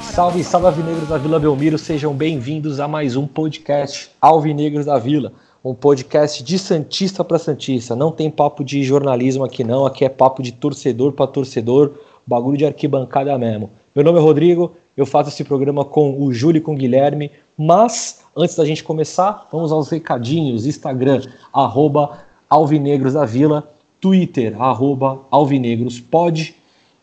[0.00, 5.32] Salve, salve Alvinegros da Vila Belmiro, sejam bem-vindos a mais um podcast Alvinegros da Vila,
[5.62, 7.94] um podcast de Santista para Santista.
[7.94, 11.92] Não tem papo de jornalismo aqui não, aqui é papo de torcedor para torcedor,
[12.26, 13.70] bagulho de arquibancada mesmo.
[13.94, 17.30] Meu nome é Rodrigo, eu faço esse programa com o Júlio e com o Guilherme,
[17.56, 21.22] mas antes da gente começar, vamos aos recadinhos, Instagram,
[21.52, 23.68] arroba Alvinegros da Vila,
[24.00, 26.54] Twitter, arroba alvinegrospod,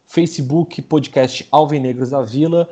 [0.07, 2.67] Facebook, podcast Alvinegros da Vila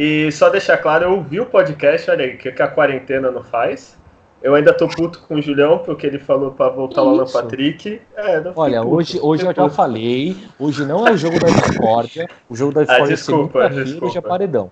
[0.01, 3.33] E só deixar claro, eu ouvi o podcast, olha aí, o que, que a quarentena
[3.33, 3.99] não faz.
[4.41, 7.33] Eu ainda tô puto com o Julião, porque ele falou pra voltar o Alan Isso.
[7.33, 8.01] Patrick.
[8.17, 12.29] É, Olha, puto, hoje, hoje eu já falei, hoje não é o jogo da discórdia,
[12.49, 14.07] o jogo da discórdia é desculpa, segunda-feira, desculpa.
[14.07, 14.71] hoje é paredão.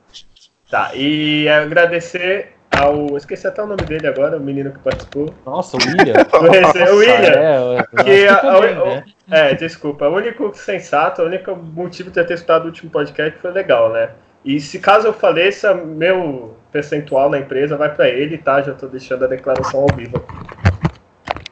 [0.71, 3.17] Tá, e agradecer ao.
[3.17, 5.27] Esqueci até o nome dele agora, o menino que participou.
[5.45, 6.15] Nossa, o William.
[6.31, 7.15] Conhecer o William.
[7.17, 9.05] É, Que acho que a- também, a- né?
[9.31, 10.09] É, desculpa.
[10.09, 13.93] O único sensato, o único motivo de eu ter escutado o último podcast foi legal,
[13.93, 14.11] né?
[14.47, 18.63] E se caso eu faleça, meu percentual na empresa vai pra ele, tá?
[18.63, 20.23] Já tô deixando a declaração ao vivo.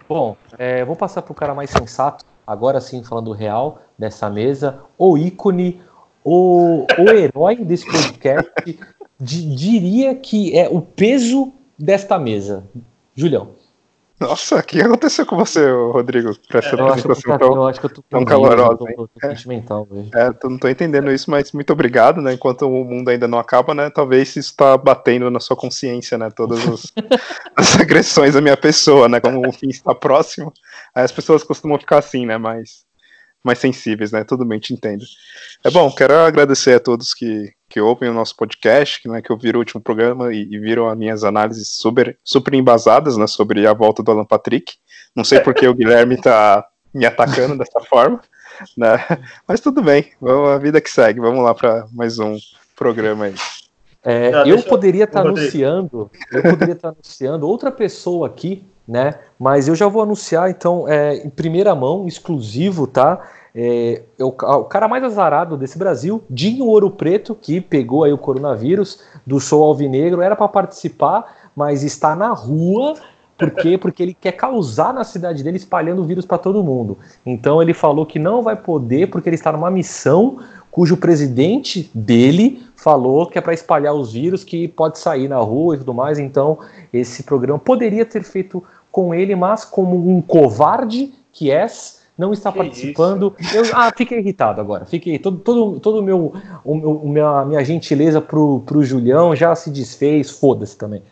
[0.09, 5.19] Bom, é, vou passar pro cara mais sensato, agora sim falando real, dessa mesa, o
[5.19, 5.83] ícone,
[6.23, 8.53] o, o herói desse podcast,
[9.19, 12.65] di- diria que é o peso desta mesa.
[13.17, 13.57] Julião.
[14.21, 16.31] Nossa, o que aconteceu com você, Rodrigo?
[16.49, 17.55] Pra essa Eu acho, que eu, tão...
[17.55, 18.95] eu acho que eu tô tão calorosa, eu tô, hein?
[18.97, 20.11] tô, tô sentimental hoje.
[20.15, 22.33] É, tô- não tô entendendo isso, mas muito obrigado, né?
[22.33, 23.91] Enquanto o mundo ainda não acaba, né?
[23.91, 26.31] Talvez isso tá batendo na sua consciência, né?
[26.31, 26.93] Todas os-
[27.57, 29.21] as agressões à minha pessoa, né?
[29.21, 30.53] Como o fim está próximo,
[30.95, 32.39] aí as pessoas costumam ficar assim, né?
[32.39, 32.85] Mais,
[33.43, 34.23] mais sensíveis, né?
[34.23, 35.05] Tudo bem, te entendo.
[35.65, 39.33] É bom, quero agradecer a todos que, que ouvem o nosso podcast, que, né, que
[39.33, 43.27] ouviram o último programa e, e viram as minhas análises super, super embasadas, né?
[43.27, 44.75] Sobre a volta do Alan Patrick.
[45.13, 46.65] Não sei porque o Guilherme tá
[46.95, 48.21] me atacando dessa forma,
[48.79, 49.05] né?
[49.49, 51.19] Mas tudo bem, vamos, a vida que segue.
[51.19, 52.37] Vamos lá para mais um
[52.77, 53.35] programa aí.
[54.05, 55.41] É, Não, eu poderia estar Rodrigo.
[55.41, 59.19] anunciando, eu poderia estar anunciando outra pessoa aqui, né?
[59.37, 63.21] Mas eu já vou anunciar, então, é, em primeira mão, exclusivo, tá?
[63.55, 68.13] É, é o, o cara mais azarado desse Brasil, Dinho Ouro Preto, que pegou aí
[68.13, 72.95] o coronavírus do Show Alvinegro, era para participar, mas está na rua.
[73.39, 73.77] Por quê?
[73.79, 76.99] Porque ele quer causar na cidade dele, espalhando o vírus para todo mundo.
[77.25, 80.39] Então ele falou que não vai poder, porque ele está numa missão
[80.75, 85.77] cujo presidente dele falou que é para espalhar os vírus, que pode sair na rua
[85.77, 86.19] e tudo mais.
[86.19, 86.59] Então,
[86.93, 88.61] esse programa poderia ter feito
[88.91, 93.35] com ele, mas como um covarde que és, não está Que participando.
[93.53, 94.87] Eu, ah, fiquei irritado agora.
[94.87, 96.33] Fiquei todo todo todo o meu
[96.65, 100.31] o, meu- o minha, minha gentileza pro, pro Julião já se desfez.
[100.31, 101.03] Foda-se também.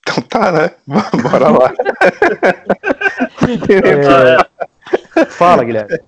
[0.00, 0.70] Então tá, né?
[1.30, 1.72] Bora lá.
[5.14, 5.98] É, fala, Guilherme.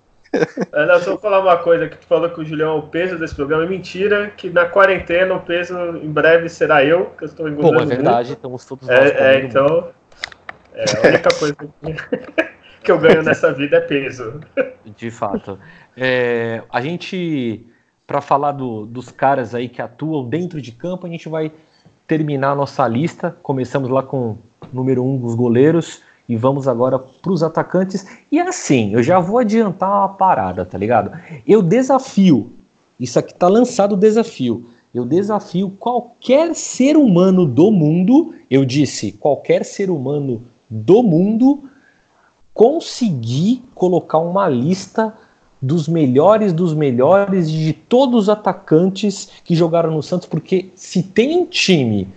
[0.73, 3.19] Olha, só vou falar uma coisa que tu falou que o Julião é o peso
[3.19, 3.65] desse programa.
[3.65, 7.77] É mentira, que na quarentena o peso em breve será eu, que eu estou engordando
[7.77, 9.91] Bom, é verdade, estamos todos nós É, é, então.
[10.75, 11.57] É, a única coisa
[12.83, 14.41] que, eu ganho nessa vida é peso.
[14.97, 15.59] De fato.
[15.97, 17.65] É, a gente,
[18.07, 21.53] para falar do- dos caras aí que atuam dentro de campo, a gente vai
[22.07, 23.37] terminar a nossa lista.
[23.43, 24.37] Começamos lá com
[24.73, 28.07] número um dos goleiros e vamos agora para os atacantes.
[28.31, 31.13] E assim, eu já vou adiantar uma parada, tá ligado?
[31.47, 32.53] Eu desafio,
[32.99, 34.67] isso aqui tá lançado o desafio.
[34.95, 40.45] Eu desafio qualquer ser humano do mundo, eu disse, qualquer ser humano
[40.75, 41.71] do mundo
[42.53, 45.15] conseguir colocar uma lista
[45.63, 51.39] dos melhores dos melhores de todos os atacantes que jogaram no Santos, porque se tem
[51.39, 52.09] um time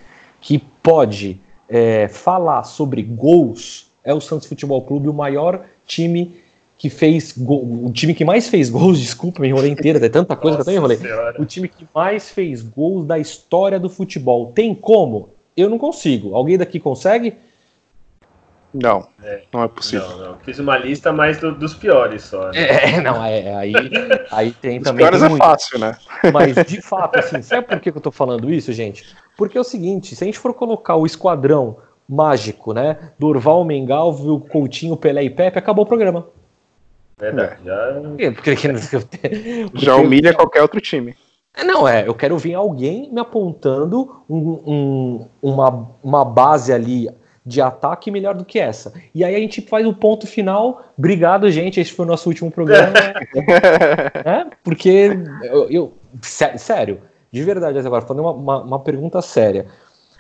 [0.42, 1.39] que pode
[1.69, 6.36] é, falar sobre gols, é o Santos Futebol Clube, o maior time
[6.77, 10.36] que fez gol, o time que mais fez gols, desculpa, me enrolei inteira, tem tanta
[10.36, 11.33] coisa Nossa que eu também enrolei.
[11.39, 14.51] O time que mais fez gols da história do futebol.
[14.54, 15.30] Tem como?
[15.56, 16.36] Eu não consigo.
[16.36, 17.33] Alguém daqui consegue?
[18.74, 20.08] Não, é, não é possível.
[20.10, 20.38] Não, não.
[20.40, 22.50] Fiz uma lista mais do, dos piores só.
[22.52, 22.96] Né?
[22.96, 23.74] É, não, é, é aí,
[24.31, 25.06] aí tem também.
[25.06, 25.98] Os piores é fácil, né?
[26.34, 29.16] Mas, de fato, assim, sabe por que eu tô falando isso, gente?
[29.38, 31.78] Porque é o seguinte, se a gente for colocar o esquadrão
[32.08, 33.12] mágico, né?
[33.18, 36.28] Durval, Mengalvio, Coutinho, Pelé e Pepe, acabou o programa.
[37.19, 38.02] Verdade, já...
[38.36, 38.56] Porque,
[39.74, 41.16] já humilha qualquer outro time.
[41.56, 44.38] É, não, é, eu quero ver alguém me apontando um,
[44.68, 47.10] um, uma, uma base ali
[47.47, 48.94] de ataque melhor do que essa.
[49.15, 50.83] E aí a gente faz o ponto final.
[50.97, 51.79] Obrigado, gente.
[51.79, 52.91] Esse foi o nosso último programa.
[54.25, 56.99] é, porque eu, eu sério,
[57.31, 59.67] de verdade, agora, falando uma, uma, uma pergunta séria.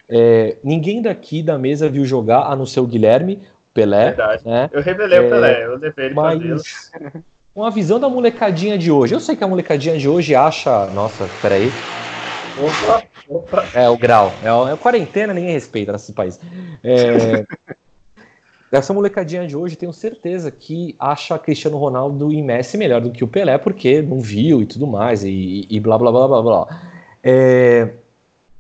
[0.07, 4.05] É, ninguém daqui da mesa viu jogar, a não ser o Guilherme, Pelé.
[4.05, 4.45] Verdade.
[4.45, 4.69] Né?
[4.71, 6.91] Eu revelei é, o Pelé, eu levei ele mas,
[7.53, 9.13] Uma visão da molecadinha de hoje.
[9.13, 10.85] Eu sei que a molecadinha de hoje acha.
[10.87, 11.69] Nossa, peraí.
[12.59, 13.69] Opa, opa.
[13.73, 14.31] É o grau.
[14.41, 16.39] É, a, é a quarentena, ninguém respeita nesse país.
[16.83, 17.45] É,
[18.71, 23.23] essa molecadinha de hoje, tenho certeza que acha Cristiano Ronaldo e Messi melhor do que
[23.23, 26.81] o Pelé, porque não viu e tudo mais, e, e blá blá blá blá blá.
[27.23, 27.93] É,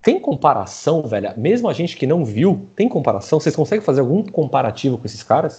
[0.01, 1.33] tem comparação, velho?
[1.35, 3.39] Mesmo a gente que não viu, tem comparação?
[3.39, 5.57] Vocês conseguem fazer algum comparativo com esses caras?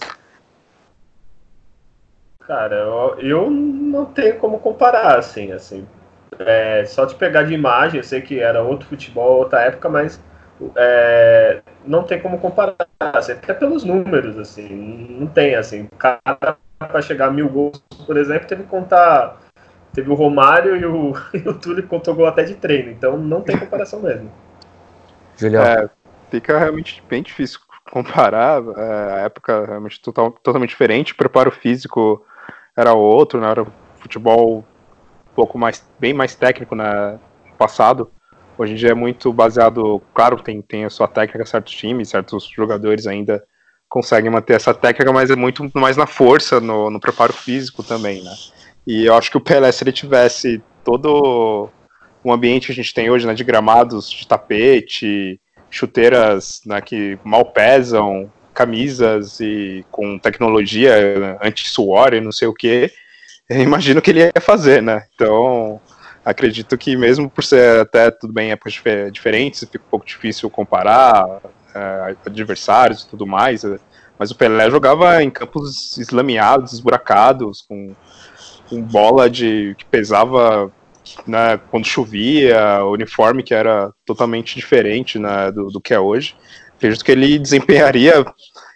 [2.47, 5.85] Cara, eu, eu não tenho como comparar, assim, assim.
[6.39, 10.19] É, só de pegar de imagem, eu sei que era outro futebol, outra época, mas
[10.75, 16.57] é, não tem como comparar, assim, até pelos números, assim, não tem, assim, o cara
[16.79, 19.37] para chegar a mil gols, por exemplo, teve que contar,
[19.93, 23.17] teve o Romário e o, e o Túlio que contou gol até de treino, então
[23.17, 24.31] não tem comparação mesmo.
[25.35, 25.61] Julião.
[25.61, 25.89] É,
[26.31, 27.59] fica realmente bem difícil
[27.91, 32.25] comparar, é, a época realmente total, totalmente diferente, o preparo físico
[32.77, 33.65] era outro, né, era
[33.95, 34.63] futebol
[35.35, 38.11] pouco mais, bem mais técnico né, no passado.
[38.57, 42.45] Hoje em dia é muito baseado, claro, tem, tem a sua técnica, certos times, certos
[42.47, 43.43] jogadores ainda
[43.87, 48.21] conseguem manter essa técnica, mas é muito mais na força, no, no preparo físico também,
[48.21, 48.31] né?
[48.85, 51.69] E eu acho que o Pelé, se ele tivesse todo
[52.23, 55.39] o ambiente que a gente tem hoje, né, de gramados, de tapete,
[55.69, 62.91] chuteiras né, que mal pesam, camisas e com tecnologia anti-suor e não sei o que,
[63.61, 65.05] imagino que ele ia fazer, né?
[65.15, 65.81] Então,
[66.23, 68.79] acredito que mesmo por ser até tudo bem épocas
[69.11, 71.41] diferentes, fica um pouco difícil comparar
[71.73, 73.63] é, adversários e tudo mais.
[73.63, 73.79] É,
[74.17, 77.95] mas o Pelé jogava em campos eslameados, esburacados, com,
[78.69, 80.71] com bola de que pesava
[81.25, 86.35] né, quando chovia, uniforme que era totalmente diferente né, do, do que é hoje.
[86.75, 88.25] Acredito que ele desempenharia,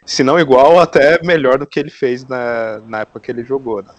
[0.05, 3.83] se não igual, até melhor do que ele fez na, na época que ele jogou.
[3.83, 3.91] Né?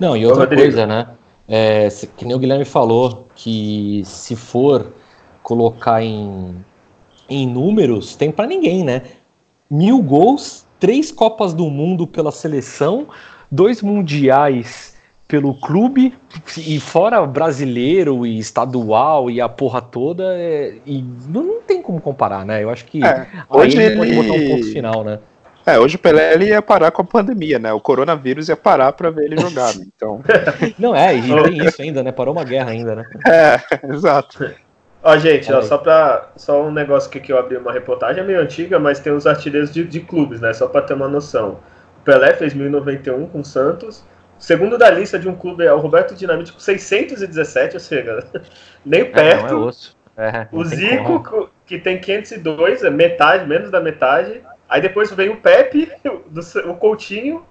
[0.00, 1.08] Não, e outra coisa, né?
[1.46, 4.94] É, que nem o Guilherme falou, que se for
[5.42, 6.56] colocar em,
[7.28, 9.02] em números, tem para ninguém, né?
[9.70, 13.08] Mil gols, três Copas do Mundo pela seleção,
[13.50, 14.96] dois mundiais
[15.28, 16.12] pelo clube,
[16.56, 22.00] e fora brasileiro e estadual e a porra toda, é, e não, não, tem como
[22.00, 22.64] comparar, né?
[22.64, 25.20] Eu acho que é, hoje aí ele pode botar um ponto final, né?
[25.66, 27.72] É, hoje o Pelé ele ia parar com a pandemia, né?
[27.72, 29.84] O coronavírus ia parar para ver ele jogar, né?
[29.94, 30.22] Então.
[30.78, 32.12] Não é, e tem isso ainda, né?
[32.12, 33.04] Parou uma guerra ainda, né?
[33.26, 33.60] É,
[33.92, 34.52] exato.
[35.02, 38.26] Ó, gente, ó, só para só um negócio que, que eu abri uma reportagem, é
[38.26, 40.52] meio antiga, mas tem os artilheiros de, de clubes, né?
[40.52, 41.58] Só para ter uma noção.
[42.00, 44.04] O Pelé fez 1091 com o Santos.
[44.38, 48.24] Segundo da lista de um clube é o Roberto Dinamite com 617, ou seja,
[48.84, 49.46] nem perto.
[49.46, 50.00] É, não é osso.
[50.16, 54.42] É, o Zico, que tem 502, é metade, menos da metade.
[54.70, 55.90] Aí depois vem o Pepe,
[56.64, 57.44] o Coutinho.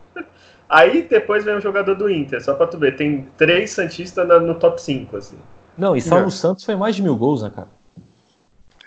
[0.69, 2.95] Aí depois vem o jogador do Inter, só pra tu ver.
[2.95, 5.37] Tem três Santistas no top 5, assim.
[5.77, 6.21] Não, e só é.
[6.21, 7.67] no Santos foi mais de mil gols, né, cara?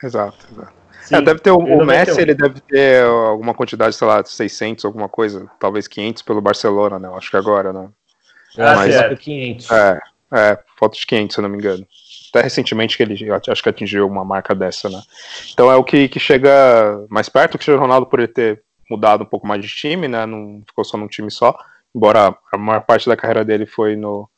[0.03, 0.73] Exato, exato.
[1.03, 4.85] Sim, é, deve ter o, o Messi, ele deve ter alguma quantidade, sei lá, 600,
[4.85, 7.11] alguma coisa, talvez 500 pelo Barcelona, né?
[7.15, 7.89] Acho que agora, né?
[8.57, 9.15] Ah, Mas, é.
[9.15, 9.71] 500.
[9.71, 10.01] É,
[10.33, 11.87] é, falta de 500, se eu não me engano
[12.33, 15.01] até recentemente que ele acho que atingiu uma marca dessa, né?
[15.53, 19.23] Então é o que, que chega mais perto, que o Ronaldo por ele ter mudado
[19.23, 20.25] um pouco mais de time, né?
[20.25, 21.55] Não ficou só num time só,
[21.95, 24.29] embora a maior parte da carreira dele foi no,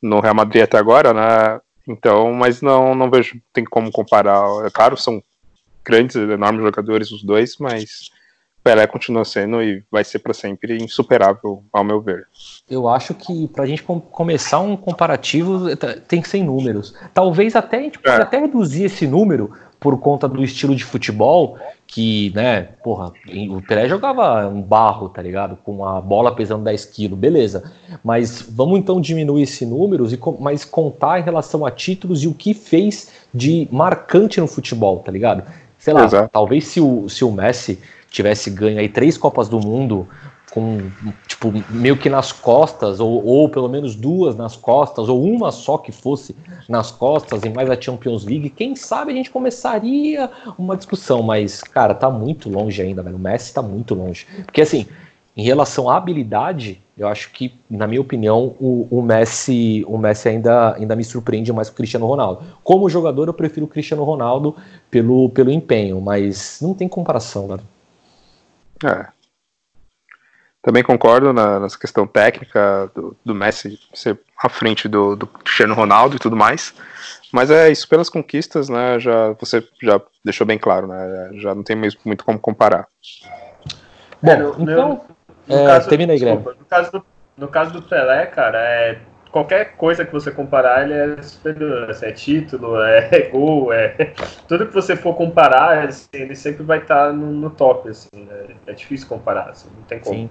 [0.00, 1.60] no Real Madrid até agora, né?
[1.86, 4.44] Então, mas não, não vejo, tem como comparar.
[4.66, 5.22] É claro, são
[5.82, 8.10] grandes, enormes jogadores os dois, mas
[8.68, 12.26] Pelé continua sendo e vai ser para sempre insuperável, ao meu ver.
[12.68, 15.74] Eu acho que para a gente com começar um comparativo
[16.06, 16.94] tem que ser em números.
[17.14, 18.10] Talvez até a gente é.
[18.10, 21.56] até reduzir esse número por conta do estilo de futebol,
[21.86, 23.10] que, né, porra,
[23.48, 25.56] o Pelé jogava um barro, tá ligado?
[25.64, 27.72] Com a bola pesando 10 quilos, beleza.
[28.04, 32.34] Mas vamos então diminuir esse número, e mas contar em relação a títulos e o
[32.34, 35.42] que fez de marcante no futebol, tá ligado?
[35.78, 36.28] Sei lá, Exato.
[36.30, 37.78] talvez se o, se o Messi
[38.10, 40.08] tivesse ganho aí três Copas do Mundo
[40.50, 40.78] com,
[41.26, 45.76] tipo, meio que nas costas, ou, ou pelo menos duas nas costas, ou uma só
[45.76, 46.34] que fosse
[46.68, 51.62] nas costas e mais a Champions League, quem sabe a gente começaria uma discussão, mas,
[51.62, 53.16] cara, tá muito longe ainda, velho.
[53.16, 54.26] O Messi tá muito longe.
[54.44, 54.86] Porque, assim,
[55.36, 60.28] em relação à habilidade, eu acho que, na minha opinião, o, o, Messi, o Messi
[60.28, 62.42] ainda, ainda me surpreende mais que o Cristiano Ronaldo.
[62.64, 64.56] Como jogador, eu prefiro o Cristiano Ronaldo
[64.90, 67.62] pelo, pelo empenho, mas não tem comparação, velho.
[68.84, 69.06] É.
[70.62, 75.74] Também concordo na, nessa questão técnica do, do Messi ser à frente do, do Cristiano
[75.74, 76.74] Ronaldo e tudo mais.
[77.32, 78.98] Mas é isso pelas conquistas, né?
[78.98, 81.30] Já você já deixou bem claro, né?
[81.34, 82.86] Já não tem mesmo muito como comparar.
[84.22, 85.06] Bom, é, no, então,
[85.46, 87.04] no, no é, caso, termina aí, desculpa, no caso do
[87.38, 88.98] no caso do Pelé, cara, é
[89.30, 91.90] qualquer coisa que você comparar, ele é superior.
[91.90, 94.12] Assim, é título, é gol, é
[94.46, 97.88] tudo que você for comparar, assim, ele sempre vai estar no, no top.
[97.88, 98.46] Assim, né?
[98.66, 100.14] É difícil comparar, assim, não tem como.
[100.14, 100.30] Sim.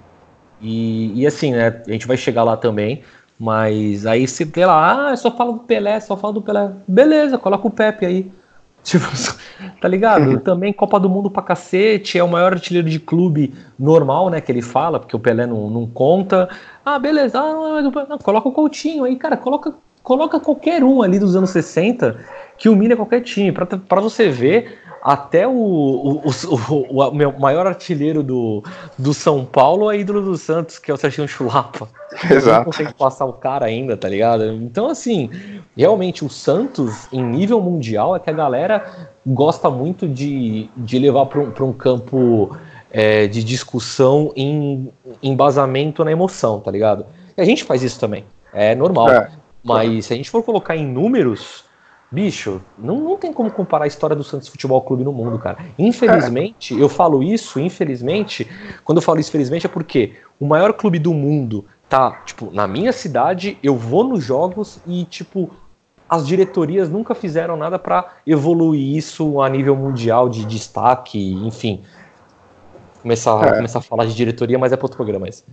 [0.60, 1.82] E, e assim, né?
[1.88, 3.04] A gente vai chegar lá também.
[3.40, 6.72] Mas aí se vê lá, ah, só fala do Pelé, só fala do Pelé.
[6.88, 8.32] Beleza, coloca o Pepe aí.
[8.88, 9.06] Tipo,
[9.82, 10.40] tá ligado?
[10.42, 14.40] Também Copa do Mundo pra cacete, é o maior artilheiro de clube normal, né?
[14.40, 16.48] Que ele fala, porque o Pelé não, não conta.
[16.86, 21.36] Ah, beleza, ah, não, coloca o Coutinho aí, cara, coloca, coloca qualquer um ali dos
[21.36, 22.18] anos 60
[22.58, 28.22] que humilha qualquer time, para você ver até o, o, o, o, meu maior artilheiro
[28.22, 28.62] do,
[28.98, 31.88] do São Paulo é ídolo do Santos, que é o Serginho Chulapa.
[32.30, 32.58] Exato.
[32.58, 34.44] Não consegue passar o cara ainda, tá ligado?
[34.52, 35.30] Então, assim,
[35.78, 41.26] realmente o Santos, em nível mundial, é que a galera gosta muito de, de levar
[41.28, 42.58] para um, um campo
[42.92, 44.92] é, de discussão em
[45.24, 47.06] embasamento na emoção, tá ligado?
[47.38, 49.10] E a gente faz isso também, é normal.
[49.10, 49.32] É.
[49.64, 51.64] Mas se a gente for colocar em números,
[52.10, 55.58] Bicho, não, não tem como comparar a história do Santos Futebol Clube no mundo, cara.
[55.78, 58.48] Infelizmente, eu falo isso, infelizmente,
[58.86, 62.66] quando eu falo isso, infelizmente, é porque o maior clube do mundo tá, tipo, na
[62.66, 65.52] minha cidade, eu vou nos jogos e, tipo,
[66.10, 71.84] as diretorias nunca fizeram nada para evoluir isso a nível mundial de destaque, enfim.
[73.02, 73.56] Começar, é.
[73.58, 75.44] começar a falar de diretoria, mas é para outro programa esse.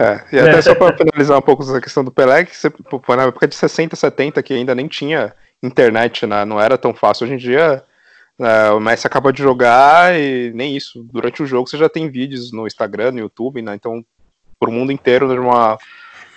[0.00, 2.72] É, e até só para finalizar um pouco essa questão do Pelé, que você,
[3.08, 5.32] na época de 60, 70, que ainda nem tinha
[5.62, 6.44] internet, né?
[6.44, 7.24] Não era tão fácil.
[7.24, 7.82] Hoje em dia,
[8.38, 11.04] né, o Messi acaba de jogar e nem isso.
[11.12, 13.74] Durante o jogo você já tem vídeos no Instagram, no YouTube, né?
[13.74, 14.04] Então,
[14.58, 15.78] pro mundo inteiro, numa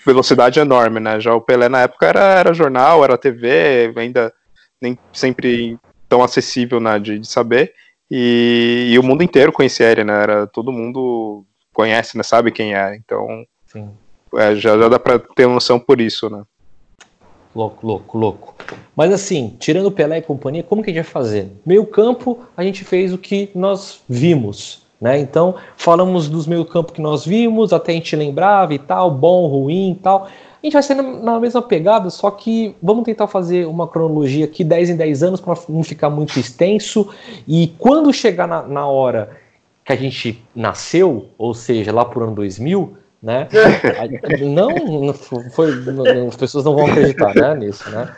[0.05, 1.19] velocidade enorme, né?
[1.19, 4.31] Já o Pelé na época era, era jornal, era TV, ainda
[4.81, 7.73] nem sempre tão acessível né, de, de saber.
[8.09, 10.21] E, e, o mundo inteiro conhecia ele, né?
[10.21, 12.23] Era, todo mundo conhece, né?
[12.23, 12.95] Sabe quem é.
[12.95, 13.43] Então,
[14.35, 16.43] é, já, já dá para ter noção por isso, né?
[17.55, 18.55] Louco, louco, louco.
[18.93, 21.49] Mas assim, tirando Pelé e companhia, como que a gente vai fazer?
[21.65, 25.17] Meio campo, a gente fez o que nós vimos, né?
[25.17, 29.47] Então, falamos dos meio campo que nós vimos, até a gente lembrava e tal, bom,
[29.47, 30.25] ruim e tal.
[30.25, 34.63] A gente vai ser na mesma pegada, só que vamos tentar fazer uma cronologia aqui
[34.63, 37.09] 10 em 10 anos para não ficar muito extenso.
[37.47, 39.37] E quando chegar na, na hora
[39.85, 43.47] que a gente nasceu, ou seja, lá por ano 2000, né?
[44.41, 45.13] não,
[45.51, 48.15] foi, não, as pessoas não vão acreditar né, nisso, né?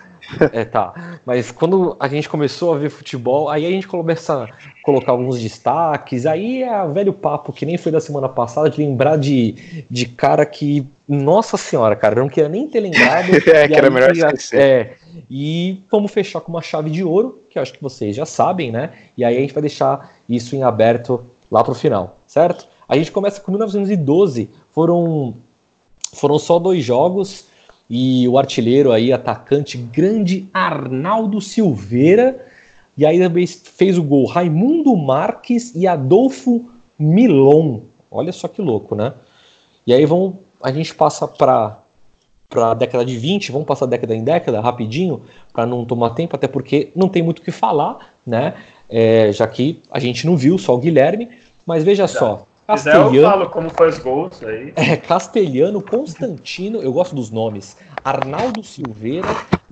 [0.51, 1.20] É, tá.
[1.25, 4.48] Mas quando a gente começou a ver futebol, aí a gente começa a
[4.84, 8.77] colocar alguns destaques, aí é o velho papo que nem foi da semana passada, de
[8.77, 13.30] lembrar de, de cara que, nossa senhora, cara, eu não queria nem ter lembrado.
[13.48, 14.60] é, que era melhor esquecer.
[14.60, 14.96] É,
[15.30, 18.72] e vamos fechar com uma chave de ouro, que eu acho que vocês já sabem,
[18.72, 18.92] né?
[19.18, 22.68] E aí a gente vai deixar isso em aberto lá pro final, certo?
[22.89, 25.34] A gente começa com 1912, foram,
[26.13, 27.46] foram só dois jogos
[27.89, 32.46] e o artilheiro aí, atacante grande Arnaldo Silveira,
[32.96, 36.69] e aí também fez o gol Raimundo Marques e Adolfo
[37.00, 37.81] Milon.
[38.12, 39.13] Olha só que louco, né?
[39.86, 41.79] E aí vamos, a gente passa para
[42.48, 46.36] para a década de 20, vamos passar década em década rapidinho, para não tomar tempo,
[46.36, 48.53] até porque não tem muito o que falar, né?
[48.88, 51.29] É, já que a gente não viu, só o Guilherme,
[51.65, 53.15] mas veja só, Castelhano.
[53.15, 54.74] eu falo como foi os gols aí.
[54.75, 57.77] É, Castelhano, Constantino, eu gosto dos nomes.
[58.03, 59.29] Arnaldo Silveira.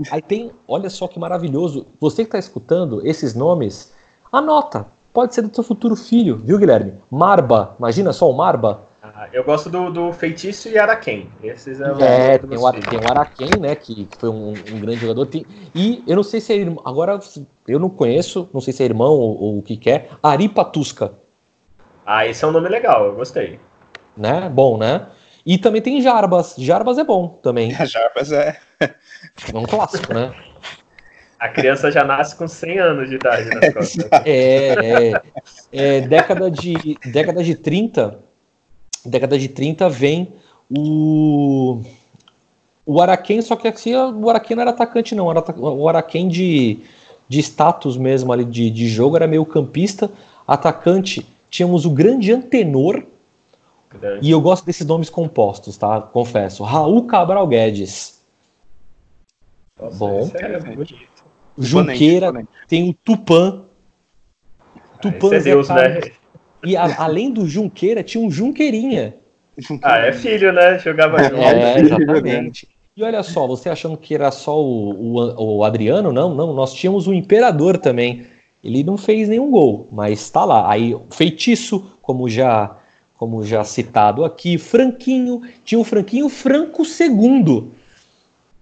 [0.09, 1.87] Aí tem, olha só que maravilhoso.
[1.99, 3.93] Você que está escutando esses nomes,
[4.31, 4.85] anota.
[5.13, 6.93] pode ser do seu futuro filho, viu, Guilherme?
[7.11, 8.83] Marba, imagina só o Marba.
[9.03, 11.29] Ah, eu gosto do, do Feitiço e Araquém.
[11.43, 11.85] Esses é,
[12.31, 13.75] é tem, o, tem o Araquém, né?
[13.75, 15.25] Que, que foi um, um, grande jogador.
[15.25, 16.81] Tem, e eu não sei se é irmão.
[16.85, 17.19] Agora
[17.67, 20.09] eu não conheço, não sei se é irmão ou, ou o que, que é.
[20.23, 21.13] Ari Patusca.
[22.05, 23.59] Ah, esse é um nome legal, eu gostei.
[24.15, 24.47] Né?
[24.49, 25.07] Bom, né?
[25.45, 26.55] E também tem Jarbas.
[26.57, 27.71] Jarbas é bom também.
[27.85, 28.57] Jarbas é.
[28.79, 30.33] É um clássico, né?
[31.39, 34.09] A criança já nasce com 100 anos de idade nas costas.
[34.25, 35.21] É, é,
[35.71, 38.19] é, década, de, década de 30,
[39.05, 40.33] década de 30 vem
[40.69, 41.81] o
[42.85, 46.81] o Araquém, só que aqui o Araquém não era atacante não, era o Araquém de,
[47.27, 50.11] de status mesmo ali de, de jogo, era meio campista,
[50.47, 53.03] atacante, tínhamos o grande Antenor,
[53.89, 54.27] grande.
[54.27, 56.01] e eu gosto desses nomes compostos, tá?
[56.01, 56.63] Confesso.
[56.63, 58.21] Raul Cabral Guedes.
[59.79, 60.31] Nossa, Bom.
[60.35, 61.05] É
[61.57, 62.33] Junqueira,
[62.67, 63.63] tem o Tupan.
[65.01, 65.99] Tupan ah, é Deus, né?
[66.63, 69.15] E a, além do Junqueira, tinha um Junqueirinha.
[69.81, 70.79] Ah, é filho, né?
[70.79, 71.35] Jogava junto.
[71.37, 72.67] É, exatamente.
[72.97, 76.11] E olha só, você achando que era só o, o, o, Adriano?
[76.11, 76.53] Não, não.
[76.53, 78.25] Nós tínhamos o Imperador também.
[78.65, 80.69] Ele não fez nenhum gol, mas está lá.
[80.69, 82.75] Aí, feitiço, como já,
[83.15, 87.71] como já citado aqui, Franquinho, tinha o Franquinho Franco II.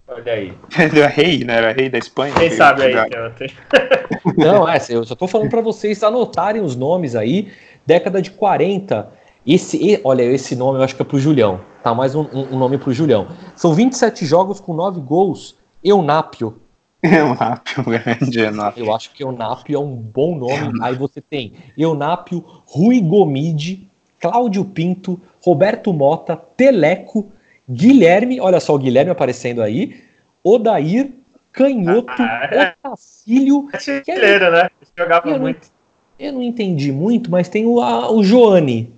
[0.05, 0.53] Olha aí.
[0.77, 1.55] Ele era rei, né?
[1.55, 2.33] Era rei da Espanha.
[2.36, 2.93] Quem sabe aí,
[4.38, 7.53] Não, é, eu só tô falando para vocês anotarem os nomes aí.
[7.86, 9.10] Década de 40.
[9.48, 11.62] Esse, olha, esse nome eu acho que é pro Julião.
[11.81, 13.27] Tá mais um, um nome pro Julião.
[13.55, 15.55] São 27 jogos com 9 gols.
[15.81, 16.62] Eunápio.
[17.12, 18.86] Eunápio, grande Eunápio.
[18.86, 20.53] Eu acho que Eunápio é um bom nome.
[20.53, 20.83] Eunápio.
[20.83, 27.29] Aí você tem Eunápio, Rui Gomide, Cláudio Pinto, Roberto Mota, Teleco,
[27.69, 30.01] Guilherme, olha só o Guilherme aparecendo aí,
[30.41, 31.12] Odair,
[31.51, 32.88] Canhoto, ah, é.
[32.88, 33.67] Otacílio.
[33.74, 34.69] É chileiro, né?
[34.98, 35.69] Jogava eu muito.
[36.17, 38.93] Não, eu não entendi muito, mas tem o, a, o Joane.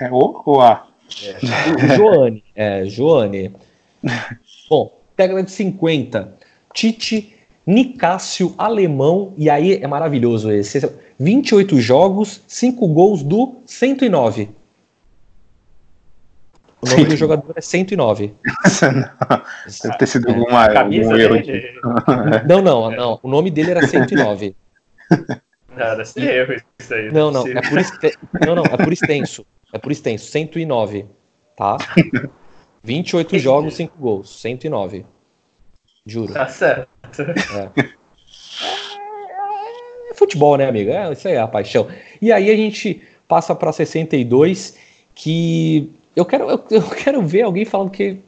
[0.00, 0.86] É o ou a?
[1.22, 1.94] É.
[1.94, 3.50] O Joane, é, Joane.
[4.68, 6.32] Bom, década de 50.
[6.72, 7.34] Tite,
[7.66, 10.80] Nicásio, Alemão, e aí é maravilhoso esse.
[11.18, 14.50] 28 jogos, 5 gols do 109.
[16.80, 17.08] O nome Sim.
[17.08, 18.32] do jogador é 109.
[18.82, 19.42] não,
[19.82, 20.32] deve ter sido é.
[20.32, 21.42] alguma, algum erro.
[21.42, 21.80] De...
[22.48, 23.20] Não, não, não.
[23.20, 24.54] O nome dele era 109.
[25.76, 27.10] Nada, sem erro isso aí.
[27.10, 28.12] Não, não, é por, exten...
[28.46, 29.44] não, não, é por extenso.
[29.72, 31.06] É por extenso, 109,
[31.56, 31.76] tá?
[32.88, 35.04] 28 jogos, 5 gols, 109.
[36.06, 36.32] Juro.
[36.32, 36.88] Tá certo.
[37.20, 37.84] É.
[40.10, 40.90] é futebol, né, amigo?
[40.90, 41.86] É, isso aí é a paixão.
[42.20, 44.74] E aí a gente passa para 62,
[45.14, 48.20] que eu quero, eu, eu quero ver alguém falando que,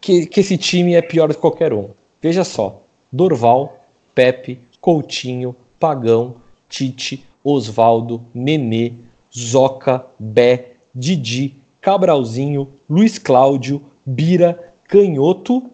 [0.00, 1.90] que, que esse time é pior do que qualquer um.
[2.22, 3.84] Veja só: Dorval,
[4.14, 6.36] Pepe, Coutinho, Pagão,
[6.70, 8.94] Tite, Osvaldo, Nenê,
[9.30, 15.70] Zoca, Bé, Didi, Cabralzinho, Luiz Cláudio, Bira, Canhoto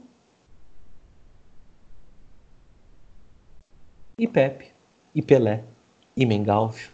[4.17, 4.67] e Pepe,
[5.13, 5.65] e Pelé,
[6.17, 6.91] e Mengalvio.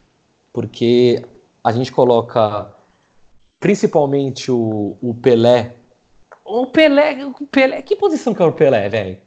[0.51, 1.23] Porque
[1.63, 2.75] a gente coloca
[3.61, 5.77] principalmente o, o Pelé.
[6.43, 9.19] O Pelé, o Pelé, que posição que é o Pelé, velho?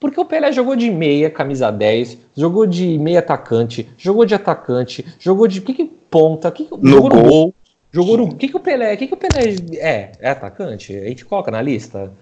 [0.00, 5.06] Porque o Pelé jogou de meia, camisa 10, jogou de meia atacante, jogou de atacante,
[5.20, 7.22] jogou de que, que ponta, que, no jogou gol.
[7.22, 7.54] no gol.
[7.92, 8.24] Jogou no.
[8.24, 8.96] O que, que o Pelé.
[8.96, 10.12] que, que o Pelé é?
[10.18, 10.96] É atacante?
[10.96, 12.12] A gente coloca na lista?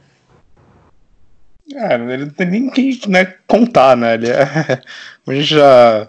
[1.74, 4.14] É, ele não tem nem que né, contar, né?
[4.14, 4.42] Ele é,
[5.26, 6.08] a gente já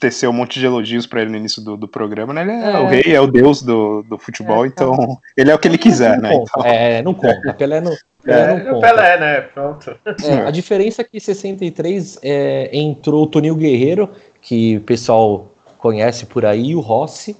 [0.00, 2.42] teceu um monte de elogios para ele no início do, do programa, né?
[2.42, 5.16] Ele é, é, o rei, é o deus do, do futebol, é, então tá.
[5.36, 6.34] ele é o que ele quiser, né?
[6.34, 6.64] Então...
[6.64, 7.54] É, não conta.
[7.54, 7.92] Pelé não.
[8.24, 8.86] Pelé, é, não conta.
[8.86, 9.40] Pelé, né?
[9.42, 9.96] Pronto.
[10.24, 14.10] É, a diferença é que em 63 é, entrou o Toninho Guerreiro,
[14.40, 17.36] que o pessoal conhece por aí, o Rossi,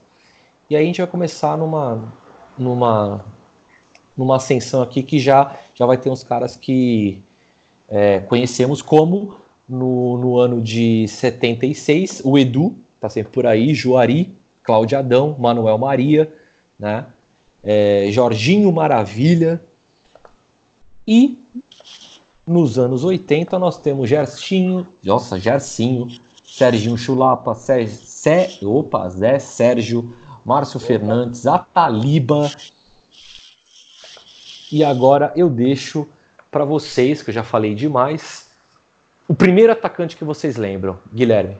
[0.69, 2.13] e aí a gente vai começar numa,
[2.57, 3.25] numa,
[4.17, 7.23] numa ascensão aqui que já, já vai ter uns caras que
[7.89, 9.37] é, conhecemos como
[9.69, 15.79] no, no ano de 76, o Edu, tá sempre por aí, Juari, Cláudio Adão, Manuel
[15.79, 16.33] Maria,
[16.79, 17.07] né?
[17.63, 19.63] É, Jorginho Maravilha.
[21.07, 21.39] E
[22.47, 26.09] nos anos 80 nós temos Gersinho, nossa, Gersinho,
[26.43, 32.51] Serginho Chulapa, Sé, opa, Zé Sérgio, Márcio Fernandes, Ataliba.
[34.71, 36.09] E agora eu deixo
[36.51, 38.55] para vocês, que eu já falei demais,
[39.27, 41.57] o primeiro atacante que vocês lembram, Guilherme?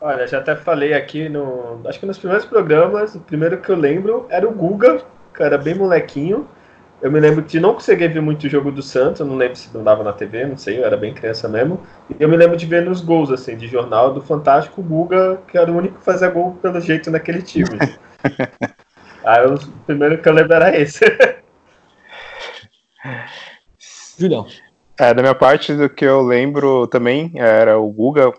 [0.00, 1.80] Olha, já até falei aqui no.
[1.86, 5.74] Acho que nos primeiros programas, o primeiro que eu lembro era o Guga, cara bem
[5.74, 6.48] molequinho.
[7.06, 9.72] Eu me lembro de não conseguir ver muito o jogo do Santos, não lembro se
[9.72, 11.80] não dava na TV, não sei, eu era bem criança mesmo.
[12.10, 15.56] E eu me lembro de ver nos gols, assim, de jornal do Fantástico Guga, que
[15.56, 17.78] era o único que fazia gol pelo jeito naquele time.
[19.24, 21.04] Aí o primeiro que eu lembro era esse.
[24.18, 24.44] Julião.
[24.98, 28.32] É, da minha parte, do que eu lembro também era o Guga,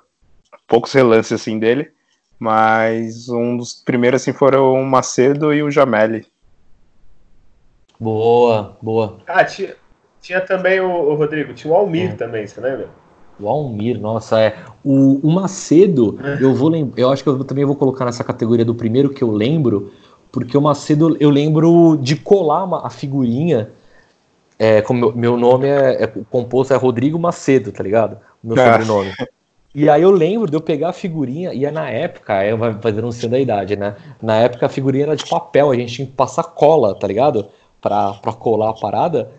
[0.67, 1.89] poucos relances assim dele,
[2.38, 6.25] mas um dos primeiros assim foram o Macedo e o Jameli.
[7.99, 9.17] Boa, boa.
[9.27, 9.75] Ah, tinha,
[10.21, 12.15] tinha também o, o Rodrigo, tinha o Almir É.
[12.15, 12.89] também, você lembra?
[13.39, 14.57] O Almir, nossa, é.
[14.83, 18.65] O, o Macedo, eu vou lem- eu acho que eu também vou colocar nessa categoria
[18.65, 19.91] do primeiro que eu lembro,
[20.31, 23.69] porque o Macedo eu lembro de colar uma- a figurinha.
[24.60, 28.17] É, como meu, meu nome é, é composto é Rodrigo Macedo, tá ligado?
[28.43, 28.79] O meu Ah.
[28.79, 29.13] sobrenome.
[29.75, 32.71] E aí eu lembro de eu pegar a figurinha, e é na época, aí vai,
[32.73, 33.95] vai denunciando a idade, né?
[34.21, 37.47] Na época a figurinha era de papel, a gente tinha que passar cola, tá ligado?
[37.88, 39.32] Pra, pra colar a parada.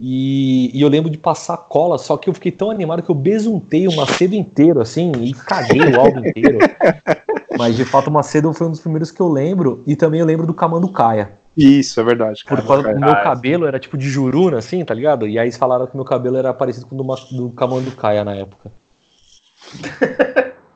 [0.00, 3.14] E, e eu lembro de passar cola, só que eu fiquei tão animado que eu
[3.14, 6.58] besuntei o Macedo inteiro, assim, e caguei o álbum inteiro.
[7.56, 10.26] Mas de fato o Macedo foi um dos primeiros que eu lembro, e também eu
[10.26, 11.38] lembro do Camanducaia.
[11.56, 12.42] Isso, é verdade.
[12.46, 15.26] Por causa do meu Ah, cabelo era tipo de juruna, assim, tá ligado?
[15.28, 18.34] E aí eles falaram que meu cabelo era parecido com o do, do Camanducaia na
[18.34, 18.72] época.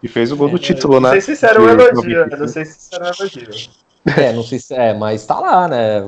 [0.01, 1.11] E fez o gol do título, não né?
[1.11, 2.31] sei se isso era um elogio, 95.
[2.31, 3.71] eu não sei se isso era um elogio.
[4.06, 5.98] É, não sei se é, mas tá lá, né?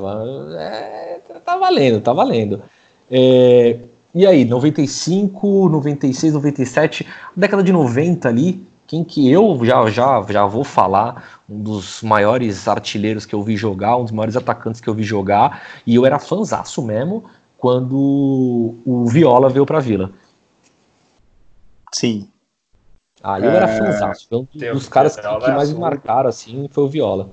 [0.59, 2.63] É, tá valendo, tá valendo.
[3.11, 3.79] É,
[4.15, 10.47] e aí, 95, 96, 97, década de 90 ali, quem que eu já, já, já
[10.47, 14.89] vou falar, um dos maiores artilheiros que eu vi jogar, um dos maiores atacantes que
[14.89, 17.25] eu vi jogar, e eu era fanzaço mesmo
[17.59, 20.11] quando o Viola veio pra Vila.
[21.93, 22.33] Sim.
[23.23, 25.81] Aí eu era É, fanzaço, foi um dos caras que, que é mais me azul.
[25.81, 27.31] marcaram, assim, foi o Viola.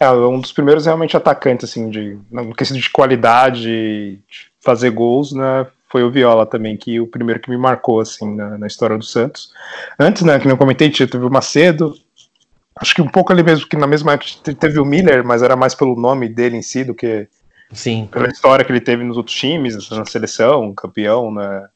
[0.00, 4.18] É, um dos primeiros realmente atacantes, assim, de, no questão de qualidade, de
[4.58, 5.66] fazer gols, né?
[5.90, 9.04] Foi o Viola também, que o primeiro que me marcou, assim, na, na história do
[9.04, 9.52] Santos.
[9.98, 11.94] Antes, né, que não comentei, teve o Macedo,
[12.76, 15.42] acho que um pouco ali mesmo, que na mesma época te- teve o Miller, mas
[15.42, 17.28] era mais pelo nome dele em si do que
[17.72, 18.08] Sim.
[18.10, 21.68] pela história que ele teve nos outros times, na seleção, campeão, né,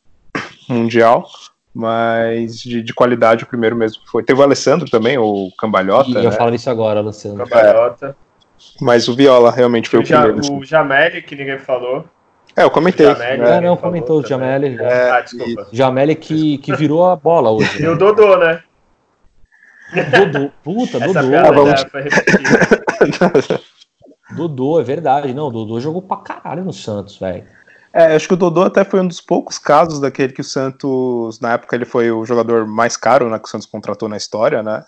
[0.69, 1.29] mundial.
[1.75, 4.23] Mas de, de qualidade o primeiro mesmo foi.
[4.23, 6.31] Teve o Alessandro também, o Cambalhota, E eu né?
[6.31, 7.39] falo isso agora, Luciano.
[7.39, 8.17] Cambalhota.
[8.81, 10.41] Mas o Viola realmente foi O, o ja, primeiro.
[10.41, 10.59] assim.
[10.59, 12.05] o Jameli, que ninguém falou.
[12.57, 13.07] É, eu comentei.
[13.07, 13.61] Jameli, né?
[13.61, 14.85] Não, falou comentou o já.
[14.85, 15.67] É, ah, desculpa.
[15.73, 17.79] Jameli que, que virou a bola hoje.
[17.81, 17.89] E né?
[17.91, 18.63] o Dodô, né?
[20.17, 20.51] Dodô.
[20.63, 21.29] Puta, Essa Dodô.
[21.29, 22.85] piada vamos- já foi repetida.
[24.37, 25.35] Dodô, é verdade.
[25.35, 27.45] Não, Dodô jogou pra caralho no Santos, velho.
[27.95, 31.39] É, acho que o Dodô até foi um dos poucos casos daquele que o Santos,
[31.39, 34.65] na época, ele foi o jogador mais caro né, que o Santos contratou na história,
[34.65, 34.85] né?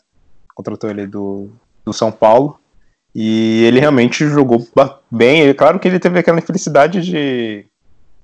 [0.57, 1.49] Contratou ele do,
[1.85, 2.59] do São Paulo.
[3.14, 4.66] E ele realmente jogou
[5.09, 5.55] bem.
[5.55, 7.64] Claro que ele teve aquela infelicidade de,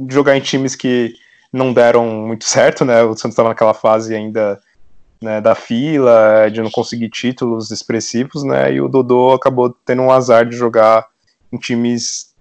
[0.00, 1.14] de jogar em times que
[1.52, 3.04] não deram muito certo, né?
[3.04, 4.60] O Santos estava naquela fase ainda
[5.22, 8.74] né, da fila, de não conseguir títulos expressivos, né?
[8.74, 11.06] E o Dodô acabou tendo um azar de jogar
[11.52, 12.32] em times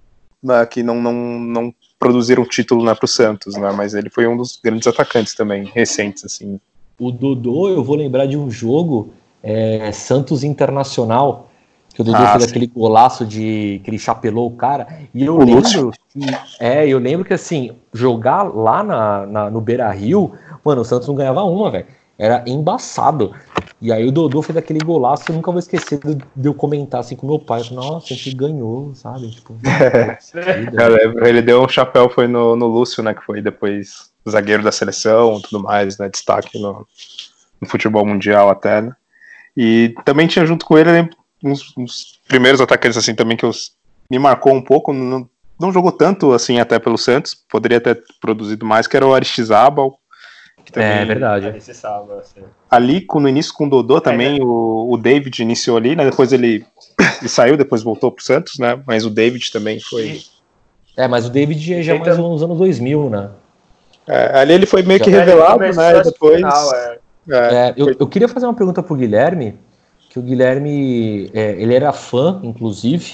[0.42, 3.72] né, que não, não, não produziram título né, para o Santos, né?
[3.78, 6.60] Mas ele foi um dos grandes atacantes também, recentes, assim.
[7.00, 11.50] O Dodô, eu vou lembrar de um jogo, é, Santos Internacional,
[11.94, 12.50] que o Dodô Ah, fez sim.
[12.50, 14.88] aquele golaço de que ele chapelou o cara.
[15.14, 16.20] E eu O lembro que,
[16.60, 20.32] é, eu lembro que assim, jogar lá na, na- no Beira Rio,
[20.66, 21.86] mano, o Santos não ganhava uma, velho.
[22.22, 23.34] Era embaçado.
[23.82, 26.00] E aí o Dodô fez aquele golaço, eu nunca vou esquecer
[26.36, 27.64] de, eu comentar assim com meu pai.
[27.64, 29.32] Falei, Nossa, a gente ganhou, sabe?
[29.32, 29.58] Tipo,
[30.80, 33.16] Eu lembro, ele deu um chapéu, foi no, no Lúcio, né?
[33.16, 36.10] Que foi depois zagueiro da seleção e tudo mais, né?
[36.10, 36.86] Destaque no,
[37.60, 38.96] no futebol mundial até, né?
[39.58, 43.52] E também tinha junto com ele lembro, uns, uns primeiros atacantes assim também que eu,
[44.12, 45.28] me marcou um pouco, não,
[45.60, 49.98] não jogou tanto assim até pelo Santos, poderia ter produzido mais, que era o Aristizábal.
[50.72, 51.48] Que também, é verdade.
[51.48, 52.42] Assim.
[52.70, 56.06] Ali no início com o Dodô também, o, o David iniciou ali, né?
[56.10, 56.66] Depois ele,
[57.20, 58.80] ele saiu, depois voltou pro Santos, né?
[58.88, 60.22] Mas o David também foi.
[60.98, 63.30] É, mas o David já é mais Então- nos anos 2000, né?
[64.08, 65.98] É, ali ele foi meio que Já- revelado, né?
[66.00, 66.36] E depois.
[66.38, 66.98] final, é.
[67.30, 69.56] é, É, eu, foi- eu queria fazer uma pergunta pro Guilherme,
[70.10, 73.14] que o Guilherme, é, ele era fã, inclusive,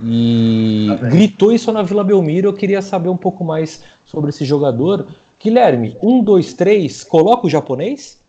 [0.00, 2.48] e Tá gritou isso na Vila Belmiro.
[2.48, 5.06] Eu queria saber um pouco mais sobre esse jogador.
[5.42, 8.22] Guilherme, um, dois, três, coloca o japonês?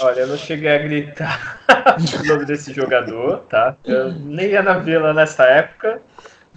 [0.00, 1.60] Olha, eu não cheguei a gritar
[2.22, 3.76] o nome desse jogador, tá?
[3.84, 6.02] Eu nem ia na vila nessa época,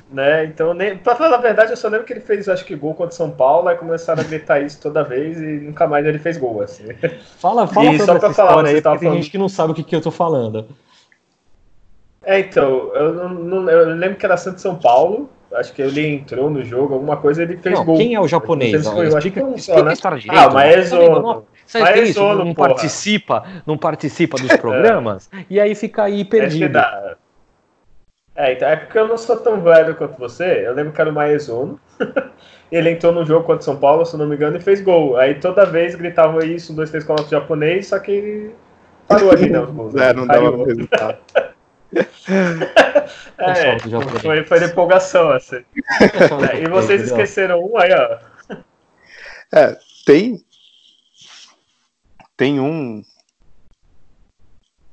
[0.09, 0.45] né?
[0.45, 2.93] Então, nem, pra falar a verdade, eu só lembro que ele fez, acho que, gol
[2.93, 6.37] contra São Paulo, aí começaram a gritar isso toda vez e nunca mais ele fez
[6.37, 6.85] gol, assim.
[7.37, 9.83] Fala, fala E só pra falar, aí, porque tem gente que não sabe o que,
[9.83, 10.67] que eu tô falando.
[12.25, 16.49] É, então, eu, não, eu lembro que era Santos São Paulo, acho que ele entrou
[16.49, 17.97] no jogo, alguma coisa, ele fez Não, gol.
[17.97, 18.85] quem é o japonês?
[18.85, 19.93] Não eu acho que um só, né?
[19.93, 20.31] direito.
[20.31, 21.45] Ah, o Maezono.
[21.65, 22.21] Sabe é isso?
[22.21, 22.69] Não porra.
[22.69, 26.73] participa, não participa dos programas e aí fica aí perdido.
[26.73, 27.15] dá.
[28.35, 30.63] É, então, é porque eu não sou tão velho quanto você.
[30.65, 31.79] Eu lembro que era o Maezono.
[32.71, 35.15] ele entrou no jogo contra São Paulo, se não me engano, e fez gol.
[35.17, 38.49] Aí toda vez gritava isso, um, dois, três, coloca japonês, só que
[39.07, 39.59] parou ali, né?
[39.59, 40.09] Os gols, né?
[40.09, 40.65] É, não dava Caiu.
[40.65, 41.17] resultado.
[43.37, 44.21] É, japonês.
[44.21, 45.63] foi, foi de empolgação, assim.
[46.51, 48.55] É, e vocês esqueceram um aí, ó.
[49.53, 50.43] É, tem.
[52.35, 53.03] Tem um.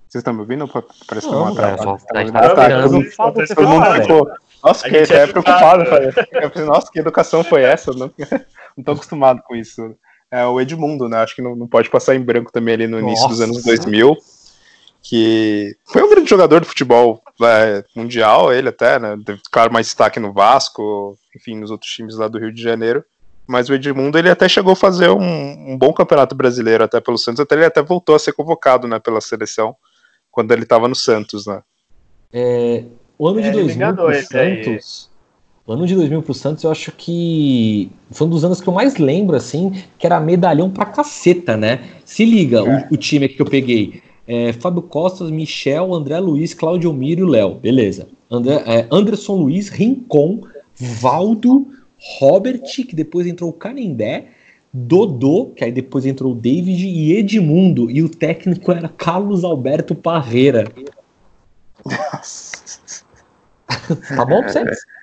[0.09, 0.63] Vocês estão me ouvindo?
[0.63, 1.99] Ou Parece que Não, tá Não,
[3.33, 4.31] você todo mundo ficou.
[4.63, 5.87] Nossa, gente é preocupado.
[5.87, 6.11] falei.
[6.67, 7.93] Nossa, que educação foi essa?
[7.93, 8.11] Não,
[8.77, 9.97] não tô acostumado com isso.
[10.31, 11.19] É o Edmundo, né?
[11.19, 13.51] Acho que não, não pode passar em branco também ali no início dos Nossa.
[13.51, 14.17] anos 2000.
[15.03, 19.17] Que foi um grande jogador de futebol é, mundial, ele até, né?
[19.25, 23.03] Teve, claro, mais destaque no Vasco, enfim, nos outros times lá do Rio de Janeiro.
[23.47, 27.19] Mas o Edmundo, ele até chegou a fazer um, um bom campeonato brasileiro até pelo
[27.19, 29.75] Santos, até ele até voltou a ser convocado, né, pela seleção,
[30.31, 31.61] quando ele estava no Santos, né?
[32.33, 32.85] É,
[33.19, 34.23] o ano de É, ele 2000 enganou pro.
[34.23, 35.11] Santos.
[35.67, 38.73] O ano de 2000 pro Santos, eu acho que foi um dos anos que eu
[38.73, 41.89] mais lembro, assim, que era medalhão pra caceta, né?
[42.05, 42.87] Se liga, É.
[42.91, 44.03] o, o time aqui que eu peguei.
[44.33, 47.57] É, Fábio Costas, Michel, André Luiz, Claudio Miro e Léo.
[47.57, 48.07] Beleza.
[48.31, 50.43] André, é, Anderson Luiz, Rincon,
[50.77, 51.67] Valdo,
[52.21, 54.29] Robert, que depois entrou o Canendé,
[54.73, 57.91] Dodô, que aí depois entrou o David e Edmundo.
[57.91, 60.71] E o técnico era Carlos Alberto Parreira.
[64.17, 64.79] Tá bom pra vocês?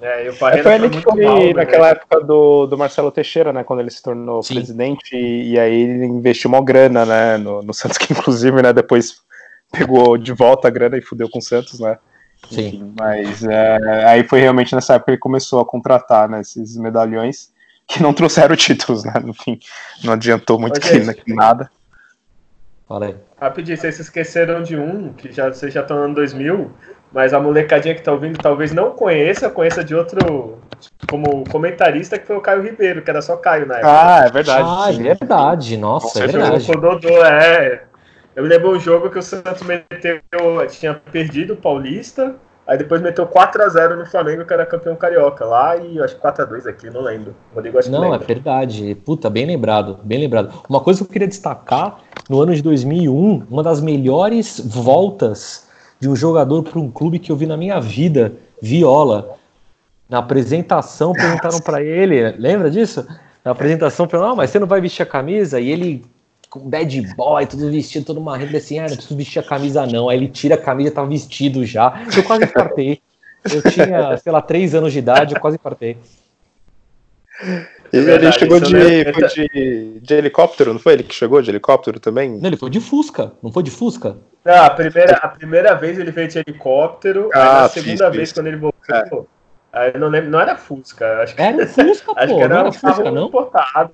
[0.00, 1.52] É, e o É, Parreira foi ele que foi mal, né?
[1.54, 3.64] naquela época do, do Marcelo Teixeira, né?
[3.64, 4.54] Quando ele se tornou Sim.
[4.54, 7.38] presidente, e, e aí ele investiu uma grana, né?
[7.38, 9.22] No, no Santos, que inclusive, né, depois
[9.72, 11.98] pegou de volta a grana e fudeu com o Santos, né?
[12.50, 12.68] Sim.
[12.68, 16.76] Enfim, mas é, aí foi realmente nessa época que ele começou a contratar né, esses
[16.76, 17.50] medalhões
[17.88, 19.14] que não trouxeram títulos, né?
[19.24, 19.58] No fim,
[20.04, 21.24] não adiantou muito que, gente.
[21.24, 21.70] que nada.
[22.86, 23.16] Fala aí.
[23.40, 26.72] Rapidinho, vocês se esqueceram de um, que já, vocês já estão no ano 2000,
[27.16, 30.58] mas a molecadinha que tá ouvindo talvez não conheça, conheça de outro,
[31.08, 33.90] como comentarista, que foi o Caio Ribeiro, que era só Caio na época.
[33.90, 34.68] Ah, é verdade.
[34.68, 35.76] Ah, é verdade.
[35.78, 36.66] Nossa, é Com Jogou verdade.
[36.66, 37.84] com o Dodô, é.
[38.34, 40.20] Eu me lembro um jogo que o Santos meteu,
[40.68, 42.34] tinha perdido o Paulista,
[42.66, 46.20] aí depois meteu 4x0 no Flamengo, que era campeão carioca lá, e eu acho que
[46.20, 47.34] 4x2 aqui, não lembro.
[47.50, 48.94] O Rodrigo acho que Não, é verdade.
[48.94, 50.52] Puta, bem lembrado, bem lembrado.
[50.68, 51.98] Uma coisa que eu queria destacar,
[52.28, 55.65] no ano de 2001, uma das melhores voltas
[56.00, 59.36] de um jogador para um clube que eu vi na minha vida, Viola.
[60.08, 63.06] Na apresentação perguntaram para ele, lembra disso?
[63.44, 65.58] Na apresentação perguntaram, ah, mas você não vai vestir a camisa?
[65.60, 66.04] E ele
[66.48, 70.08] com bad boy, tudo vestido, todo marrendo assim, ah, não preciso vestir a camisa não.
[70.08, 72.02] Aí ele tira a camisa, tá vestido já.
[72.16, 73.00] Eu quase infartei.
[73.52, 75.96] Eu tinha, sei lá, três anos de idade, eu quase infartei.
[77.42, 79.14] Ele, ele verdade, chegou isso de, lembro.
[79.14, 82.30] foi de, de helicóptero, não foi ele que chegou de helicóptero também?
[82.38, 84.16] Não, ele foi de Fusca, não foi de Fusca?
[84.44, 88.16] Não, a primeira, a primeira vez ele veio de helicóptero, aí Ah, na segunda fiz,
[88.16, 88.32] vez fiz.
[88.32, 89.28] quando ele voltou,
[89.72, 92.42] aí eu não lembro, não era Fusca, acho que, Era um Fusca, acho pô, que
[92.42, 93.26] era não era um Fusca, não?
[93.26, 93.92] importado.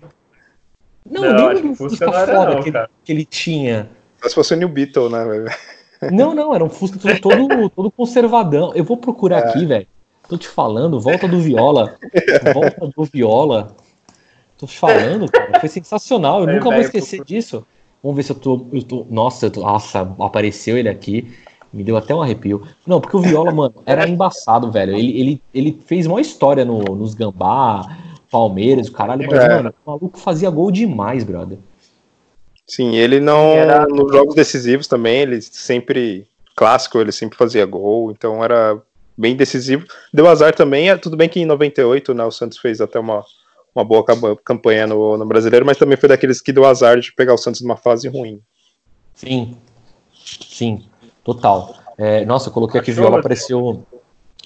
[1.11, 2.91] Não, Não, que um Fusca Fusca não era foda não, que, cara.
[3.05, 3.89] que ele tinha.
[4.23, 5.25] Se fosse o New Beetle, né?
[5.25, 5.47] velho?
[6.13, 8.73] Não, não, era um Fusca todo, todo, todo conservadão.
[8.75, 9.49] Eu vou procurar É.
[9.49, 9.87] aqui, velho.
[10.33, 11.99] Tô te falando, volta do Viola.
[12.55, 13.77] Volta do Viola.
[14.57, 15.61] Tô te falando, cara.
[15.61, 16.41] Foi sensacional.
[16.41, 17.67] Eu Velho, nunca vou esquecer disso.
[18.03, 18.67] Vamos ver se eu tô.
[18.73, 21.31] Eu tô nossa, eu tô- nossa, apareceu ele aqui.
[21.71, 22.67] Me deu até um arrepio.
[22.87, 24.97] Não, porque o Viola, mano, era embaçado, velho.
[24.97, 27.95] Ele, ele, ele fez uma história no, nos Gambá,
[28.31, 29.27] Palmeiras, o caralho.
[29.31, 29.49] Mas, É.
[29.51, 31.59] mano, o maluco fazia gol demais, brother.
[32.67, 33.51] Sim, ele não.
[33.53, 36.27] Era- Nos jogos decisivos também, ele sempre.
[36.57, 38.81] Clássico, ele sempre fazia gol, então era
[39.23, 39.87] bem decisivo.
[40.13, 43.25] Deu azar também, é, tudo bem que em 98, né, o Santos fez até uma,
[43.75, 47.15] uma boa cam- campanha no, no brasileiro, mas também foi daqueles que deu azar de
[47.15, 48.41] pegar o Santos numa fase ruim.
[49.15, 49.57] Sim,
[50.15, 50.85] sim,
[51.23, 51.73] total.
[51.97, 53.87] É, nossa, eu coloquei aqui Achou, viola, apareceu,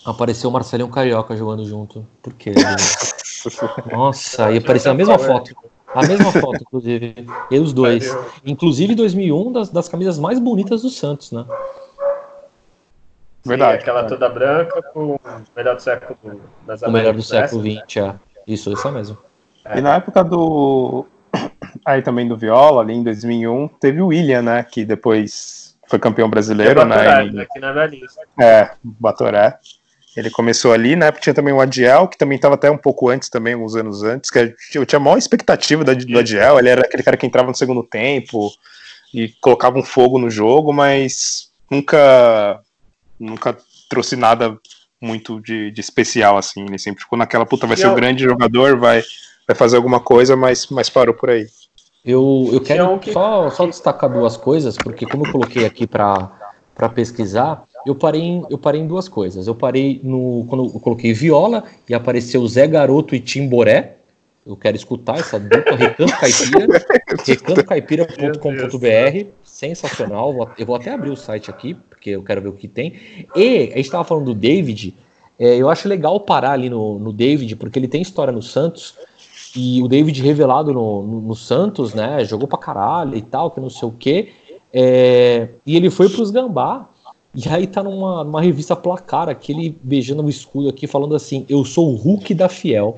[0.05, 2.07] apareceu o Marcelinho Carioca jogando junto.
[2.23, 2.53] Por quê?
[3.91, 5.57] Nossa, e apareceu a mesma foto.
[5.95, 7.15] A mesma foto, inclusive.
[7.51, 8.15] E os dois.
[8.45, 11.47] Inclusive 2001, das, das camisas mais bonitas do Santos, né?
[13.47, 13.83] Sim, Verdade.
[13.83, 15.21] aquela toda branca com o
[15.57, 16.19] melhor do século
[16.67, 17.23] das O melhor do né?
[17.25, 18.15] século XX, é.
[18.47, 19.17] Isso, isso mesmo.
[19.75, 21.07] E na época do.
[21.87, 26.29] Aí também do Viola, ali em 2001, teve o William, né, que depois foi campeão
[26.29, 28.21] brasileiro, né, em- aqui na minha lista.
[28.41, 29.57] É, Batoré.
[30.17, 31.11] Ele começou ali, né?
[31.11, 34.03] Porque tinha também o Adiel, que também estava até um pouco antes, também, alguns anos
[34.03, 36.59] antes, que eu tinha a maior expectativa do, do Adiel.
[36.59, 38.51] Ele era aquele cara que entrava no segundo tempo
[39.13, 42.59] e colocava um fogo no jogo, mas nunca,
[43.19, 43.57] nunca
[43.89, 44.59] trouxe nada
[45.01, 46.63] muito de, de especial, assim.
[46.65, 49.03] Ele sempre ficou naquela, puta, vai E ser eu- um grande jogador, vai,
[49.47, 51.47] vai fazer alguma coisa, mas, mas parou por aí.
[52.05, 56.89] Eu, eu quero que- só, só destacar duas coisas, porque como eu coloquei aqui para
[56.95, 59.47] pesquisar, eu parei, em, eu parei em duas coisas.
[59.47, 60.45] Eu parei no.
[60.49, 63.96] Quando eu coloquei viola e apareceu Zé Garoto e Timboré.
[64.47, 66.87] Eu quero escutar essa dupla, Recanto Caipira,
[67.27, 70.33] recantocaipira.com.br, sensacional.
[70.33, 72.93] Vou- Eu vou até abrir o site aqui, porque eu quero ver o que tem.
[73.35, 74.95] E a gente estava falando do David,
[75.39, 78.95] é, eu acho legal parar ali no, no David, porque ele tem história no Santos,
[79.55, 83.61] e o David revelado no, no, no Santos, né, jogou pra caralho e tal, que
[83.61, 84.33] não sei o quê,
[84.73, 86.89] é, e ele foi pros Gambá,
[87.35, 91.45] e aí tá numa, numa revista placar, aqui, ele beijando o escudo aqui, falando assim,
[91.49, 92.97] eu sou o Hulk da Fiel.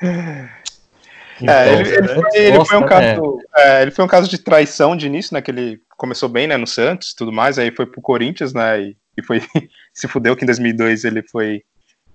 [1.48, 4.96] É, ele, ele foi, ele foi um caso, é, ele foi um caso de traição
[4.96, 5.40] de início, né?
[5.40, 6.56] Que ele começou bem, né?
[6.56, 8.80] No Santos, e tudo mais, aí foi pro Corinthians, né?
[8.80, 9.40] E, e foi
[9.94, 11.62] se fudeu que em 2002 ele foi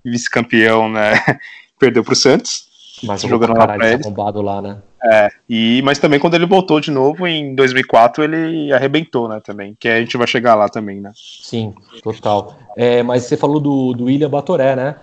[0.04, 1.14] vice-campeão, né?
[1.80, 2.66] Perdeu pro Santos.
[3.04, 4.78] Mas jogando lá pra arrombado lá, né?
[5.04, 9.42] É, e mas também quando ele voltou de novo em 2004 ele arrebentou, né?
[9.44, 11.12] Também, que a gente vai chegar lá também, né?
[11.14, 12.58] Sim, total.
[12.78, 14.96] É, mas você falou do, do William Batoré, né?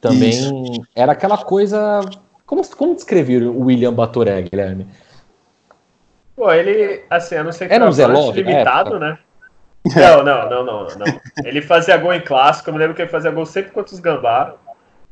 [0.00, 0.82] Também Isso.
[0.94, 2.00] era aquela coisa.
[2.46, 4.86] Como, como descrever o William Batoré, Guilherme?
[6.36, 9.18] Pô, ele, assim, a não ser que Era um Zé centroavante Love na limitado, né?
[9.96, 11.20] Não, não, não, não, não.
[11.44, 14.00] Ele fazia gol em clássico, eu me lembro que ele fazia gol sempre contra os
[14.00, 14.54] Gambá.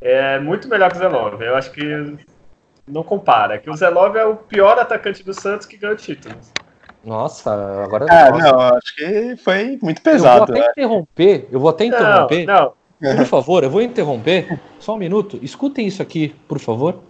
[0.03, 1.43] É muito melhor que o Zé Love.
[1.45, 2.17] Eu acho que
[2.87, 3.59] não compara.
[3.59, 6.51] Que o Zé Love é o pior atacante do Santos que ganhou títulos.
[7.03, 8.07] Nossa, agora.
[8.11, 8.53] Ah, nossa.
[8.53, 10.43] não, acho que foi muito Eu vou pesado.
[10.53, 10.67] até né?
[10.73, 12.45] interromper, eu vou até Não, interromper.
[12.47, 12.73] não.
[13.01, 14.61] Por favor, eu vou interromper.
[14.79, 15.39] Só um minuto.
[15.43, 17.03] Escutem isso aqui, por favor.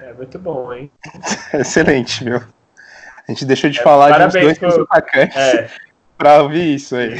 [0.00, 0.90] É muito bom, hein?
[1.54, 2.55] Excelente, viu?
[3.28, 5.68] A gente deixou de É, falar de uns dois pro- atacantes É,
[6.16, 7.16] pra ouvir isso aí.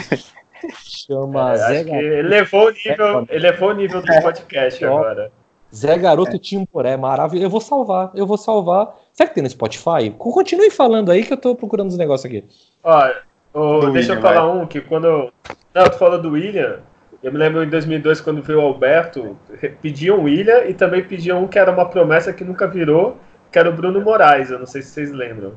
[0.84, 4.22] Chama é, Zé, acho que Garoto, ele levou o nível, ele levou o nível do
[4.22, 4.96] podcast Ó.
[4.98, 5.32] agora.
[5.74, 7.46] Zé Garoto Timporé, maravilhoso.
[7.46, 8.94] Eu vou salvar, eu vou salvar.
[9.12, 10.10] Será que tem no Spotify?
[10.16, 12.44] Continue falando aí que eu tô procurando os negócios aqui.
[12.82, 13.08] Ó,
[13.52, 15.06] Do deixa William, eu falar um que quando.
[15.06, 15.32] eu-
[15.74, 16.78] Não, tu falou do William.
[17.22, 19.36] Eu me lembro em 2002, quando veio o Alberto,
[19.82, 23.16] pediam o William e também pediam um que era uma promessa que nunca virou,
[23.50, 24.50] que era o Bruno Moraes.
[24.50, 25.54] Eu não sei se vocês lembram.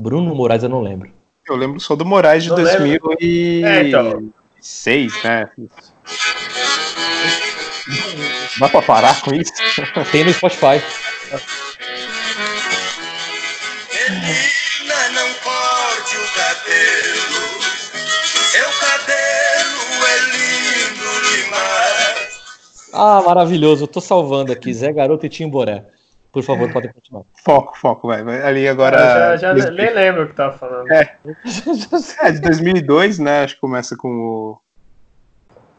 [0.00, 1.10] Bruno Moraes, eu não lembro.
[1.48, 3.00] Eu lembro só do Moraes de Não lembro.
[3.18, 4.32] 2006, É, então.
[5.24, 5.50] né?
[8.58, 9.52] Dá pra parar com isso?
[10.10, 10.82] Tem no Spotify.
[14.08, 17.60] Menina, não corte o cabelo.
[18.50, 21.10] Seu cabelo é lindo
[21.44, 22.40] demais.
[22.92, 23.84] Ah, maravilhoso.
[23.84, 24.72] Eu tô salvando aqui.
[24.72, 25.84] Zé Garoto e Timboré.
[26.36, 27.24] Por favor, podem continuar.
[27.42, 28.22] Foco, foco, vai.
[28.22, 28.42] vai.
[28.42, 29.32] Ali agora.
[29.32, 30.92] Eu já, já nem lembro o que tava falando.
[30.92, 31.16] É.
[32.20, 33.44] É, de 2002, né?
[33.44, 34.58] Acho que começa com o.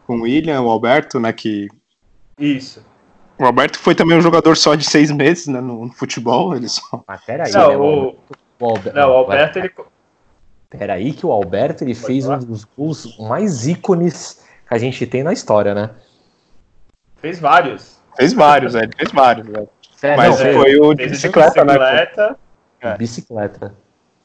[0.07, 1.31] Com o William, o Alberto, né?
[1.31, 1.67] Que.
[2.39, 2.83] Isso.
[3.37, 6.55] O Alberto foi também um jogador só de seis meses né, no, no futebol.
[6.55, 7.03] Ele só.
[7.07, 8.15] Mas peraí, Não, né, o,
[8.59, 9.71] o Alber- não, o Alberto, ele.
[10.71, 15.21] Peraí que o Alberto ele fez um dos gols mais ícones que a gente tem
[15.21, 15.91] na história, né?
[17.17, 18.01] Fez vários.
[18.15, 19.47] Fez vários, é, ele fez vários.
[19.47, 19.67] Né?
[20.01, 21.73] É, Mas não, é, foi o de bicicleta, né?
[21.73, 22.39] bicicleta.
[22.81, 22.97] É.
[22.97, 23.75] bicicleta.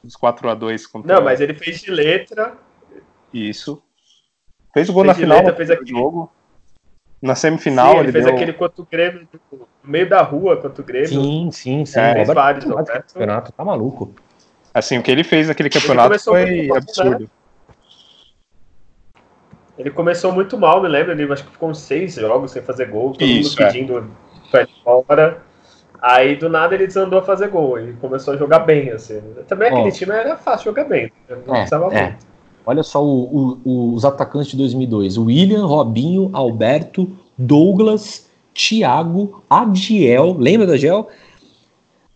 [0.05, 2.55] Os 4x2 contra Não, mas ele fez de letra.
[3.33, 3.83] Isso.
[4.75, 6.31] Fez o gol Fez na final letra, do fez aquele- jogo.
[7.23, 8.35] Na semifinal, Sim, ele, ele fez deu...
[8.35, 11.09] aquele contra o Grêmio, no meio da rua contra o Grêmio.
[11.09, 12.01] Sim, sim, sim.
[12.01, 13.15] É, fez Alberto vários, Alberto.
[13.15, 14.13] campeonato, tá maluco.
[14.75, 16.77] Assim, o que ele fez naquele campeonato foi né?
[16.77, 17.31] absurdo.
[19.79, 21.13] Ele começou muito mal, me lembro.
[21.13, 23.67] Ele acho que ficou uns seis jogos sem fazer gol, todo Isso, mundo é.
[23.73, 24.11] pedindo
[24.51, 25.43] pra ir fora.
[26.03, 29.21] Aí do nada ele desandou a fazer gol e começou a jogar bem, assim.
[29.47, 31.13] Também aquele time era fácil jogar bem,
[31.47, 32.03] não É, precisava é.
[32.09, 32.27] muito.
[32.67, 35.17] Olha só o- o- os atacantes de 2002.
[35.17, 40.37] William, Robinho, Alberto, Douglas, Thiago, Adiel.
[40.39, 41.09] Lembra da Adiel?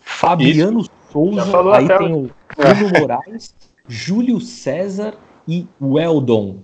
[0.01, 1.37] Fabiano Souza.
[1.45, 3.55] Já falou Aí até tem o Bruno Moraes,
[3.89, 5.15] Júlio César
[5.47, 6.57] e Weldon.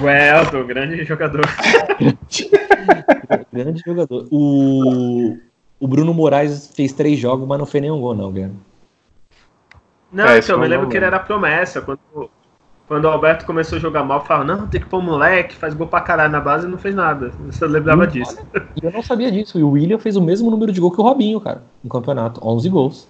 [0.00, 1.44] O Elton, grande jogador.
[3.52, 4.26] Grande jogador.
[4.30, 5.36] O,
[5.80, 8.56] o Bruno Moraes fez três jogos, mas não fez nenhum gol, não, Guilherme.
[10.12, 11.80] Não, É, então, eu me eu lembro que ele era promessa.
[11.80, 11.98] Quando,
[12.86, 15.86] quando o Alberto começou a jogar mal, falava, não, tem que pôr moleque, faz gol
[15.86, 17.30] pra caralho na base e não fez nada.
[17.46, 18.38] Você lembrava Hum, disso.
[18.80, 19.58] E eu não sabia disso.
[19.58, 22.40] E o William fez o mesmo número de gol que o Robinho, cara, no campeonato.
[22.46, 23.08] 11 gols.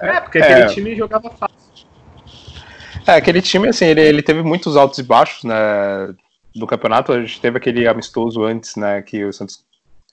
[0.00, 0.42] É, porque É.
[0.42, 1.56] aquele time jogava fácil.
[3.06, 5.54] É, aquele time, assim, ele, ele teve muitos altos e baixos, né?
[6.54, 9.02] No campeonato, a gente teve aquele amistoso antes, né?
[9.02, 9.64] Que o Santos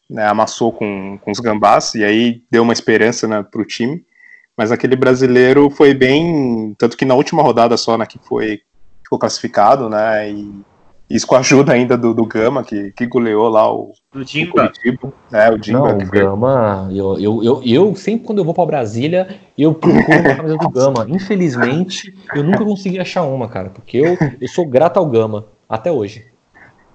[0.09, 4.03] né, amassou com, com os gambás, e aí deu uma esperança né, pro time.
[4.57, 6.75] Mas aquele brasileiro foi bem.
[6.77, 8.61] Tanto que na última rodada só, né, que foi.
[9.03, 10.31] Ficou classificado, né?
[10.31, 10.61] E
[11.09, 14.25] isso com a ajuda ainda do, do Gama, que, que goleou lá o, Do o
[14.25, 14.69] Dimba.
[14.69, 15.13] Curitiba.
[15.31, 18.53] né, o Dimba, não, o foi- Gama, eu, eu, eu, eu sempre quando eu vou
[18.53, 21.05] pra Brasília, eu procuro uma camisa do Gama.
[21.09, 25.91] Infelizmente, eu nunca consegui achar uma, cara, porque eu, eu sou grato ao Gama, até
[25.91, 26.25] hoje.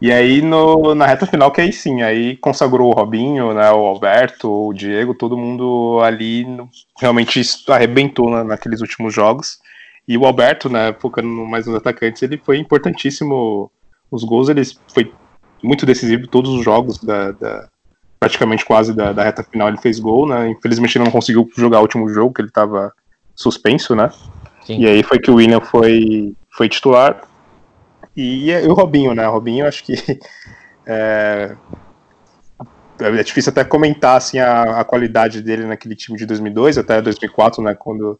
[0.01, 3.87] E aí no, na reta final que aí sim, aí consagrou o Robinho, né, o
[3.87, 6.69] Alberto, o Diego, todo mundo ali no-
[7.01, 9.59] realmente arrebentou na- naqueles últimos jogos.
[10.07, 13.71] E o Alberto, né, focando mais nos atacantes, ele foi importantíssimo.
[14.15, 14.63] Os gols, ele
[14.93, 15.13] foi
[15.63, 17.69] muito decisivo todos os jogos da, da-
[18.21, 20.49] praticamente quase da, da reta final ele fez gol, né?
[20.49, 22.93] Infelizmente ele não conseguiu jogar o último jogo, que ele estava
[23.35, 24.09] suspenso, né?
[24.65, 24.79] Sim.
[24.79, 27.23] E aí foi que o William foi, foi titular.
[28.17, 29.29] E, e o Robinho, né?
[29.29, 29.95] O Robinho, acho que
[30.87, 31.57] é,
[33.01, 37.63] é difícil até comentar assim, a, a qualidade dele naquele time de 2002 até 2004,
[37.63, 37.75] né?
[37.75, 38.19] Quando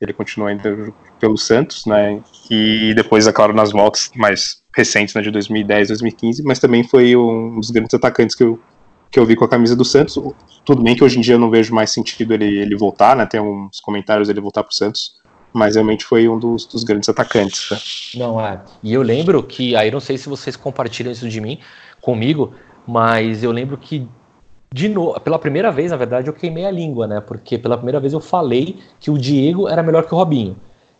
[0.00, 2.20] ele continuou ainda pelo Santos, né?
[2.50, 5.22] E depois, é claro, nas voltas mais recentes, né?
[5.22, 8.58] De 2010, 2015, mas também foi um dos grandes atacantes que eu,
[9.10, 10.18] que eu vi com a camisa do Santos.
[10.64, 13.26] Tudo bem que hoje em dia eu não vejo mais sentido ele, ele voltar, né?
[13.26, 15.16] Tem uns comentários dele voltar pro Santos,
[15.52, 17.70] mas realmente foi um dos, dos grandes atacantes.
[17.70, 17.78] Né?
[18.16, 18.60] Não, é.
[18.82, 21.58] E eu lembro que, aí não sei se vocês compartilham isso de mim,
[22.00, 22.52] comigo,
[22.86, 24.06] mas eu lembro que,
[24.72, 27.20] de novo, pela primeira vez, na verdade, eu queimei a língua, né?
[27.20, 30.56] Porque pela primeira vez eu falei que o Diego era melhor que o Robinho.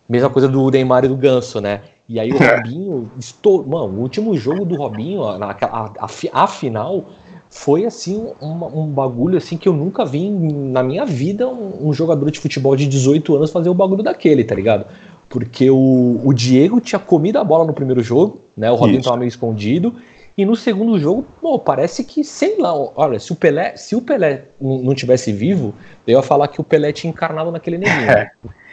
[0.09, 1.83] Mesma coisa do Neymar e do Ganso, né?
[2.09, 7.05] E aí o Robinho estou, mano, o último jogo do Robinho, a, a, a final,
[7.51, 11.93] foi assim uma- um, bagulho assim que eu nunca vi na minha vida um, um
[11.93, 14.87] jogador de futebol de 18 anos fazer o bagulho daquele, tá ligado?
[15.29, 18.71] Porque o, o Diego tinha comido a bola no primeiro jogo, né?
[18.71, 19.09] O Robinho Isso.
[19.09, 19.95] tava meio escondido.
[20.37, 24.01] E no segundo jogo, pô, parece que, sei lá, olha, se o Pelé, se o
[24.01, 25.75] Pelé não tivesse vivo,
[26.07, 28.07] eu ia falar que o Pelé tinha encarnado naquele neguinho.
[28.07, 28.31] né?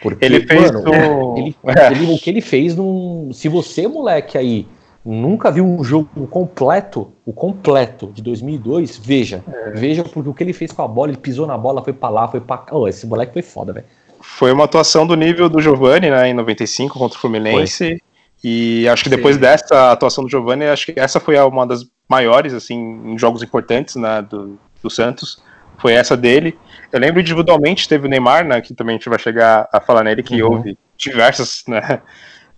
[0.10, 1.92] Porque, Ele fez mano, o- ele, É.
[1.92, 3.32] ele- o que ele fez num.
[3.34, 4.68] Se você, moleque, aí,
[5.04, 9.44] nunca viu um jogo completo, o completo de 2002, veja.
[9.52, 9.72] É.
[9.72, 12.10] Veja, porque o que ele fez com a bola, ele pisou na bola, foi pra
[12.10, 12.76] lá, foi pra cá.
[12.76, 13.86] Ô, esse moleque foi foda, velho.
[14.22, 18.02] Foi uma atuação do nível do Giovani, né, em 95 contra o Fluminense.
[18.44, 19.42] E acho que depois Sim.
[19.42, 22.76] dessa atuação do Giovani, acho que essa foi uma das maiores, assim,
[23.06, 25.42] em jogos importantes, né, do, do Santos.
[25.78, 26.58] Foi essa dele.
[26.92, 30.04] Eu lembro individualmente, teve o Neymar, né, que também a gente vai chegar a falar
[30.04, 30.54] nele, que Uhum.
[30.54, 32.02] houve diversas, né,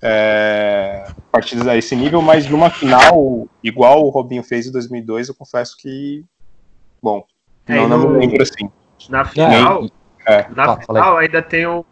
[0.01, 5.36] é, partidas a esse nível, mas numa final, igual o Robinho fez em 2002, eu
[5.36, 6.24] confesso que,
[7.01, 7.24] bom,
[7.65, 8.70] É, não, não lembro assim.
[9.09, 9.86] Na final,
[10.26, 10.45] É.
[10.55, 11.84] na final ainda tem o,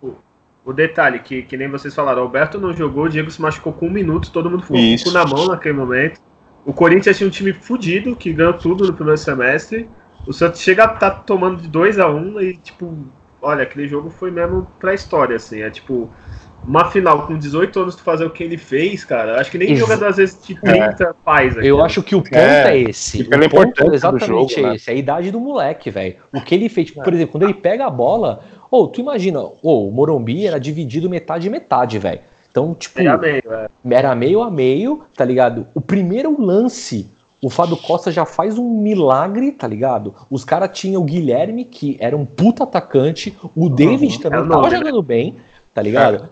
[0.63, 3.73] o detalhe, que, que nem vocês falaram, o Alberto não jogou, o Diego se machucou
[3.73, 5.13] com um minuto, todo mundo ficou com o Isso.
[5.13, 6.21] na mão naquele momento.
[6.65, 9.87] O Corinthians tinha um time fudido, que ganhou tudo no primeiro semestre.
[10.25, 12.95] O Santos chega a tá tomando de 2 a 1 um, e, tipo,
[13.41, 15.61] olha, aquele jogo foi mesmo pra história, assim.
[15.61, 16.09] É tipo,
[16.65, 19.39] uma final com 18 anos tu fazer o que ele fez, cara.
[19.39, 21.53] Acho que nem Exa- jogador às vezes de 30 faz.
[21.55, 21.83] Eu aquilo.
[21.83, 23.21] acho que o ponto É, é, esse.
[23.21, 24.75] e pela o ponto do exatamente jogo, é né?
[24.75, 24.89] esse.
[24.89, 26.15] É a idade do moleque, velho.
[26.33, 29.39] O que ele fez, tipo, por exemplo, quando ele pega a bola, ou tu imagina,
[29.61, 32.21] ou o Morumbi era dividido metade e metade, velho.
[32.49, 33.67] Então, tipo, Meio a meio, é.
[33.91, 35.67] era meio a meio, tá ligado?
[35.75, 37.13] O primeiro lance,
[37.45, 40.15] o Fábio Costa já faz um milagre, tá ligado?
[40.31, 44.41] Os caras tinham o Guilherme, que era um puta atacante, o David Uhum, também é
[44.41, 44.77] tava nome, né?
[44.77, 45.37] jogando bem,
[45.71, 46.29] tá ligado?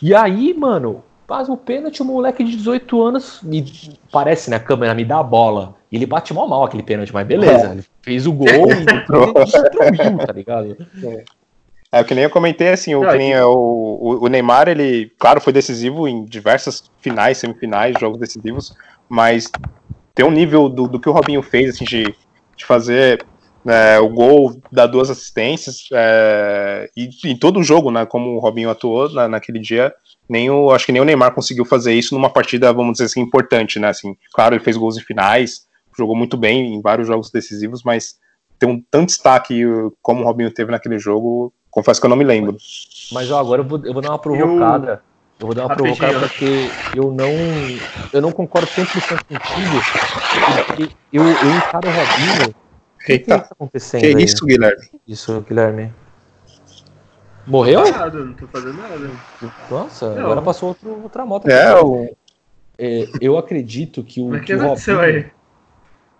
[0.00, 3.62] E aí, mano, faz o pênalti, o moleque de 18 anos, me
[4.10, 5.74] parece, né, a câmera me dá a bola.
[5.92, 10.18] E ele bate mal mal aquele pênalti, mas beleza, ele fez o gol e destruiu,
[10.18, 10.78] tá ligado?
[11.92, 15.12] É, o que nem eu comentei, assim, o, nem é o, o, o Neymar, ele,
[15.18, 18.72] claro, foi decisivo em diversas finais, semifinais, jogos decisivos,
[19.10, 19.50] mas
[20.14, 22.14] tem um nível do, do que o Robinho fez, assim, de,
[22.56, 23.24] de fazer
[23.64, 28.38] né, o gol, dar duas assistências, é, e em todo o jogo, né, como o
[28.38, 29.92] Robinho atuou na, naquele dia,
[30.28, 33.20] nem o, acho que nem o Neymar conseguiu fazer isso numa partida, vamos dizer assim,
[33.20, 37.30] importante, né, assim, claro, ele fez gols em finais, jogou muito bem em vários jogos
[37.30, 38.16] decisivos, mas
[38.58, 39.62] ter um tanto destaque
[40.02, 42.56] como o Robinho teve naquele jogo, confesso que eu não me lembro.
[43.12, 44.92] Mas ó, agora eu vou, eu vou dar uma provocada.
[44.92, 45.13] Eu
[45.46, 45.94] vou dar uma Rapidinho.
[45.96, 47.80] provocada porque eu não,
[48.12, 49.84] eu não concordo 100% contigo.
[50.66, 52.48] Porque eu, eu encaro o Robinho.
[52.48, 52.54] O
[53.06, 54.24] que, que Eita, tá acontecendo que aí?
[54.24, 54.82] isso, Guilherme?
[55.06, 55.92] Isso, Guilherme.
[57.46, 57.82] Morreu?
[57.92, 59.10] Parado, não tô fazendo nada.
[59.70, 60.20] Nossa, Não.
[60.22, 61.48] agora passou outro, outra moto.
[61.48, 62.14] É, o,
[62.78, 65.30] É, eu acredito que o, Mas o que que aconteceu Robinho, aí?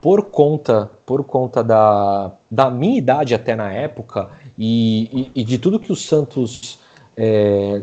[0.00, 5.58] por conta, por conta da, da minha idade até na época e, e- e de
[5.58, 6.78] tudo que o Santos
[7.16, 7.82] é,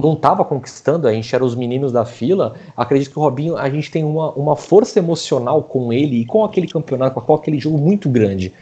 [0.00, 3.68] não estava conquistando, a gente era os meninos da fila, acredito que o Robinho, a
[3.68, 7.78] gente tem uma, uma força emocional com ele e com aquele campeonato, com aquele jogo
[7.78, 8.52] muito grande.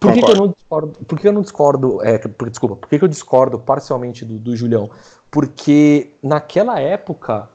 [0.00, 0.92] Por que, que eu não discordo?
[1.06, 2.02] Por que eu não discordo?
[2.02, 4.90] É, por, desculpa, por que, que eu discordo parcialmente do, do Julião?
[5.30, 7.50] Porque naquela época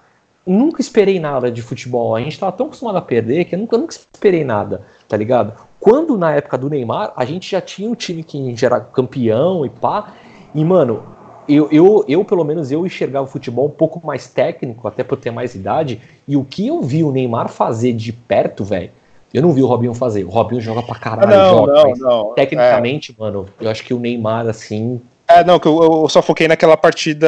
[0.45, 2.15] nunca esperei nada de futebol.
[2.15, 5.53] A gente tava tão acostumado a perder que eu nunca, nunca esperei nada, tá ligado?
[5.79, 9.65] Quando na época do Neymar, a gente já tinha um time que gente era campeão
[9.65, 10.13] e pá.
[10.53, 11.03] E, mano,
[11.47, 15.17] eu, eu, eu pelo menos eu enxergava o futebol um pouco mais técnico, até por
[15.17, 16.01] ter mais idade.
[16.27, 18.91] E o que eu vi o Neymar fazer de perto, velho,
[19.33, 20.23] eu não vi o Robinho fazer.
[20.23, 22.33] O Robinho joga pra caralho, não, joga, não, mas não.
[22.33, 26.47] tecnicamente, mano, eu acho que o Neymar, assim, É, não, que eu, eu só foquei
[26.47, 27.27] naquela partida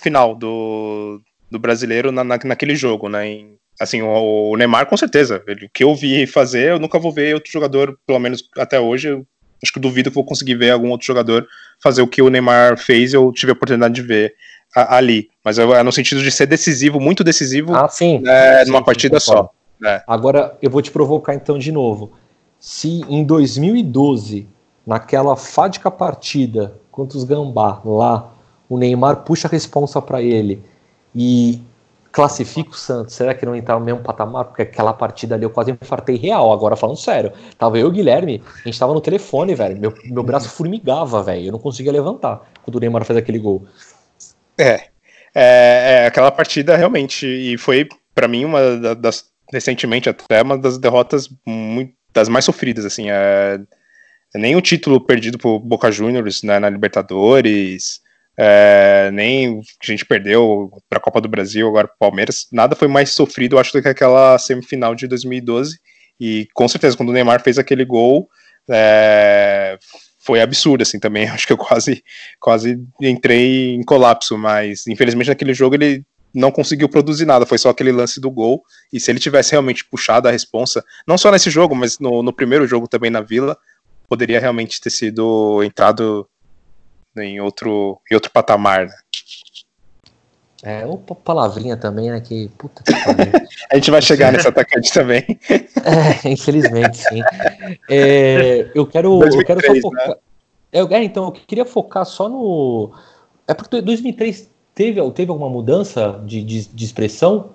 [0.00, 3.26] final do, do brasileiro na, na- naquele jogo, né?
[3.28, 5.42] em- assim, o, o Neymar, com certeza.
[5.46, 8.78] Ele- o que eu vi fazer, eu nunca vou ver outro jogador, pelo menos até
[8.78, 9.08] hoje.
[9.08, 9.26] Eu
[9.62, 11.46] acho que eu duvido que vou conseguir ver algum outro jogador
[11.82, 13.12] fazer o que o Neymar fez.
[13.14, 14.34] Eu tive a oportunidade de ver
[14.74, 15.28] a- ali.
[15.44, 18.22] Mas é no sentido de ser decisivo, muito decisivo, ah, sim.
[18.26, 19.50] é, Sim, numa sim, partida só.
[19.80, 20.02] né?
[20.06, 22.12] Agora eu vou te provocar então de novo.
[22.58, 24.46] Se em 2012,
[24.86, 28.32] naquela fádica partida contra os Gambá lá,
[28.68, 30.62] o Neymar puxa a responsa para ele
[31.14, 31.60] e
[32.14, 34.44] classifica o Santos, será que não entrar no mesmo patamar?
[34.44, 37.32] Porque aquela partida ali eu quase infartei real, agora falando sério.
[37.58, 39.76] Tava eu e o Guilherme, a gente tava no telefone, velho.
[39.76, 41.46] Meu, meu braço formigava, velho.
[41.46, 43.66] Eu não conseguia levantar quando o Neymar fez aquele gol.
[44.56, 44.74] É,
[45.34, 50.56] é, é, aquela partida realmente, e foi pra mim uma da- das, recentemente até uma
[50.56, 53.58] das derrotas muito, das mais sofridas, assim, é,
[54.36, 58.00] nem o título perdido por Boca Juniors né, na Libertadores,
[58.36, 62.88] é, nem o a gente perdeu pra Copa do Brasil, agora pro Palmeiras, nada foi
[62.88, 65.78] mais sofrido, eu acho, do que aquela semifinal de 2012,
[66.20, 68.28] e com certeza, quando o Neymar fez aquele gol,
[68.70, 69.78] é,
[70.20, 72.02] foi absurdo, assim, também, acho que eu quase
[72.40, 76.04] quase entrei em colapso, mas infelizmente naquele jogo ele
[76.34, 78.62] não conseguiu produzir nada, foi só aquele lance do gol,
[78.92, 82.32] e se ele tivesse realmente puxado a responsa, não só nesse jogo, mas no, no
[82.32, 83.56] primeiro jogo também na Vila,
[84.08, 86.28] poderia realmente ter sido entrado
[87.16, 88.94] em outro, em outro patamar, né?
[90.62, 92.20] É, uma palavrinha também, né?
[92.20, 92.90] Que puta que.
[93.70, 95.22] A gente vai chegar nesse atacante também.
[95.84, 97.22] É, infelizmente, sim.
[97.90, 100.16] É, eu quero, eu quero só 2003, focar.
[100.72, 102.90] É, eu- é, então, eu queria focar só no.
[103.46, 107.54] É porque 2003 teve, teve alguma mudança de, de, de expressão?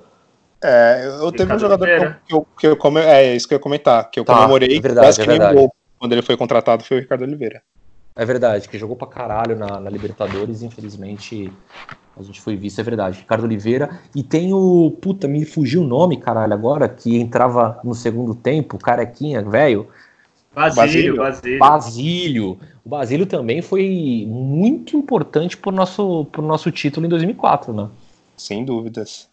[0.63, 1.87] É, eu teve um jogador
[2.27, 4.77] que eu, que eu, come- é isso que eu ia comentar, que eu Tá, comemorei
[4.77, 5.59] é verdade, quase é que nem verdade.
[5.59, 7.63] gol quando ele foi contratado foi o Ricardo Oliveira.
[8.15, 11.51] É verdade, que jogou pra caralho na, na Libertadores, infelizmente
[12.17, 13.19] a gente foi visto, é verdade.
[13.19, 13.97] Ricardo Oliveira.
[14.13, 14.91] E tem o.
[15.01, 19.87] Puta, me fugiu o nome, caralho, agora, que entrava no segundo tempo, carequinha, velho.
[20.53, 21.15] Basílio, Basílio.
[21.17, 21.59] Basílio.
[21.59, 22.59] Basílio.
[22.83, 27.87] O Basílio também foi muito importante pro nosso, pro nosso título em 2004, né?
[28.35, 29.29] Sem dúvidas.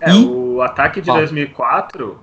[0.00, 1.14] É, E- o ataque de Ah.
[1.14, 2.18] 2004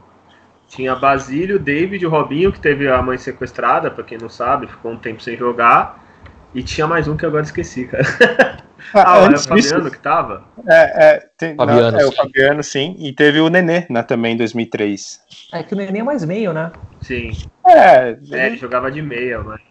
[0.70, 4.98] tinha Basílio, David, Robinho, que teve a mãe sequestrada, pra quem não sabe, ficou um
[4.98, 6.06] tempo sem jogar.
[6.54, 8.04] E tinha mais um que agora esqueci, cara.
[8.94, 10.46] Ah, é o Fabiano que tava?
[10.66, 12.12] É, é, tem- Fabiano, não, é o.
[12.14, 12.96] Fabiano, sim.
[12.98, 15.20] E teve o Nenê, né, também em 2003.
[15.54, 16.72] É que o Nenê é mais meio, né?
[17.02, 17.30] Sim.
[17.68, 19.62] É, É, ele jogava de meia, mas.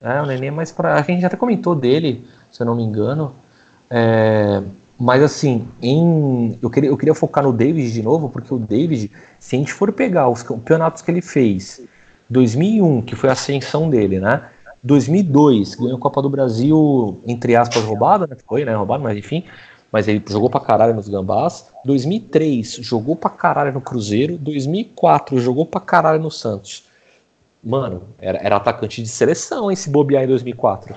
[0.00, 0.94] É, o Nenê é mais pra.
[0.94, 3.34] A gente até comentou dele, se eu não me engano.
[3.90, 4.62] É,
[4.98, 6.58] Mas assim, em...
[6.60, 9.72] eu, queria, eu queria focar no David de novo, porque o David, se a gente
[9.72, 11.80] for pegar os campeonatos que ele fez,
[12.28, 14.48] 2001, que foi a ascensão dele, né?
[14.82, 18.36] 2002, ganhou a Copa do Brasil, entre aspas, roubada, né?
[18.46, 18.74] Foi, né?
[18.74, 19.44] Roubada, mas enfim.
[19.90, 21.72] Mas ele jogou pra caralho nos Gambás.
[21.84, 24.36] 2003, jogou pra caralho no Cruzeiro.
[24.38, 26.86] 2004, jogou pra caralho no Santos.
[27.62, 30.96] Mano, era, era atacante de seleção esse bobear em 2004.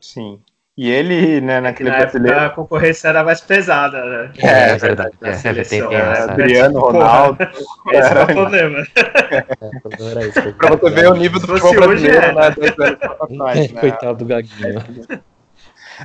[0.00, 0.40] sim.
[0.76, 4.32] E ele, né, Que naquele na época brasileiro, a concorrência era mais pesada, né?
[4.38, 5.14] É, verdade.
[5.20, 6.18] Na É, seleção, tem né?
[6.20, 7.42] Adriano, Porra, Ronaldo.
[7.92, 8.78] Esse é era- o problema.
[9.32, 9.46] É,
[9.76, 10.52] o problema era isso.
[10.54, 12.34] Pra você ver o nível do futebol hoje, brasileiro, é.
[12.34, 13.80] né, dois anos atrás, né?
[13.80, 14.82] Coitado do Gaguinho.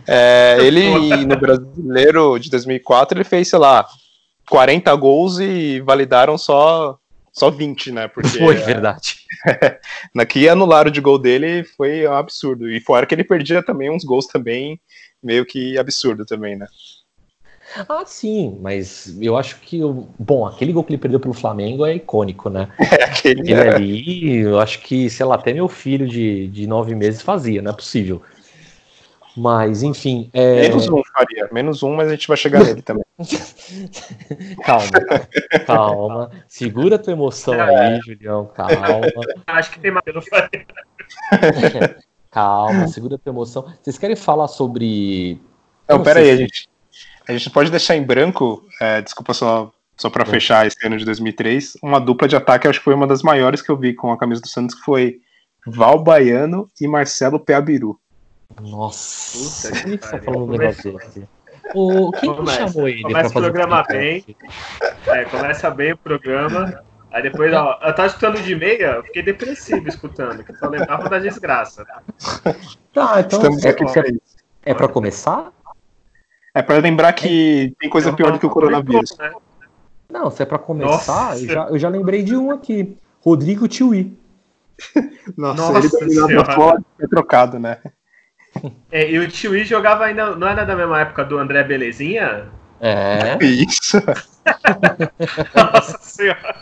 [0.06, 3.86] É, ele, no brasileiro de 2004, ele fez, sei lá,
[4.50, 6.98] 40 gols e validaram só,
[7.38, 8.08] só 20, né?
[8.08, 9.18] Porque Foi verdade.
[10.14, 12.70] na que anularam de gol dele foi um absurdo.
[12.70, 14.82] E fora que ele perdia também uns gols também
[15.22, 16.66] meio que absurdo também, né?
[17.88, 19.84] Ah, sim, mas eu acho que.
[19.84, 22.70] o- Bom, aquele gol que ele perdeu pelo Flamengo é icônico, né?
[22.92, 23.42] É aquele.
[23.42, 27.62] Ele ali, eu acho que, sei lá, até meu filho de, de nove meses fazia,
[27.62, 28.22] não é possível.
[29.38, 30.30] Mas, enfim.
[30.34, 30.62] É...
[30.64, 31.48] Menos um, faria.
[31.52, 33.06] Menos um, mas a gente vai chegar nele também.
[34.66, 34.90] calma,
[35.66, 36.32] calma.
[36.48, 38.50] Segura tua emoção aí, Julião.
[38.56, 39.02] Calma.
[39.46, 40.04] Acho que tem mais.
[40.08, 40.50] Eu não falei.
[42.32, 43.66] Calma, segura tua emoção.
[43.82, 45.40] Vocês querem falar sobre.
[45.88, 46.70] Não, Não pera aí, a se- gente,
[47.28, 51.06] a gente pode deixar em branco, é, desculpa só, só para fechar esse ano de
[51.06, 54.12] 2003, uma dupla de ataque, acho que foi uma das maiores que eu vi com
[54.12, 55.20] a camisa do Santos, que foi
[55.66, 57.98] Val Baiano e Marcelo Peabiru.
[58.62, 60.24] Nossa, Puta que que tá pariu.
[60.24, 61.28] falando um negócio desse?
[61.76, 62.68] O, quem que Começa.
[62.68, 64.38] chamou ele Começa pra fazer o programa podcast?
[65.08, 66.84] É, começa bem o programa.
[67.12, 71.10] Aí depois, ó, eu tava escutando de meia, eu fiquei depressivo escutando, que só lembrava
[71.10, 71.86] da desgraça.
[72.94, 74.04] Tá, então Estamos é, aqui é, pra
[74.66, 75.52] é pra começar?
[76.54, 79.16] É para lembrar que tem coisa pior do que o coronavírus.
[79.18, 79.32] Né?
[80.10, 82.98] Não, se é pra começar, eu já, eu já lembrei de um aqui.
[83.22, 84.18] Rodrigo Tiwi.
[85.38, 87.80] Nossa, Nossa ele bola foi trocado, né?
[88.92, 92.46] É, e o Tiwi jogava ainda, não era da mesma época do André Belezinha?
[92.80, 93.98] É, Isso.
[95.56, 96.56] Nossa senhora,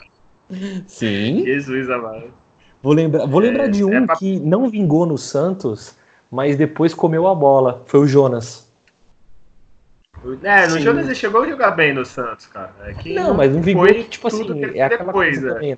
[0.88, 1.44] sim.
[1.46, 2.34] Jesus amado.
[2.82, 5.96] Vou lembrar, vou lembrar de um é pra- que não vingou no Santos,
[6.32, 7.84] mas depois comeu a bola.
[7.86, 8.66] Foi o Jonas.
[10.44, 10.80] É, no Sim.
[10.82, 12.74] Jonas ele chegou a jogar bem no Santos, cara.
[12.82, 15.78] É Não, mas não vingou, foi tipo assim, que ele é aquela depois, coisa também.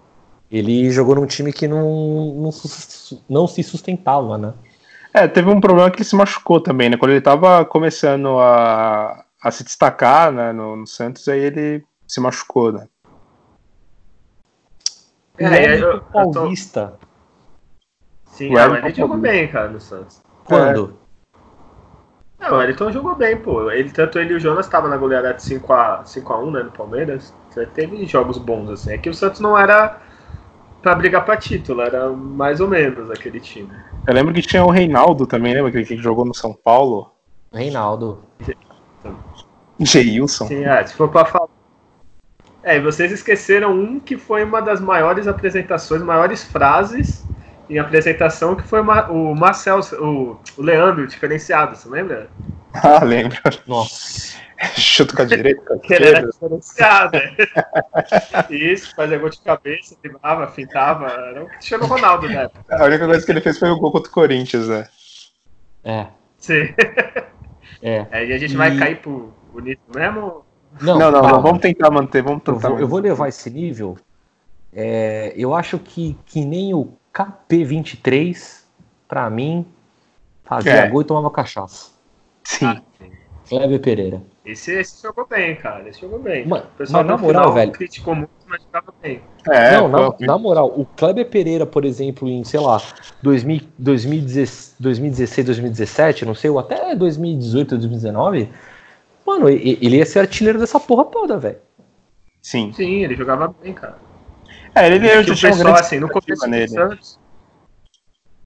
[0.49, 2.51] Ele jogou num time que não, não,
[3.29, 4.53] não se sustentava, né?
[5.17, 6.97] É, teve um problema que ele se machucou também, né?
[6.97, 12.21] Quando ele tava começando a, a se destacar né, no, no Santos, aí ele se
[12.21, 12.87] machucou, né?
[15.39, 16.93] É, Ele é, é eu- eu tô- paulista.
[18.25, 20.21] Sim, O ele jogou bem, cara, no Santos.
[20.45, 20.99] Quando?
[22.39, 23.71] Não, o Elton jogou bem, pô.
[23.71, 27.33] Ele, tanto ele e o Jonas estavam na goleada de 5x1, 5x1 né, no Palmeiras.
[27.73, 28.93] Teve jogos bons, assim.
[28.93, 29.99] É que o Santos não era
[30.87, 33.69] pra brigar pra título, era mais ou menos aquele time.
[34.07, 35.67] Eu lembro que tinha o Reinaldo também, lembra?
[35.67, 37.11] Aquele que jogou no São Paulo.
[37.51, 38.23] Reinaldo.
[39.77, 40.47] Geilson.
[40.47, 41.49] Sim, é, se for pra falar.
[42.63, 47.25] É, e vocês esqueceram um que foi uma das maiores apresentações, maiores frases
[47.69, 52.29] em apresentação, que foi o Marcel, o, o Leandro, diferenciado, você lembra?
[52.73, 53.37] Ah, lembro.
[53.67, 54.37] Nossa.
[54.75, 56.31] Chuto com a direita, com a Que ele era esquerda.
[56.31, 57.17] diferenciado.
[58.49, 61.07] Isso, fazia gol de cabeça, driblava, fintava.
[61.11, 62.49] Era o Cristiano Ronaldo, né?
[62.69, 64.87] A única coisa que ele fez foi o gol contra o Corinthians, né?
[65.83, 66.73] É, Sim.
[67.81, 68.05] é.
[68.11, 70.43] Aí a gente E- vai cair pro bonito mesmo?
[70.81, 73.49] Não, Não, não, não, vamos tentar manter, vamos Eu tentar vou, eu vou levar esse
[73.49, 73.97] nível.
[74.73, 78.63] É, eu acho que, que nem o KP23,
[79.07, 79.65] pra mim,
[80.43, 80.87] fazia É.
[80.89, 81.91] gol e tomava cachaça.
[82.43, 82.81] Sim.
[83.47, 84.21] Kleber Pereira.
[84.47, 85.89] Esse, esse jogou bem, cara.
[85.89, 86.47] Esse jogou bem.
[86.47, 89.21] Mas- o pessoal mas na no moral, final velho- criticou muito, mas jogava bem.
[89.49, 92.81] É, não, na, na moral, o Kleber Pereira, por exemplo, em, sei lá,
[93.21, 98.49] 2000, 2016, 2016, 2017, não sei, ou até 2018, 2019,
[99.25, 101.57] mano, ele ia ser artilheiro dessa porra toda, velho.
[102.41, 102.71] sim.
[102.73, 103.97] Sim, ele jogava bem, cara.
[104.75, 107.16] É, ele É eu o tinha um pessoal, grande assim, no começo do Santos.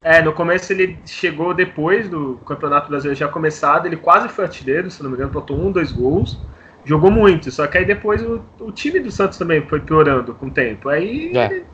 [0.03, 4.89] É, no começo ele chegou depois do Campeonato Brasileiro já começado, ele quase foi artilheiro,
[4.89, 6.39] se não me engano, botou um, dois gols.
[6.83, 10.47] Jogou muito, só que aí depois o, o time do Santos também foi piorando com
[10.47, 10.89] o tempo.
[10.89, 11.45] Aí É.
[11.45, 11.65] ele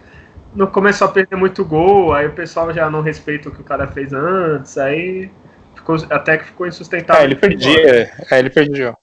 [0.53, 3.63] não começou a perder muito gol, aí o pessoal já não respeita o que o
[3.63, 5.31] cara fez antes, aí
[5.73, 7.21] ficou, até que ficou insustentável.
[7.21, 8.11] É, ele perdia.
[8.29, 8.93] É, ele perdia.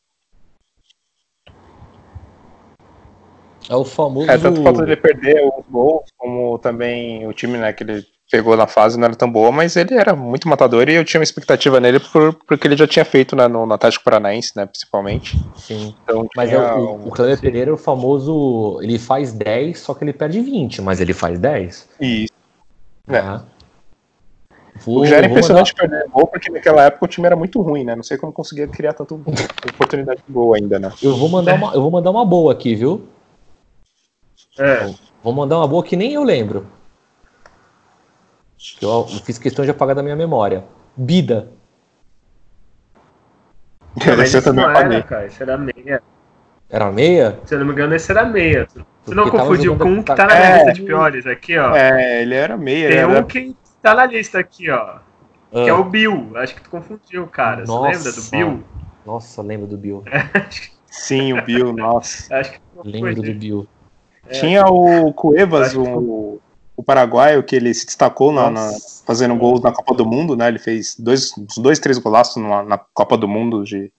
[3.70, 4.30] É o famoso.
[4.30, 8.13] É, tanto o fato dele perder os gols, como também o time né, que ele
[8.30, 11.20] pegou na fase não era tão boa, mas ele era muito matador e eu tinha
[11.20, 14.66] uma expectativa nele por, porque ele já tinha feito né, no, no Atlético Paranaense, né,
[14.66, 15.36] principalmente.
[15.56, 15.94] Sim.
[16.02, 18.80] Então, Mas é o, um- o Kleber Pereira é o famoso.
[18.82, 21.88] Ele faz 10, só que ele perde 20, mas ele faz 10.
[22.00, 22.32] Isso.
[23.08, 23.12] É.
[23.22, 23.42] né?
[24.84, 27.36] Vou, O que já era vou impressionante perder gol, porque naquela época o time era
[27.36, 27.94] muito ruim, né?
[27.94, 29.14] Não sei como conseguia criar tanta
[29.72, 30.88] oportunidade de gol ainda, né?
[30.88, 33.06] mandar- eu, vou mandar uma, eu vou mandar uma boa aqui, viu?
[34.58, 34.90] É,
[35.22, 36.66] Vou mandar uma boa que nem eu lembro.
[38.72, 40.64] Que Eu, eu fiz questão de apagar da minha memória.
[40.96, 41.50] Bida.
[43.96, 45.02] Não, mas Esse eu esse também não era, apaguei.
[45.02, 46.02] cara, esse era meia.
[46.70, 47.38] Era meia?
[47.44, 48.66] Se eu não me engano, esse era meia.
[49.04, 50.56] Você não Porque tava confundiu com um que tá na É.
[50.56, 51.76] lista de piores aqui, ó.
[51.76, 54.98] É, ele era meia, Tem era um que tá na lista aqui, ó.
[55.52, 56.30] Que é Ah, o Bill.
[56.36, 57.64] Acho que tu confundiu, cara.
[57.64, 58.10] Nossa.
[58.10, 58.64] Você lembra do Bill?
[59.06, 60.02] Nossa, lembro do Bill.
[60.90, 62.34] Sim, o Bill, nossa.
[62.34, 63.34] Acho que Lembro do.
[63.34, 63.68] Bill.
[64.26, 64.32] É.
[64.32, 66.40] Tinha o Cuevas, o,
[66.76, 68.72] o paraguaio, que ele se destacou na, na-
[69.06, 70.48] fazendo gols na Copa do Mundo, né?
[70.48, 73.92] Ele fez dois, dois três golaços na, na Copa do Mundo de,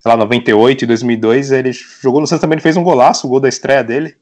[0.00, 1.50] sei lá, 98 e 2002.
[1.52, 4.16] Ele jogou no Santos também, ele fez um golaço, o gol da estreia dele.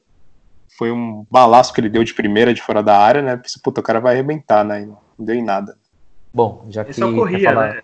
[0.78, 3.36] Foi um balaço que ele deu de primeira, de fora da área, né?
[3.36, 4.82] Pensei, puta, o cara vai arrebentar, né?
[4.82, 5.76] E não deu em nada.
[6.34, 6.90] Bom, já que.
[6.90, 7.80] Ele só quer corria, falar- né?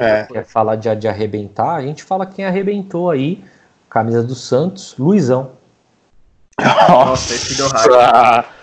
[0.00, 0.22] É.
[0.24, 1.76] Quer falar de, de arrebentar?
[1.76, 3.42] A gente fala quem arrebentou aí.
[3.88, 5.52] Camisa do Santos, Luizão.
[6.88, 8.44] Nossa, esse deu raiva.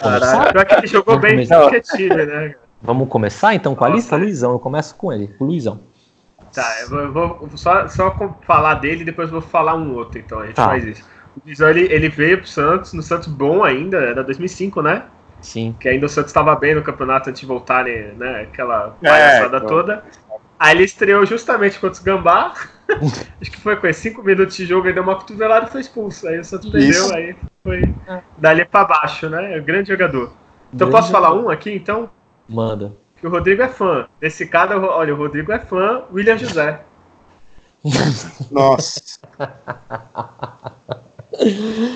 [0.00, 1.80] Caralho, pior que ele jogou Vamos bem começar?
[1.96, 2.54] time, né?
[2.82, 4.16] Vamos começar então com a lista?
[4.16, 5.80] Luizão, eu começo com ele, com o Luizão.
[6.52, 9.74] Tá, eu vou, eu vou só, só com- falar dele e depois eu vou falar
[9.74, 10.64] um outro, então a gente Tá.
[10.64, 11.04] faz isso.
[11.36, 15.04] O Luizão, ele, ele veio pro Santos, no Santos bom ainda, era 2005, né?
[15.40, 15.74] Sim.
[15.78, 18.42] Que ainda o Santos estava bem no campeonato antes de voltarem, né?
[18.42, 19.68] Aquela É, palhaçada então.
[19.68, 20.04] toda.
[20.58, 22.52] Aí ele estreou justamente contra os Gambá.
[23.40, 25.80] Acho que foi com esses 5 minutos de jogo, ele deu uma cotovelada e foi
[25.80, 26.26] expulso.
[26.28, 27.08] Aí o Santos Isso.
[27.08, 27.94] perdeu, aí foi
[28.38, 29.56] dali pra baixo, né?
[29.56, 30.32] É um grande jogador.
[30.72, 32.10] Então Grande posso falar um aqui, então?
[32.48, 32.92] Manda.
[33.16, 34.08] Que o Rodrigo é fã.
[34.20, 36.80] Desse cara, olha, o Rodrigo é fã, William José.
[38.50, 39.00] Nossa.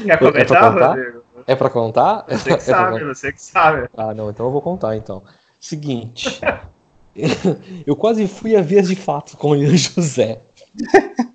[0.06, 0.88] Quer pra comentar, contar?
[0.88, 1.24] Rodrigo?
[1.46, 2.24] É pra contar?
[2.28, 3.88] Você que É sabe, você que sabe.
[3.96, 5.22] Ah, não, então eu vou contar então.
[5.60, 6.40] Seguinte.
[7.86, 10.40] eu quase fui a vias de fato com o Ian José.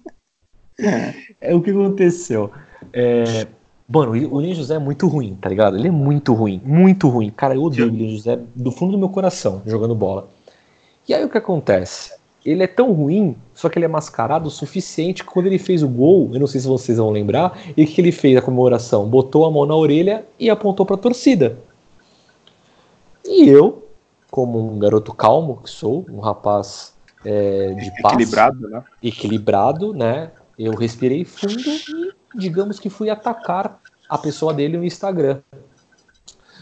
[1.42, 2.50] É o que aconteceu.
[2.94, 3.46] É,
[3.92, 5.76] Mano, o Ian José é muito ruim, tá ligado?
[5.76, 7.32] Ele é muito ruim, muito ruim.
[7.32, 10.30] Cara, eu odeio o Ian José do fundo do meu coração jogando bola.
[11.08, 12.14] E aí o que acontece?
[12.46, 15.82] Ele é tão ruim, só que ele é mascarado o suficiente que quando ele fez
[15.82, 18.44] o gol, eu não sei se vocês vão lembrar, e o que ele fez a
[18.44, 19.10] comemoração?
[19.10, 21.58] Botou a mão na orelha e apontou pra torcida.
[23.26, 23.89] E eu,
[24.30, 26.94] como um garoto calmo que sou, um rapaz
[27.26, 28.84] é, de paz, Equilibrado, né?
[29.02, 30.32] equilibrado, né?
[30.58, 35.40] Eu respirei fundo e, digamos que fui atacar a pessoa dele no Instagram.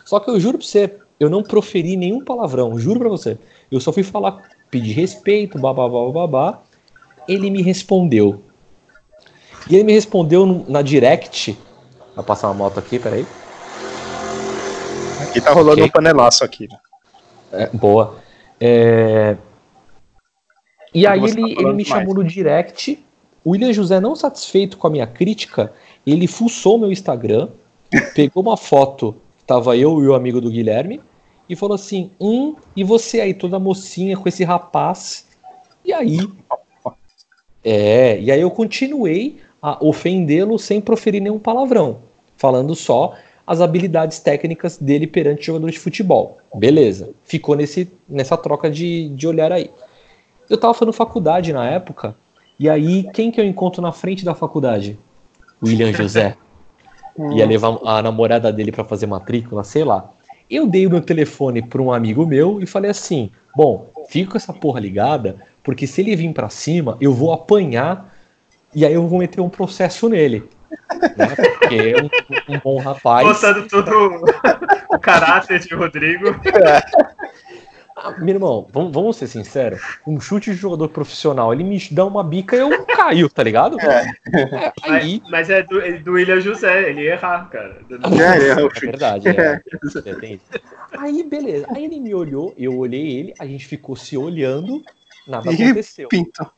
[0.06, 3.38] Só que eu juro pra você, eu não proferi nenhum palavrão, juro pra você.
[3.72, 4.42] Eu só fui falar,
[4.72, 6.62] pedir respeito, babá, babá.
[7.28, 8.42] Ele me respondeu.
[9.70, 11.58] E ele me respondeu na direct.
[12.16, 13.26] Vai passar uma moto aqui, peraí.
[15.24, 15.86] Aqui tá rolando Ok.
[15.86, 16.68] um panelaço aqui.
[16.70, 16.78] né?
[17.52, 18.18] É, boa.
[18.60, 19.38] É,
[20.94, 23.04] E aí você tá ele, ele me chamou no direct.
[23.44, 25.74] O William José, não satisfeito com a minha crítica,
[26.06, 27.50] ele fuçou meu Instagram,
[28.14, 31.02] pegou uma foto, tava eu e o amigo do Guilherme,
[31.48, 35.28] e falou assim: Hum, e você aí, toda mocinha com esse rapaz?
[35.84, 36.20] E aí.
[37.70, 42.00] É, e aí eu continuei a ofendê-lo sem proferir nenhum palavrão,
[42.38, 43.14] falando só
[43.48, 46.38] as habilidades técnicas dele perante jogadores de futebol.
[46.54, 49.72] Beleza, ficou nesse, nessa troca de, de olhar aí.
[50.50, 52.14] Eu tava fazendo faculdade na época,
[52.60, 55.00] e aí quem que eu encontro na frente da faculdade?
[55.64, 56.36] William José.
[57.34, 60.12] Ia levar a namorada dele pra fazer matrícula, sei lá.
[60.50, 64.38] Eu dei o meu telefone para um amigo meu e falei assim: bom, fica com
[64.38, 68.14] essa porra ligada, porque se ele vir pra cima, eu vou apanhar
[68.76, 70.44] e aí eu vou meter um processo nele.
[71.16, 71.36] Né?
[71.36, 73.28] Porque é um, um bom rapaz.
[73.28, 74.24] Botando todo
[74.90, 76.36] o caráter de Rodrigo.
[78.00, 79.82] Ah, meu irmão, vamos, vamos ser sinceros.
[80.06, 83.80] Um chute de jogador profissional, ele me dá uma bica e eu caio, tá ligado?
[83.82, 84.14] É,
[84.84, 85.20] aí.
[85.24, 87.80] Mas, mas é do, é do William José, ele ia errar, cara.
[87.90, 89.60] É, é, o É verdade, é.
[90.96, 91.66] Aí, beleza.
[91.72, 94.84] Aí ele me olhou, eu olhei ele, a gente ficou se olhando,
[95.28, 96.08] nada E aconteceu.
[96.08, 96.52] Pinto.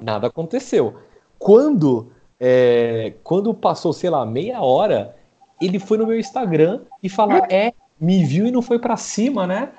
[0.00, 0.96] Nada aconteceu.
[1.38, 5.14] Quando, é, quando passou, sei lá, meia hora,
[5.60, 9.46] ele foi no meu Instagram e falou: É, me viu e não foi pra cima,
[9.46, 9.70] né?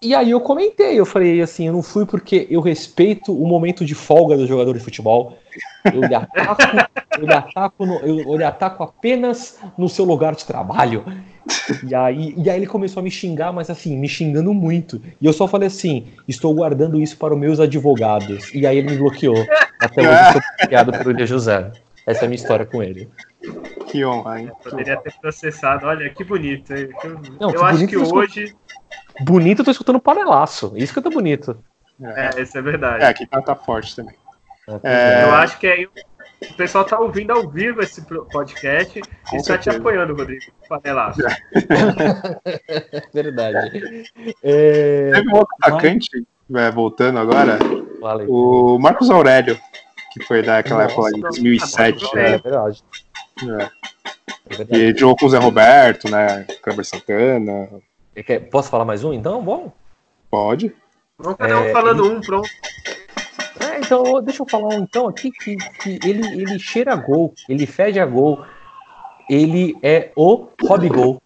[0.00, 3.84] E aí eu comentei, eu falei assim, eu não fui porque eu respeito o momento
[3.84, 5.36] de folga do jogador de futebol.
[5.92, 6.62] Eu lhe ataco,
[7.18, 11.04] eu lhe ataco, no- eu, eu lhe ataco apenas no seu lugar de trabalho.
[11.82, 15.00] E aí, e aí ele começou a me xingar, mas assim, me xingando muito.
[15.20, 18.54] E eu só falei assim, estou guardando isso para os meus advogados.
[18.54, 19.46] E aí ele me bloqueou.
[19.80, 21.72] Até hoje eu sou bloqueado pelo José.
[22.06, 23.08] Essa é a minha história com ele.
[23.88, 24.52] Que honra, hein?
[24.62, 25.86] Poderia ter processado.
[25.86, 26.72] Olha, que bonito.
[26.74, 26.88] hein?
[27.40, 28.56] Não, eu que acho bonito que hoje.
[29.20, 30.72] Bonito, eu tô escutando panelaço.
[30.76, 31.58] Isso que eu tô bonito.
[32.00, 33.02] É, isso é verdade.
[33.02, 34.14] É, aqui tá, tá forte também.
[34.84, 39.42] É, Eu acho que aí o pessoal tá ouvindo ao vivo esse podcast Com e
[39.42, 40.44] tá te apoiando, Rodrigo.
[40.68, 41.20] Panelaço.
[43.12, 44.04] verdade.
[44.42, 46.08] É, Teve um outro atacante,
[46.54, 48.26] é, voltando agora, aí.
[48.28, 49.58] o Marcos Aurélio,
[50.12, 51.28] que foi daquela Nossa, época de não.
[51.30, 52.04] 2007.
[52.04, 52.38] Ah, É, né?
[52.38, 52.84] verdade.
[53.42, 53.70] É.
[54.70, 54.76] É.
[54.76, 56.44] E jogou com o Zé Roberto, né?
[56.62, 57.68] Kleber Santana.
[58.26, 59.42] Quer- Posso falar mais um então?
[59.42, 59.72] Bom.
[60.30, 60.74] Pode.
[61.18, 62.48] Vamos cada um É, falando ele- um, pronto.
[63.60, 67.34] É, então, deixa eu falar um então aqui que, que ele, ele cheira a gol,
[67.48, 68.44] ele fede a gol,
[69.28, 71.22] ele é o Rob Gol.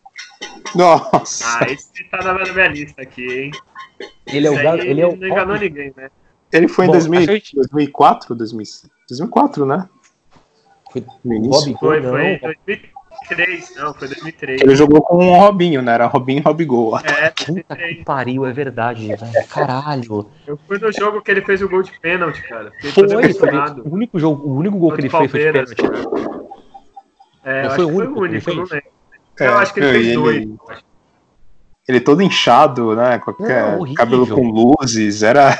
[0.75, 1.59] Nossa.
[1.61, 3.51] Ah, esse tá na minha lista aqui, hein?
[4.27, 6.09] Ele é o aí ele é o Não enganou ninguém, né?
[6.51, 8.65] Ele foi em Bom, 2000, que a gente- 2004, 2000,
[9.09, 9.89] 2004, né?
[10.91, 11.03] Foi-.
[11.03, 12.11] Rob Gol, Foi, não.
[12.11, 12.39] foi.
[12.39, 12.92] 2000 2003,
[13.77, 14.61] não, foi 2003.
[14.63, 15.93] Ele jogou com o Robinho, né?
[15.95, 16.99] Era Robinho e Robigol.
[16.99, 18.05] É, Puta que 2003.
[18.05, 19.47] pariu, é verdade, velho.
[19.49, 20.31] Caralho.
[20.47, 22.71] Eu fui no jogo que ele fez o gol de pênalti, cara.
[22.81, 23.51] Fiquei Foi, todo foi
[23.91, 26.23] o único jogo, o único gol que ele Contra o fez foi de Palmeiras, pênalti.
[26.29, 26.43] cara.
[27.45, 28.83] É, Não foi o único que ele eu não lembro.
[29.41, 30.49] eu acho que ele É, fez ele- dois.
[31.89, 33.19] Ele todo inchado, né?
[33.19, 33.95] Com horrível.
[33.97, 35.57] cabelo com luzes, era.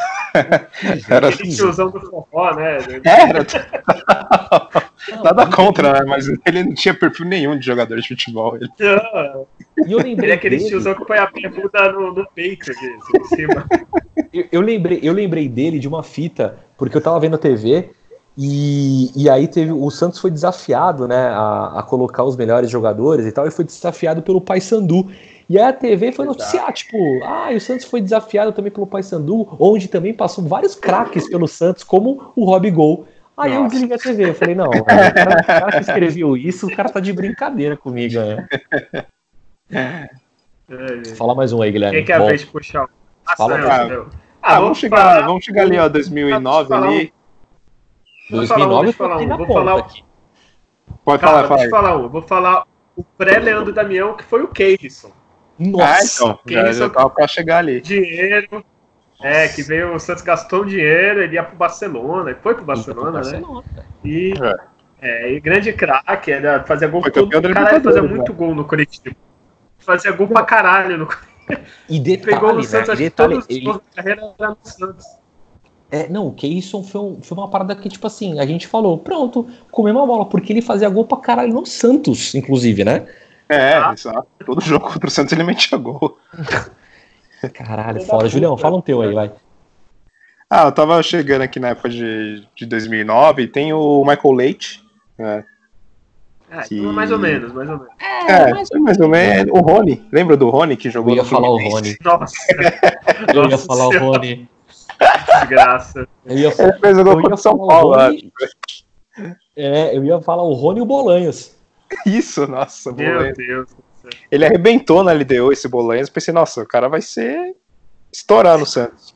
[1.09, 2.79] Era Aquele tiozão do forró, né?
[3.05, 3.47] Era.
[5.23, 6.05] Nada contra, né?
[6.07, 8.57] Mas ele não tinha perfil nenhum de jogador de futebol.
[8.57, 8.69] Ele-
[9.87, 12.71] E eu Ele lembrei é aquele dele, tiozão que põe a bermuda no, no peito
[12.71, 13.67] aqui, assim, em cima.
[14.33, 17.91] eu, eu lembrei, eu lembrei dele de uma fita, porque eu tava vendo a TV
[18.37, 23.27] e, e aí teve o Santos foi desafiado, né, a, a colocar os melhores jogadores
[23.27, 25.11] e tal, e foi desafiado pelo Paysandu.
[25.53, 28.87] E aí a TV foi noticiar, tipo, ah, e o Santos foi desafiado também pelo
[28.87, 33.07] Paysandu, onde também passou vários craques pelo Santos, como o Rob Gol.
[33.37, 33.73] Aí eu Nossa.
[33.75, 36.89] desliguei a TV, eu falei, não, o cara, o cara que escreveu isso, o cara
[36.89, 38.49] tá de brincadeira comigo, né?
[39.71, 40.09] É.
[41.17, 41.99] Fala mais um aí, Guilherme.
[41.99, 42.89] Quem que é a vez de puxar?
[43.27, 44.11] Ah, Fala, eu, sou eu.
[44.41, 47.13] Ah, vamos chegar, falar- vamos chegar ali, ó, 2009 falar um- ali.
[48.31, 49.79] Vou falar um, 2009 deixa eu foi falar aqui um, na vou falar um.
[49.81, 50.05] aqui.
[51.05, 52.03] Pode Calma, falar, fala deixa eu falar um.
[52.05, 52.65] Eu Vou falar
[52.97, 54.49] o pré-Leandro Damião, que foi o
[55.59, 55.81] Keirson.
[55.83, 56.79] Ah, Nossa, então, que já, isso?
[56.81, 57.81] já tava pra chegar ali.
[57.81, 58.65] Dinheiro.
[59.23, 62.65] É, que veio, o Santos gastou um dinheiro, ele ia pro Barcelona, ele foi pro
[62.65, 63.21] Barcelona, né?
[63.21, 63.63] Barcelona.
[64.05, 64.35] E,
[65.01, 69.15] é, e grande craque, era fazer gol Foi todo caralho, fazia muito gol no Curitiba.
[69.79, 71.09] Fazia gol pra caralho no
[71.89, 72.63] E Pegou detalhe, no né?
[72.65, 75.05] Santos, E acho que detalhe, todos os ele, carreira era no Santos.
[75.91, 78.99] é, não, o Keyson foi, um- foi uma parada que, tipo assim, a gente falou,
[78.99, 83.07] pronto, comemos a bola, porque ele fazia gol pra caralho no Santos, inclusive, né?
[83.55, 83.93] É, Ah.
[83.97, 84.27] exato.
[84.45, 86.19] Todo jogo contra o Santos ele metia gol.
[87.55, 88.19] Caralho, fora.
[88.19, 88.29] puta.
[88.29, 89.33] Julião, fala um teu aí, vai.
[90.49, 94.83] Ah, eu tava chegando aqui na época de, de 2009, tem o Michael Leite.
[95.19, 95.45] né?
[96.51, 97.93] É, Que- então mais ou menos, mais ou menos.
[98.29, 99.51] É, mais ou menos.
[99.53, 101.57] O Rony, lembra do Rony que Eu jogou ia no falar o?
[101.57, 101.97] Rony.
[102.05, 102.35] Nossa,
[103.35, 103.99] Eu ia falar o.
[103.99, 104.49] Rony.
[105.41, 106.07] que graça.
[106.27, 108.33] Eu ia, Ele fez o eu gol ia contra o São falar o Paulo, Rony.
[109.57, 111.57] É, eu ia falar o Rony e o Bolanhos.
[112.07, 113.37] Isso, nossa, Meu Bolanhos.
[113.37, 114.11] Deus do céu.
[114.31, 116.09] Ele arrebentou na LDO esse Bolanhos.
[116.09, 117.55] Pensei, nossa, o cara vai ser.
[118.13, 119.15] estourar no Santos.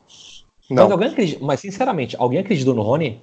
[0.69, 3.21] Mas, Não, alguém acredita, mas sinceramente, alguém acreditou no Rony?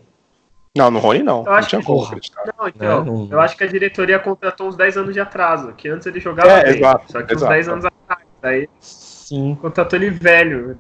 [0.77, 1.39] não, no Rony não.
[1.41, 2.43] Eu Não acho tinha que- como acreditar.
[2.59, 5.73] Não, então, Né, não- eu acho que a diretoria contratou uns 10 anos de atraso,
[5.75, 7.53] que antes ele jogava É, bem, exato, só que uns exato.
[7.53, 9.57] 10 anos atrás, daí Sim.
[9.61, 10.77] contratou ele velho.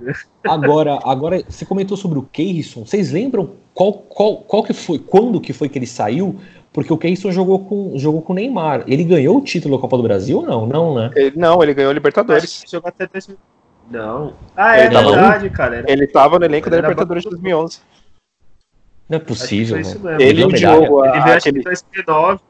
[0.49, 2.85] Agora, agora você comentou sobre o Keirson.
[2.87, 6.41] Vocês lembram qual, qual, qual que foi, quando que foi que ele saiu?
[6.75, 8.83] Porque o Keirson jogou com, jogou com o Neymar.
[8.89, 10.67] Ele ganhou o título da Copa do Brasil ou não?
[10.67, 11.11] Não, né?
[11.15, 12.65] Ele- não, ele ganhou a Libertadores.
[12.65, 13.39] que jogou até 2000.
[13.89, 14.35] Não.
[14.57, 15.77] Ah, é Ele tava verdade, cara.
[15.77, 17.79] Era- Ele tava no elenco da Ele era Libertadores de 2011.
[19.09, 19.77] Não é possível.
[19.77, 19.83] né?
[19.85, 20.11] mesmo.
[20.21, 20.49] Ele e o?
[20.49, 21.59] Diogo, Ele veio aquele...
[21.61, 22.41] em 2009.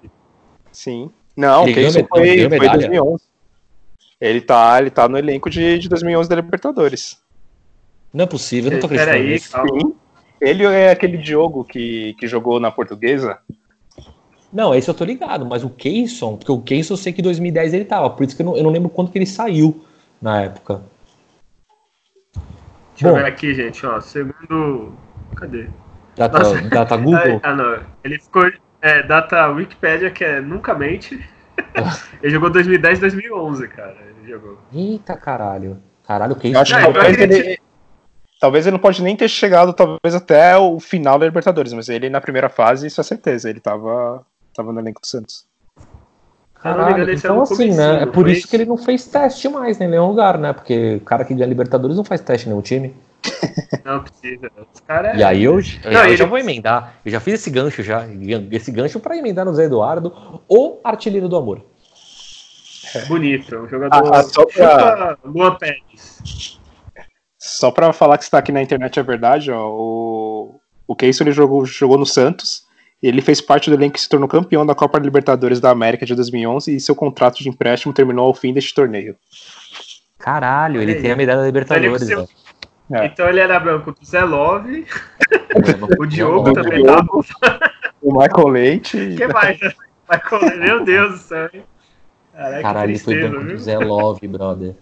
[0.72, 1.10] Sim.
[1.36, 2.78] Não, Ele isso med- foi, foi medalha?
[2.78, 3.24] 2011.
[4.20, 7.18] Ele tá, ele tá no elenco de, de 2011 da Libertadores.
[8.12, 9.50] Não é possível, eu não tô acreditando Peraí, nisso.
[9.52, 9.80] calma.
[9.80, 9.94] Sim.
[10.40, 13.38] Ele é aquele Diogo que, que jogou na Portuguesa.
[14.55, 17.24] Não, esse eu tô ligado, mas o Keirson, porque o Keirson eu sei que em
[17.24, 19.84] 2010 ele tava, por isso que eu não, eu não lembro quando que ele saiu
[20.22, 20.80] na época.
[22.92, 23.16] Deixa eu Bom.
[23.16, 24.00] ver aqui, gente, ó.
[24.00, 24.92] Segundo.
[25.34, 25.68] Cadê?
[26.16, 26.61] Data, Nossa.
[26.68, 27.40] data Google?
[27.42, 27.80] Ah, não.
[28.05, 28.48] Ele ficou.
[28.80, 31.18] É, data Wikipedia, que é nunca mente.
[32.22, 33.96] ele jogou 2010 2011, cara.
[34.20, 34.59] Ele jogou.
[34.72, 35.82] Eita caralho.
[36.07, 36.61] Caralho, o Eu Keirson.
[36.61, 37.59] acho que Não, eu talvez ele,
[38.40, 42.11] talvez ele não pode nem ter chegado talvez até o final da Libertadores, mas ele
[42.11, 44.24] na primeira fase, isso é certeza, ele tava,
[44.55, 45.46] tava no elenco do Santos.
[46.55, 48.05] Caralho, era então assim, né?
[48.05, 50.52] É por isso que ele não fez teste mais né, em nenhum lugar, né?
[50.55, 52.94] Porque o cara que ganha Libertadores não faz teste em nenhum time.
[53.86, 54.50] Não precisa.
[54.74, 55.18] Os caras.
[55.18, 56.96] E aí eu, eu, Não, eu ele- já vou emendar.
[57.05, 58.05] Eu já fiz esse gancho já.
[58.50, 61.62] Esse gancho pra emendar no Zé Eduardo, o artilheiro do amor.
[63.09, 63.57] Bonito.
[63.57, 64.14] Um jogador.
[64.14, 66.61] Ah, só pra- Chupa Luan Pérez.
[67.38, 71.32] Só pra falar que está aqui na internet é verdade, ó, o, o Keyson ele
[71.32, 72.64] jogou, jogou no Santos,
[73.09, 76.14] ele fez parte do elenco que se tornou campeão da Copa Libertadores da América de
[76.14, 79.16] 2011 e seu contrato de empréstimo terminou ao fim deste torneio.
[80.18, 82.02] Caralho, ele tem a medalha da Libertadores.
[82.02, 82.28] Ele- velho.
[82.92, 83.07] É.
[83.07, 84.86] Então ele era branco do Zé Love,
[85.98, 87.24] o Diogo também Diogo.
[87.40, 87.59] tava.
[88.02, 88.96] O Michael Leite.
[88.98, 89.59] O que mais?
[90.28, 91.50] Correr, meu Deus do céu?
[92.34, 93.42] Caraca, Caralho, ele foi viu?
[93.46, 94.74] do Zé Love, brother.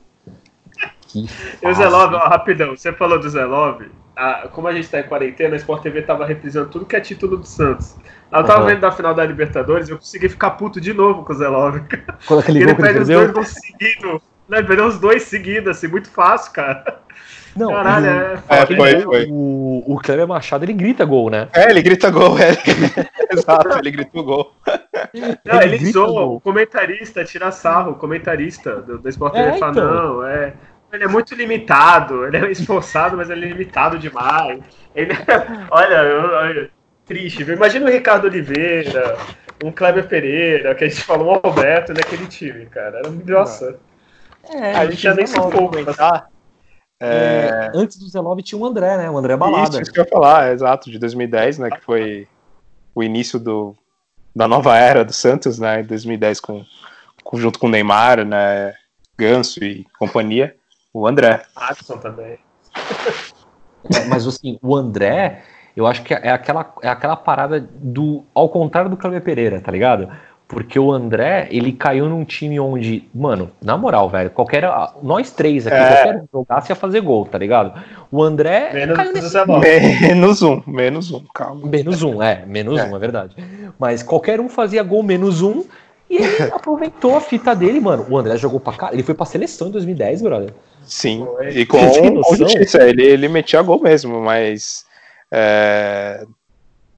[1.07, 1.27] Que
[1.63, 1.87] E o Zé.
[1.89, 3.89] Love, ó, rapidão, você falou do Zé Love.
[4.17, 7.01] A- como a gente tá em quarentena, a Sport TV tava reprisando tudo que é
[7.01, 7.97] título do Santos.
[8.33, 8.67] Eu tava Aham.
[8.67, 11.83] vendo da final da Libertadores, eu consegui ficar puto de novo com o Zé Love.
[12.27, 13.21] Quando aquele Ele gol que ele perde os perdeu.
[13.21, 14.21] dois gols seguidos.
[14.49, 17.01] Né, perdeu os dois seguidos, assim, muito fácil, cara.
[17.55, 19.27] Não, Caralho, e o- é É, foi, foi.
[19.31, 21.49] O, o Kleber Machado, ele grita gol, né?
[21.55, 22.51] É, ele grita gol, é.
[23.31, 24.53] Exato, ele gritou gol.
[25.45, 26.37] Não, ele grita zoa gol.
[26.37, 29.95] o comentarista, tira sarro, o comentarista do, do Sport É, TV fala, então.
[29.95, 30.55] não, é.
[30.93, 34.61] Ele é muito limitado, ele é esforçado, mas ele é limitado demais.
[34.95, 35.13] Ele,
[35.71, 36.71] olha, eu- olha,
[37.07, 37.55] triste, viu?
[37.55, 39.17] Imagina o Ricardo Oliveira,
[39.65, 42.99] um Kleber Pereira, que a gente falou, um Alberto naquele time, cara.
[42.99, 43.79] Era, nossa,
[44.51, 46.29] É, a gente já nem se comentar.
[47.01, 49.11] É, antes do Zelov tinha o André, né?
[49.11, 49.69] O André Balada.
[49.71, 52.29] Isso, isso que eu ia falar, é, exato, de 2010, né, que foi
[52.95, 53.75] o início do,
[54.37, 56.65] da nova era do Santos, né, em 2010 com,
[57.25, 58.75] com junto com o Neymar, né,
[59.19, 60.55] Ganso e companhia,
[60.93, 61.43] o André.
[61.57, 62.39] Adson também.
[63.95, 65.43] É, mas assim, o André,
[65.77, 68.25] eu acho que é aquela, é aquela parada do.
[68.35, 70.09] Ao contrário do Kleber Pereira, tá ligado?
[70.47, 74.65] Porque o André, ele caiu num time onde, mano, na moral, velho, qualquer.
[75.03, 75.95] Nós três aqui, É.
[75.95, 77.73] qualquer um jogasse ia fazer gol, tá ligado?
[78.11, 79.39] O André Menos caiu nesse.
[79.45, 80.01] Lopes.
[80.03, 81.67] Menos um, menos um, calma.
[81.67, 82.85] Menos um, é, menos É.
[82.85, 83.35] um, é verdade.
[83.79, 85.65] Mas qualquer um fazia gol menos um
[86.11, 88.05] e ele aproveitou a fita dele, mano.
[88.11, 90.53] O André jogou pra cá, ele foi pra seleção em 2010, brother.
[90.85, 91.49] Sim, Foi.
[91.51, 91.79] e com,
[92.23, 94.85] com justiça, ele, ele metia gol mesmo, mas
[95.31, 96.25] é,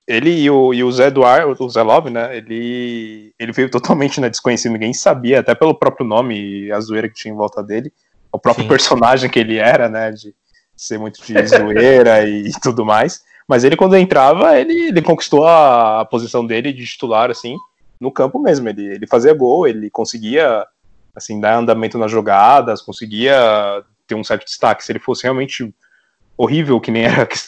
[0.06, 4.20] ele e o, e o Zé Eduardo, o Zé Love, né, ele, ele veio totalmente
[4.20, 7.62] né, desconhecido, ninguém sabia, até pelo próprio nome e a zoeira que tinha em volta
[7.62, 7.92] dele,
[8.32, 8.68] o próprio Sim.
[8.68, 10.34] personagem que ele era, né, de
[10.76, 16.00] ser muito de zoeira e tudo mais, mas ele quando entrava, ele, ele conquistou a,
[16.00, 17.56] a posição dele de titular, assim,
[18.00, 20.66] no campo mesmo, ele, ele fazia gol, ele conseguia
[21.14, 24.84] assim, dar andamento nas jogadas, conseguia ter um certo destaque.
[24.84, 25.72] Se ele fosse realmente
[26.36, 27.38] horrível, que nem era que,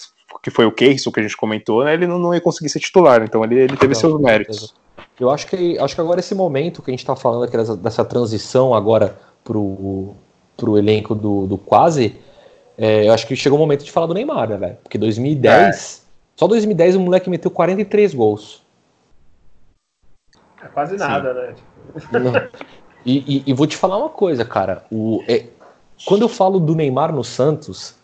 [0.43, 2.81] que foi o Keyson que a gente comentou, né, ele não, não ia conseguir ser
[2.81, 3.23] titular.
[3.23, 4.75] Então ele, ele teve Não, seus méritos.
[5.19, 7.77] Eu acho que, acho que agora esse momento que a gente está falando aqui dessa,
[7.77, 10.15] dessa transição agora pro,
[10.57, 12.17] pro elenco do, do quase,
[12.77, 14.77] é, eu acho que chegou o momento de falar do Neymar, né, velho?
[14.83, 16.07] Porque 2010,
[16.37, 18.63] só 2010 o moleque meteu 43 gols.
[20.63, 21.55] É quase nada, né?
[22.13, 22.33] Não.
[23.07, 24.85] E, e- e vou te falar uma coisa, cara.
[24.91, 25.45] O, é,
[26.05, 27.95] quando eu falo do Neymar no Santos,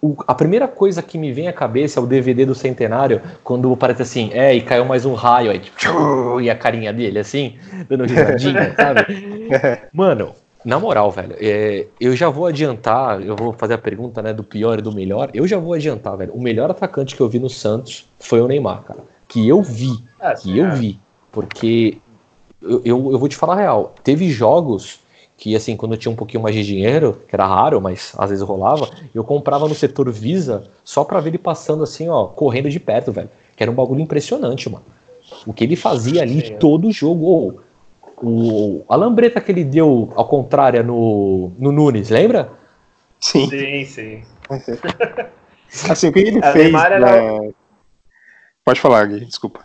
[0.00, 3.76] o- a primeira coisa que me vem à cabeça é o DVD do Centenário, quando
[3.76, 7.18] parece assim, é, e caiu mais um raio, aí, tipo, tchum, e a carinha dele,
[7.18, 7.56] assim,
[7.88, 9.06] dando risadinha, sabe?
[9.92, 14.32] Mano, na moral, velho, é, eu já vou adiantar, eu vou fazer a pergunta, né,
[14.32, 16.32] do pior e do melhor, eu já vou adiantar, velho.
[16.32, 19.00] O melhor atacante que eu vi no Santos foi o Neymar, cara.
[19.28, 21.00] Que eu vi É, que eu vi.
[21.30, 21.98] Porque
[22.62, 23.94] eu, eu, eu vou te falar a real.
[24.02, 25.00] Teve jogos
[25.36, 28.30] que, assim, quando eu tinha um pouquinho mais de dinheiro, que era raro, mas às
[28.30, 32.70] vezes rolava, eu comprava no setor Visa só pra ver ele passando assim, ó, correndo
[32.70, 33.28] de perto, velho.
[33.56, 34.84] Que era um bagulho impressionante, mano.
[35.46, 36.56] O que ele fazia ali Sim.
[36.58, 37.26] todo jogo.
[37.26, 37.60] Ô,
[38.24, 42.52] o, a lambreta que ele deu ao contrário no, no Nunes, lembra?
[43.20, 43.48] Sim.
[43.48, 44.22] Sim, sim.
[45.90, 46.74] Assim, o que ele É, fez.
[46.74, 47.50] Era- né?
[48.64, 49.64] Pode falar, Gui, desculpa.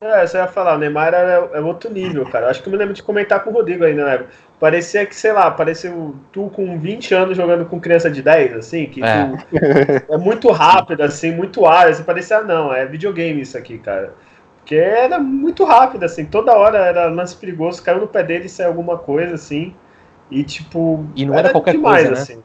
[0.00, 2.50] É, você ia falar, o Neymar é, é outro nível, cara.
[2.50, 4.30] Acho que eu me lembro de comentar com o Rodrigo ainda na época.
[4.60, 5.90] Parecia que, sei lá, parecia
[6.32, 9.24] tu com 20 anos jogando com criança de 10, assim, que É.
[9.24, 11.92] tu- é muito rápido, assim, muito área.
[11.92, 14.12] Assim, parecia, ah, não, é videogame isso aqui, cara.
[14.58, 18.48] Porque era muito rápido, assim, toda hora era lance perigoso, caiu no pé dele e
[18.50, 19.74] saiu alguma coisa, assim.
[20.30, 21.06] E tipo.
[21.14, 22.12] E não era qualquer coisa, né?
[22.18, 22.42] assim.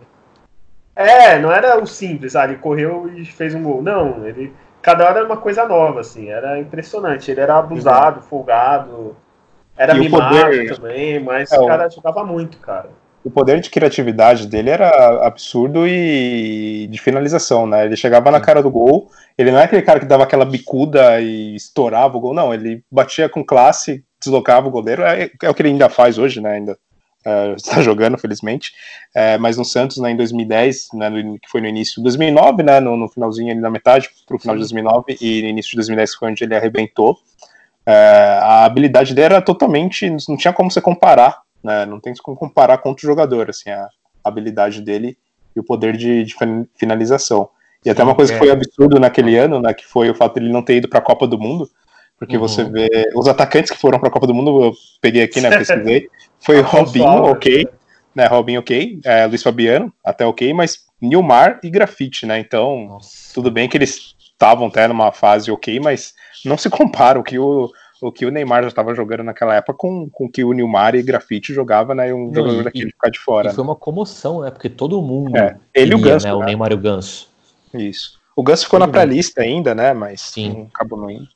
[0.96, 3.82] É, não era o simples, ele correu e fez um gol.
[3.82, 4.54] Não, ele.
[4.82, 7.30] Cada hora era uma coisa nova, assim, era impressionante.
[7.30, 9.16] Ele era abusado, folgado,
[9.78, 12.90] era E mimado poder- também, mas É, o cara jogava muito, cara.
[13.24, 17.86] o poder de criatividade dele era absurdo e de finalização, né?
[17.86, 18.46] Ele chegava na Sim.
[18.46, 22.20] cara do gol, ele não é aquele cara que dava aquela bicuda e estourava o
[22.20, 25.88] gol, não, ele batia com classe, deslocava o goleiro, é, é o que ele ainda
[25.90, 26.54] faz hoje, né?
[26.54, 26.76] Ainda
[27.26, 28.72] é, está jogando, felizmente.
[29.14, 32.64] É, mas no Santos, né, em 2010, né, no- que foi no início de 2009,
[32.64, 32.80] né?
[32.80, 36.16] No, no finalzinho ali na metade, pro final de 2009, e no início de 2010
[36.16, 37.18] foi onde ele arrebentou.
[37.86, 40.10] É, a habilidade dele era totalmente.
[40.30, 41.86] Não tinha como você comparar, né?
[41.86, 43.88] Não tem como comparar com outro jogador, assim, a
[44.24, 45.18] habilidade dele
[45.56, 47.50] e o poder de, de fin- finalização.
[47.84, 49.74] E até uma coisa que foi absurdo naquele ano, né?
[49.74, 51.68] Que foi o fato dele não ter ido para a Copa do Mundo.
[52.20, 52.48] Porque Uhum.
[52.48, 52.88] você vê.
[53.16, 55.50] Os atacantes que foram para a Copa do Mundo, eu peguei aqui, né?
[55.58, 56.08] Pesquisei.
[56.42, 57.68] Foi o Robinho, ok.
[58.16, 59.00] Né, Robinho, ok.
[59.06, 60.54] É, Luiz Fabiano, até ok.
[60.54, 62.40] Mas Nilmar e Grafite, né?
[62.40, 63.34] Então, Nossa.
[63.34, 66.14] tudo bem que eles estavam até numa fase ok, mas
[66.44, 67.70] não se compara o que o,
[68.02, 70.96] o, que o Neymar já estava jogando naquela época com, com o que o Nilmar
[70.96, 72.10] e Grafite jogava, né?
[72.10, 73.52] E um Não, jogador e- daquele ficar de fora.
[73.52, 74.52] E foi uma comoção, né?
[74.52, 75.38] Porque todo mundo.
[75.38, 76.34] É, ele e o Ganso, né?
[76.34, 76.46] O né?
[76.48, 77.30] Neymar e o Ganso.
[77.74, 78.20] Isso.
[78.36, 79.08] O Ganso ficou na Tudo bem.
[79.08, 79.94] pré-lista ainda, né?
[79.94, 80.50] Mas Sim.
[80.54, 81.28] não acabou não indo.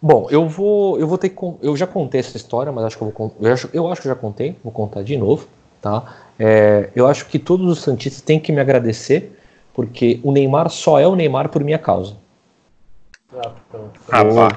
[0.00, 1.54] Bom, eu vou, eu vou ter que.
[1.60, 3.34] Eu já contei essa história, mas acho que eu vou.
[3.40, 5.48] Eu acho, eu acho que eu já contei, vou contar de novo.
[5.82, 6.14] tá?
[6.38, 9.36] É, eu acho que todos os Santistas têm que me agradecer,
[9.74, 12.16] porque o Neymar só é o Neymar por minha causa.
[13.34, 14.00] Ah, pronto.
[14.08, 14.48] Ah, vá.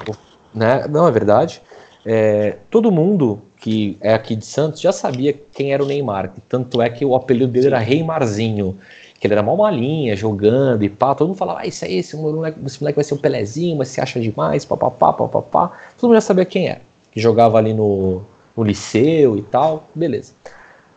[0.54, 0.88] né?
[0.88, 1.62] Não, é verdade.
[2.06, 6.34] É, todo mundo que é aqui de Santos já sabia quem era o Neymar.
[6.48, 8.78] Tanto é que o apelido dele era Reimarzinho.
[9.22, 11.14] Que ele era mal malinha, jogando e pá.
[11.14, 13.90] Todo mundo falava, ah, isso aí, esse moleque, esse moleque vai ser o Pelezinho, mas
[13.90, 15.72] se acha demais, papapá, papapá.
[15.96, 16.82] Todo mundo já sabia quem era.
[17.12, 18.24] Que jogava ali no,
[18.58, 20.34] no liceu e tal, beleza.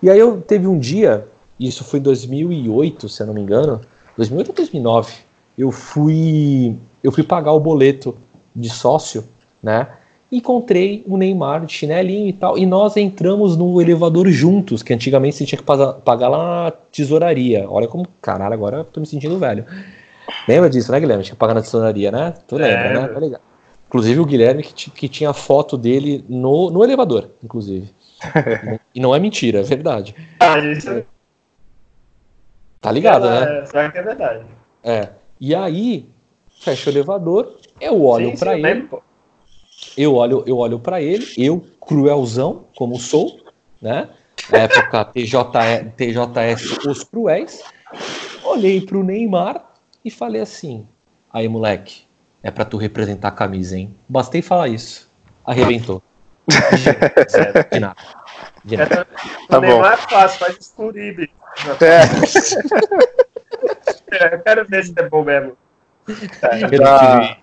[0.02, 1.28] E aí eu teve um dia,
[1.60, 3.82] isso foi em 2008, se eu não me engano,
[4.16, 5.14] 2008 ou 2009,
[5.58, 8.16] eu fui, eu fui pagar o boleto
[8.56, 9.24] de sócio,
[9.62, 9.86] né?
[10.36, 15.36] Encontrei o Neymar de chinelinho e tal, e nós entramos no elevador juntos, que antigamente
[15.36, 17.66] você tinha que pagar, pagar lá na tesouraria.
[17.68, 19.64] Olha como, caralho, agora eu tô me sentindo velho.
[20.48, 21.22] Lembra disso, né, Guilherme?
[21.22, 22.34] Tinha que pagar na tesouraria, né?
[22.48, 22.94] Tu lembra, É.
[23.00, 23.08] né?
[23.08, 23.40] Tá ligado.
[23.86, 27.94] Inclusive o Guilherme que, que tinha foto dele no, no elevador, inclusive.
[28.94, 30.14] e não é mentira, é verdade.
[30.40, 31.04] Ah, isso
[32.80, 33.60] Tá ligado, né?
[33.60, 34.44] é, Será que é verdade?
[34.82, 35.08] É.
[35.40, 36.06] E aí,
[36.60, 39.02] fecha o elevador, eu olho eu ele, lembro.
[39.96, 43.40] Eu olho, eu olho para ele, eu, cruelzão, como sou,
[43.80, 44.08] né?
[44.50, 45.44] Na época TJ,
[45.96, 47.62] TJS Os Cruéis,
[48.42, 49.64] olhei pro Neymar
[50.04, 50.86] e falei assim:
[51.32, 52.02] aí, moleque,
[52.42, 53.94] é pra tu representar a camisa, hein?
[54.08, 55.10] Bastei falar isso.
[55.44, 56.02] Arrebentou.
[57.72, 57.96] De nada.
[58.64, 59.06] De nada.
[59.48, 61.30] Tá o Neymar é fácil, faz isso com o Uribe.
[64.10, 65.56] É, eu quero ver se é bom mesmo.
[66.06, 67.36] Eu não tive,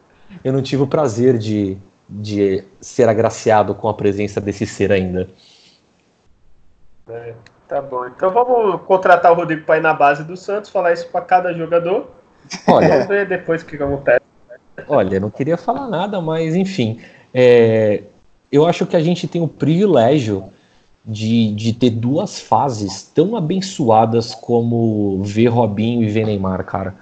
[0.44, 1.78] eu não tive o prazer de,
[2.12, 5.30] de ser agraciado com a presença desse ser ainda.
[7.09, 7.34] É,
[7.68, 8.05] tá bom.
[8.05, 11.53] Então vamos contratar o Rodrigo para ir na base do Santos, falar isso para cada
[11.53, 12.12] jogador.
[12.68, 14.20] Olha, Vamos ver depois o que que acontece.
[14.88, 16.99] Olha, não queria falar nada, mas enfim.
[17.34, 18.03] é,
[18.51, 20.51] eu acho que a gente tem o privilégio
[21.05, 26.93] de, de ter duas fases tão abençoadas como ver Robinho e ver Neymar, cara.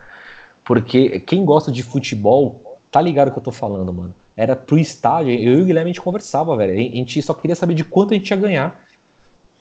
[0.63, 4.15] Porque quem gosta de futebol tá ligado o que eu tô falando, mano.
[4.39, 6.71] Era pro estádio, eu e o Guilherme a gente conversava, velho.
[6.71, 8.85] A gente só queria saber de quanto a gente ia ganhar.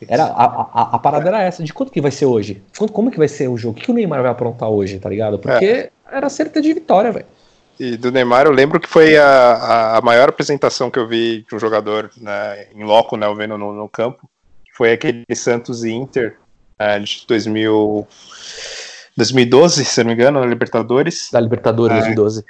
[0.07, 2.63] Era, a, a, a parada era essa, de quanto que vai ser hoje?
[2.79, 3.77] Quanto, como que vai ser o jogo?
[3.77, 5.37] O que, o Neymar vai aprontar hoje, tá ligado?
[5.37, 7.27] Porque era certeza de vitória, velho.
[7.81, 11.57] E do Neymar, eu lembro que foi a, a- maior apresentação que eu vi de
[11.57, 14.31] um jogador né, em loco, né, eu vendo no, no campo.
[14.77, 16.37] Foi aquele Santos e Inter
[16.79, 18.07] eh, de 2000,
[19.17, 22.15] 2012, se não me engano, na Libertadores, Da Libertadores É.
[22.15, 22.45] 2012.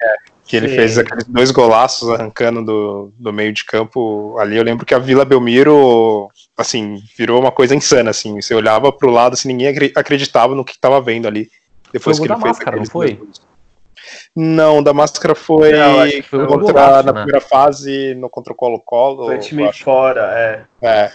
[0.49, 0.77] Que ele Sim.
[0.77, 4.35] fez aqueles dois golaços arrancando do, do meio de campo.
[4.39, 8.41] Ali eu lembro que a Vila Belmiro, assim, virou uma coisa insana, assim.
[8.41, 11.51] Você olhava pro lado, assim, ninguém acre- acreditava no que estava vendo ali.
[11.93, 13.15] Depois Foi o que ele da fez máscara, não foi?
[13.15, 13.41] dois.
[14.35, 17.23] Não, da máscara foi Não, foi contra, golaço, na né?
[17.23, 19.27] primeira fase no contra o Colo-Colo.
[19.27, 20.65] Foi time fora, é.
[20.81, 21.13] É.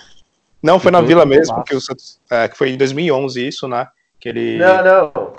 [0.61, 1.65] Não, foi na Foi Vila um mesmo, golaço.
[1.65, 3.87] que, o Santos, é, que foi em 2011 isso, né?
[4.19, 4.57] Que ele...
[4.57, 5.33] Não, não.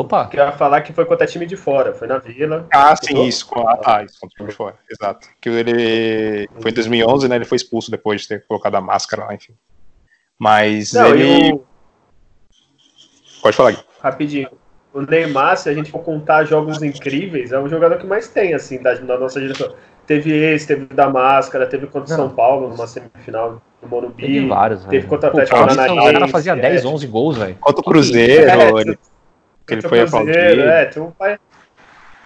[0.00, 0.26] Opa!
[0.26, 2.66] Que eu ia falar que foi contra time de fora, foi na Vila.
[2.72, 3.28] Ah, sim, Jogou?
[3.28, 3.46] isso.
[3.46, 5.28] com a- Ah, isso contra time de fora, exato.
[5.40, 7.36] Que ele foi em 2011, né?
[7.36, 9.52] Ele foi expulso depois de ter colocado a máscara lá, enfim.
[10.38, 11.48] Mas Não, ele.
[11.48, 11.64] e o,
[13.42, 13.78] Pode falar, Gui.
[14.02, 14.48] rapidinho.
[14.92, 18.54] O Neymar, se a gente for contar jogos incríveis, é o jogador que mais tem,
[18.54, 19.74] assim, da, da nossa geração.
[20.06, 22.16] Teve esse, teve o da Máscara, teve contra o.
[22.16, 24.22] São Paulo numa semifinal do Morumbi.
[24.22, 24.90] Teve vários, velho.
[24.90, 26.86] teve contra o Atlético Paranaense, O cara fazia 10, é.
[26.86, 27.56] 11 gols, velho.
[27.60, 28.96] Contra o Cruzeiro, É,
[29.66, 30.38] que ele foi aplaudido.
[30.38, 31.38] É, tem um pai...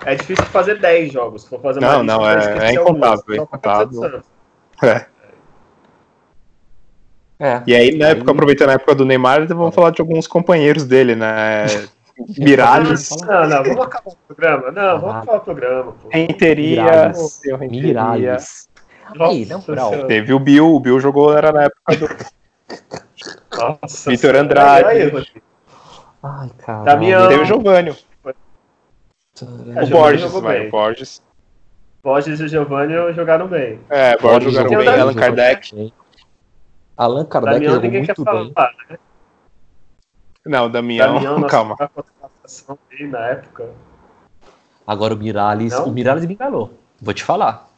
[0.05, 1.43] é difícil fazer 10 jogos.
[1.43, 4.23] Se for fazer Não, não, é- é incontável, é incontável.
[4.83, 5.07] É.
[7.41, 7.63] É.
[7.67, 10.85] E aí, na Aí- época, aproveitando a época do Neymar, vamos falar de alguns companheiros
[10.85, 11.67] dele, né?
[12.37, 14.71] Miralles, Fala- Não, não, vamos acabar o programa.
[14.73, 15.19] Não, vamos Ah.
[15.21, 15.93] acabar o programa.
[15.93, 16.09] Pô.
[16.13, 17.41] Renteria, Miralles.
[17.45, 17.83] Renteria.
[17.83, 18.69] Miralles.
[19.21, 19.47] Aí.
[19.47, 20.07] Senhora.
[20.07, 22.09] Teve o Bill, o Bill jogou, era na época do
[23.83, 24.35] Nossa Vitor.
[24.35, 24.89] Andrade.
[24.89, 25.27] Aí.
[26.23, 26.85] Ai, cara.
[26.85, 27.29] Damião.
[27.29, 30.69] Teve o Giovanni, É, o Borges, jogou vai, bem.
[30.69, 31.23] o Borges.
[32.03, 33.81] Borges e Giovanni jogaram bem.
[33.89, 35.93] É, Borges jogaram bem, Allan Kardec.
[36.97, 38.45] Allan Kardec Damião jogou ninguém quer muito falar.
[38.79, 38.87] bem.
[38.91, 38.99] né?
[40.47, 41.77] Não, o Damião, Damião, calma.
[42.91, 43.71] dele na época.
[44.87, 45.73] Agora o Miralles.
[45.73, 45.87] Não?
[45.89, 46.73] O Miralles me enganou.
[47.01, 47.69] Vou te falar.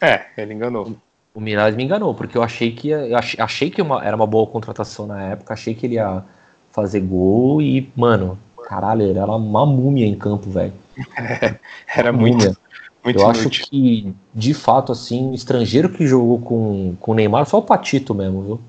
[0.00, 0.96] É, ele enganou.
[1.32, 4.16] O Miralles me enganou, porque eu achei que ia, eu achei, achei que uma- era
[4.16, 6.24] uma boa contratação na época, achei que ele ia
[6.70, 10.72] fazer gol e, mano, caralho, ele era uma múmia em campo, velho.
[11.94, 12.56] Era muito, Múmia.
[13.04, 17.58] muito Eu acho que, de fato, assim, estrangeiro que jogou com, com o Neymar, só
[17.58, 18.60] o Patito mesmo, viu?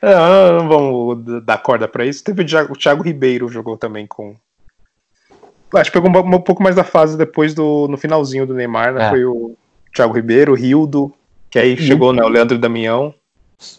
[0.00, 2.22] Não, não vamos dar corda pra isso.
[2.22, 4.34] Teve o Thiago, o Thiago Ribeiro jogou também com.
[5.74, 8.94] Acho que pegou um, um pouco mais da fase depois do no finalzinho do Neymar,
[8.94, 9.06] né?
[9.06, 9.10] É.
[9.10, 9.54] Foi o
[9.94, 11.12] Thiago Ribeiro, o Rildo,
[11.50, 13.12] Que aí chegou, né, o Leandro Damião,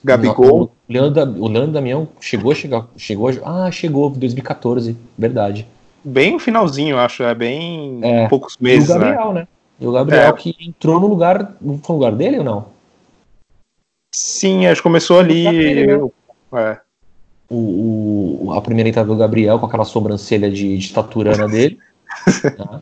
[0.03, 0.71] Gabigol.
[0.89, 2.87] O Leandro, o Leandro Damião chegou a chegar.
[2.97, 5.67] Chegou a, ah, chegou, 2014, verdade.
[6.03, 8.27] Bem no finalzinho, eu acho, é bem É.
[8.27, 8.95] poucos E o meses, né?
[8.95, 9.47] Gabriel, né?
[9.79, 10.33] E o Gabriel É.
[10.33, 11.55] que entrou no lugar.
[11.61, 12.65] No lugar dele ou não?
[14.13, 15.43] Sim, acho que começou ali.
[15.43, 16.09] Dele, né?
[16.53, 16.77] é.
[17.47, 21.77] o, o- a primeira entrada do Gabriel com aquela sobrancelha de, de taturana dele.
[22.57, 22.81] tá?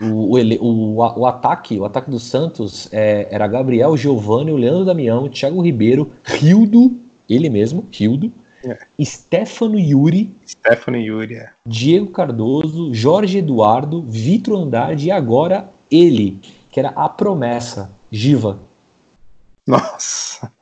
[0.00, 4.86] o, o, o, o ataque, o ataque do Santos é, era Gabriel, Giovanni, o Leandro
[4.86, 7.01] Damião, Thiago Ribeiro, Rildo,
[7.32, 8.32] ele mesmo, Rildo,
[8.64, 8.78] É.
[9.04, 11.34] Stefano Yuri, Stephanie Yuri.
[11.36, 11.50] é.
[11.66, 16.38] Diego Cardoso, Jorge Eduardo, Vitor Andrade e agora ele,
[16.70, 18.60] que era a promessa, Giva.
[19.66, 20.52] Nossa.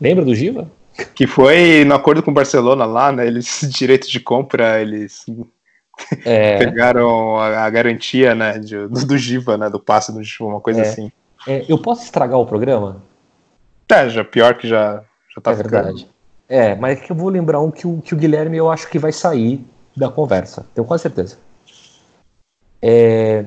[0.00, 0.70] Lembra do Giva?
[1.14, 3.26] Que foi no acordo com o Barcelona lá, né?
[3.26, 5.24] Eles, direito de compra, eles
[6.24, 8.58] É, pegaram a, a garantia, né?
[8.58, 9.68] de- do, do Giva, né?
[9.70, 10.88] Do passe do Giva, uma coisa É.
[10.88, 11.10] assim.
[11.46, 13.02] é, eu posso estragar o programa?
[13.90, 15.02] É, já pior que já,
[15.36, 16.08] já tá é verdade.
[16.48, 18.88] É, mas é que eu vou lembrar um que o, que o Guilherme eu acho
[18.88, 19.64] que vai sair
[19.96, 20.66] da conversa.
[20.74, 21.38] Tenho quase certeza.
[22.80, 23.44] É.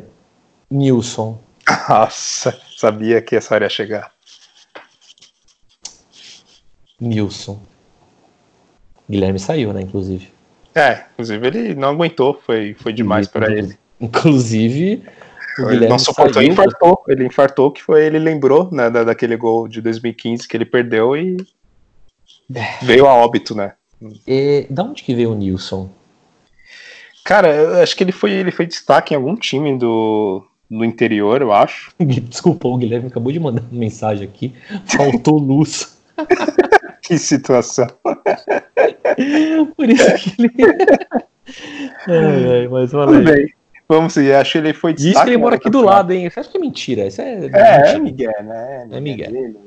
[0.70, 1.40] Nilson.
[1.90, 4.12] Nossa, sabia que essa hora ia chegar.
[7.00, 7.60] Nilson.
[9.10, 10.32] Guilherme saiu, né, inclusive.
[10.76, 13.78] É, inclusive ele não aguentou, foi, foi demais para ele.
[14.00, 15.04] Inclusive,
[15.58, 16.52] o Ele Guilherme não suportou, saiu.
[16.52, 17.04] infartou.
[17.08, 21.18] Ele infartou, que foi, ele lembrou, né, da, daquele gol de 2015 que ele perdeu
[21.18, 21.38] e
[22.82, 23.74] veio a óbito, né?
[24.28, 25.90] E, da onde que veio o Nilson?
[27.24, 31.42] Cara, eu acho que ele foi, ele foi destaque em algum time do, do interior,
[31.42, 31.92] eu acho.
[32.00, 34.54] Desculpa, o Guilherme acabou de mandar uma mensagem aqui.
[34.86, 35.98] Faltou luz.
[37.02, 37.88] Que situação.
[39.76, 40.52] Por isso que ele.
[42.08, 43.24] ai, ai, mas Tudo valeu.
[43.24, 43.52] bem.
[43.88, 44.34] Vamos seguir.
[44.34, 45.26] Acho que ele foi Diz destaque.
[45.26, 46.30] que ele mora aqui do lado, hein?
[46.30, 47.08] Você acha que é mentira?
[47.08, 47.50] Isso é.
[47.52, 47.98] É, é.
[48.00, 48.88] Miguel, né?
[48.92, 49.32] É Miguel.
[49.32, 49.58] dele.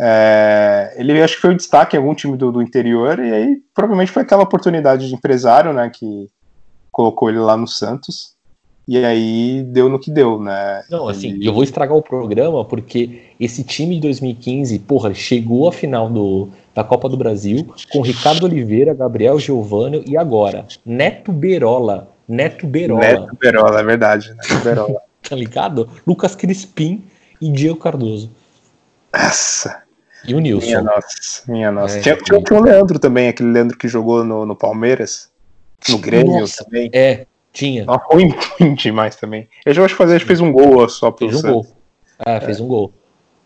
[0.00, 3.56] É, ele acho que foi o destaque em algum time do, do interior, e aí
[3.74, 5.90] provavelmente foi aquela oportunidade de empresário, né?
[5.92, 6.28] Que
[6.90, 8.34] colocou ele lá no Santos.
[8.86, 10.82] E aí deu no que deu, né?
[10.90, 15.66] Não, assim, Ele- eu vou estragar o programa porque esse time de 2015, porra, chegou
[15.66, 21.32] à final do, da Copa do Brasil com Ricardo Oliveira, Gabriel Giovanni e agora Neto
[21.32, 22.08] Berola.
[22.28, 25.00] Neto Berola, Neto Berola, é verdade, Neto Berola.
[25.26, 25.88] tá ligado?
[26.06, 27.04] Lucas Crispim
[27.40, 28.30] e Diego Cardoso.
[29.14, 29.82] Nossa,
[30.26, 30.82] E o minha Nilson.
[30.82, 31.98] nossa, minha nossa.
[31.98, 35.30] É, tinha, tinha, tinha o Leandro também, aquele Leandro que jogou no, no Palmeiras,
[35.88, 36.64] no Grêmio Nossa.
[36.64, 36.88] também.
[36.92, 37.84] É, tinha.
[37.84, 39.48] Nossa, ruim, ruim demais também.
[39.64, 41.66] Ele já acho que fazer, fez um gol só pro Fez um Santos.
[41.66, 41.76] gol.
[42.24, 42.92] É, fez um gol.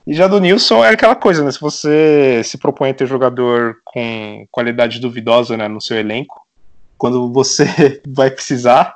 [0.07, 1.51] E já do Nilson é aquela coisa, né?
[1.53, 6.41] Se você se propõe a ter jogador com qualidade duvidosa né, no seu elenco,
[6.97, 8.95] quando você vai precisar,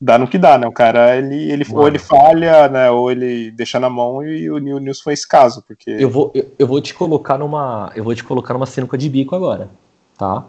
[0.00, 0.66] dá no que dá, né?
[0.66, 2.90] O cara, ele, ele, ou ele falha, né?
[2.90, 6.30] Ou ele deixa na mão e o Nil- Nilson foi esse caso, porque Eu vou,
[6.34, 7.92] eu, eu vou te colocar numa.
[7.94, 9.70] Eu vou te colocar numa sinuca de bico agora.
[10.16, 10.46] Tá?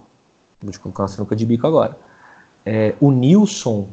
[0.61, 1.97] Vou te colocar numa sinuca de bico agora.
[2.65, 3.87] É, o Nilson,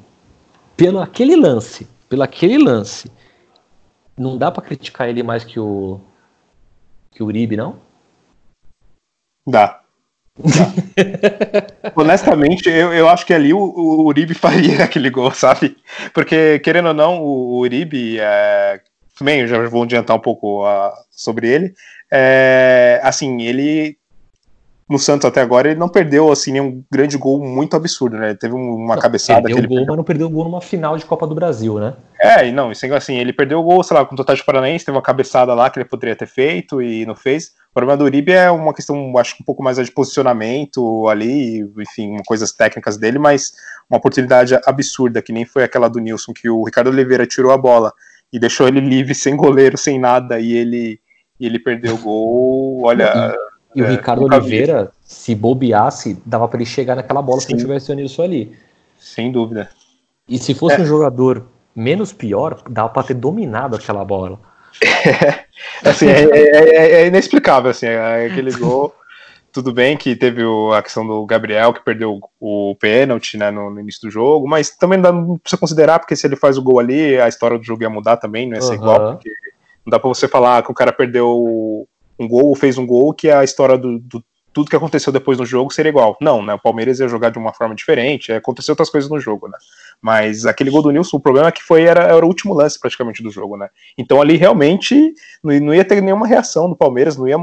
[0.76, 3.10] pelo aquele lance, pelo aquele lance,
[4.16, 6.00] não dá pra criticar ele mais que o.
[7.12, 7.76] que o Uribe, não?
[9.46, 9.80] dá.
[10.38, 11.92] Dá.
[11.94, 15.76] Honestamente, eu, eu acho que ali o, o Uribe faria aquele gol, sabe?
[16.12, 18.80] Porque, querendo ou não, o, o Uribe, é,
[19.18, 21.74] também já vou adiantar um pouco ah, sobre ele,
[22.12, 23.96] é, assim, ele
[24.88, 28.28] no Santos até agora ele não perdeu assim nenhum grande gol muito absurdo, né?
[28.30, 30.30] Ele teve um- uma Não, cabeçada que perdeu ele o gol, mas não perdeu o
[30.30, 31.94] gol numa final de Copa do Brasil, né?
[32.20, 34.84] é, e não, assim, ele perdeu o gol, sei lá, com o Total de Paranaense,
[34.84, 37.48] teve uma cabeçada lá que ele poderia ter feito e não fez.
[37.70, 41.60] O problema do Uribe é uma questão, acho que um pouco mais de posicionamento ali,
[41.78, 43.52] enfim, coisas técnicas dele, mas
[43.90, 47.58] uma oportunidade absurda, que nem foi aquela do Nilson, que o Ricardo Oliveira tirou a
[47.58, 47.92] bola
[48.32, 50.98] e deixou ele livre, sem goleiro, sem nada, e ele,
[51.38, 53.36] e ele perdeu o gol, olha...
[53.76, 54.24] E o É, Ricardo.
[54.24, 57.52] Oliveira, se bobeasse, dava pra ele chegar naquela bola se Sim.
[57.52, 58.56] não tivesse o Nilson ali.
[58.98, 59.68] Sem dúvida.
[60.26, 60.80] E se fosse É.
[60.80, 64.40] um jogador menos pior, dava pra ter dominado aquela bola.
[65.84, 68.94] Assim, é, é- é- é inexplicável, assim, é aquele gol.
[69.52, 73.50] Tudo bem que teve o- a questão do Gabriel, que perdeu o, o pênalti né,
[73.50, 76.62] no, no início do jogo, mas também não, precisa considerar, porque se ele faz o
[76.62, 78.82] gol ali, a história do jogo ia mudar também, não ia ser Aham.
[78.82, 79.30] igual, porque
[79.84, 81.86] não dá pra você falar que o cara perdeu
[82.18, 85.36] um gol ou fez um gol, que a história do, do- tudo que aconteceu depois
[85.36, 86.16] no jogo seria igual.
[86.18, 86.54] Não, né?
[86.54, 89.58] O Palmeiras ia jogar de uma forma diferente, aconteceu outras coisas no jogo, né?
[90.00, 92.80] Mas aquele gol do Nilson, o problema é que foi era, era o último lance
[92.80, 93.68] praticamente do jogo, né?
[93.98, 95.12] Então ali realmente
[95.44, 97.36] não, não ia ter nenhuma reação do Palmeiras, não ia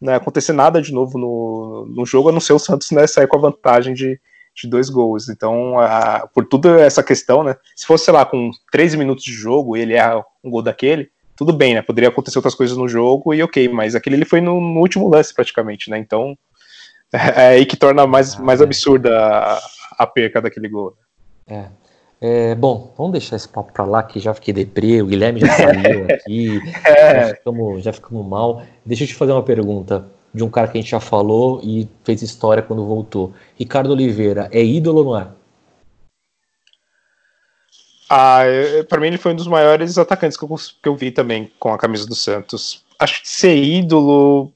[0.00, 3.26] né, acontecer nada de novo no, no jogo, a não ser o Santos né, sair
[3.26, 4.20] com a vantagem de,
[4.54, 5.28] de dois gols.
[5.28, 7.56] Então, a- por toda essa questão, né?
[7.74, 11.10] Se fosse, sei lá, com 13 minutos de jogo e ele erra um gol daquele,
[11.36, 11.82] tudo bem, né?
[11.82, 15.08] Poderia acontecer outras coisas no jogo e ok, mas aquele ele foi no, no último
[15.08, 15.98] lance praticamente, né?
[15.98, 16.36] Então
[17.12, 18.64] é, é aí que torna mais, mais Ah.
[18.64, 19.60] absurda a,
[19.98, 20.96] a perca daquele gol.
[21.46, 21.66] É.
[22.20, 25.48] É, bom, vamos deixar esse papo pra lá, que já fiquei deprê, o Guilherme já
[25.48, 28.62] saiu aqui, já, É, ficamos, já ficamos mal.
[28.86, 31.86] Deixa eu te fazer uma pergunta de um cara que a gente já falou e
[32.02, 33.32] fez história quando voltou.
[33.56, 35.28] Ricardo Oliveira, é ídolo ou não é?
[38.08, 41.10] Ah, eu- pra mim ele foi um dos maiores atacantes que eu, que eu vi
[41.10, 42.84] também com a camisa do Santos.
[42.98, 44.52] Acho que ser ídolo,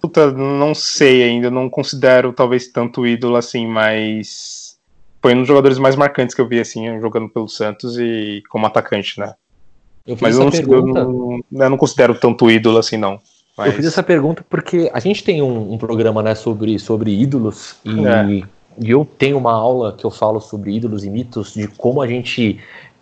[0.00, 4.76] puta, não sei ainda, não considero talvez tanto ídolo assim, mas
[5.20, 8.66] foi um dos jogadores mais marcantes que eu vi assim, jogando pelo Santos e como
[8.66, 9.34] atacante, né?
[10.06, 11.04] Eu Mas eu não, eu, pergunta.
[11.04, 13.20] não, eu não considero tanto ídolo assim, não.
[13.56, 17.10] Mas, Eu fiz essa pergunta porque a gente tem um, um programa né, sobre, sobre
[17.10, 18.42] ídolos e, É.
[18.80, 22.06] e eu tenho uma aula que eu falo sobre ídolos e mitos de como a
[22.06, 22.60] gente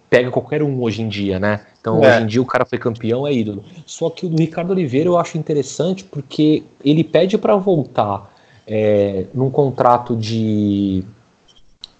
[0.08, 1.60] pega qualquer um hoje em dia, né?
[1.80, 2.08] Então, É.
[2.08, 3.64] hoje em dia o cara foi campeão, é ídolo.
[3.84, 8.32] Só que o do Ricardo Oliveira eu acho interessante porque ele pede para voltar
[8.66, 11.04] é, num contrato de.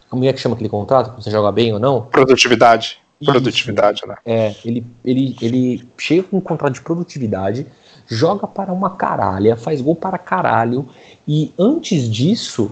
[0.08, 1.20] Como é que chama aquele contrato?
[1.20, 2.02] Você joga bem ou não?
[2.02, 2.98] Produtividade.
[3.20, 3.30] Isso.
[3.30, 4.16] Produtividade, né?
[4.24, 7.66] É, ele, ele, ele chega com um contrato de produtividade,
[8.06, 10.88] joga para uma caralha, faz gol para caralho,
[11.26, 12.70] e antes disso,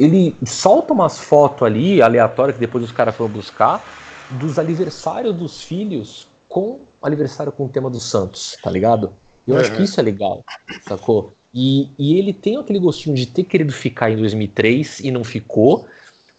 [0.00, 3.84] ele solta umas fotos ali, aleatórias, que depois os caras foram buscar,
[4.28, 9.12] dos aniversários dos filhos com aniversário com o tema do Santos, tá ligado?
[9.46, 9.76] Eu acho Uhum.
[9.76, 10.44] que isso é legal,
[10.80, 11.32] sacou?
[11.52, 15.86] E, e ele tem aquele gostinho de ter querido ficar em 2003 e não ficou,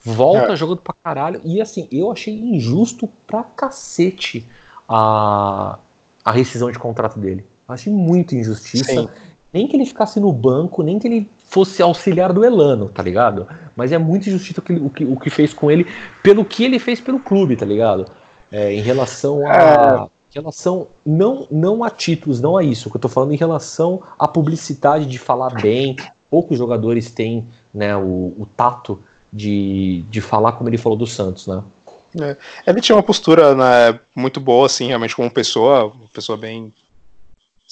[0.03, 0.55] volta É.
[0.55, 1.41] jogando pra caralho.
[1.43, 4.47] E assim, eu achei injusto pra cacete
[4.87, 5.79] a,
[6.23, 7.45] a rescisão de contrato dele.
[7.67, 8.85] Eu achei muito injustiça.
[9.01, 9.09] Sim.
[9.53, 13.45] Nem que ele ficasse no banco, nem que ele fosse auxiliar do Elano, tá ligado?
[13.75, 15.85] Mas é muito injustiça o que, o que, o que fez com ele,
[16.23, 18.05] pelo que ele fez pelo clube, tá ligado?
[18.49, 20.07] É, em relação a.
[20.33, 23.37] Em relação não, não a títulos, não a isso, o que eu tô falando em
[23.37, 25.97] relação à publicidade de falar bem.
[26.29, 31.47] Poucos jogadores têm né, o, o tato de, de falar como ele falou do Santos,
[31.47, 31.61] né?
[32.65, 36.71] Ele tinha uma postura né, muito boa, assim, realmente como pessoa, uma pessoa bem.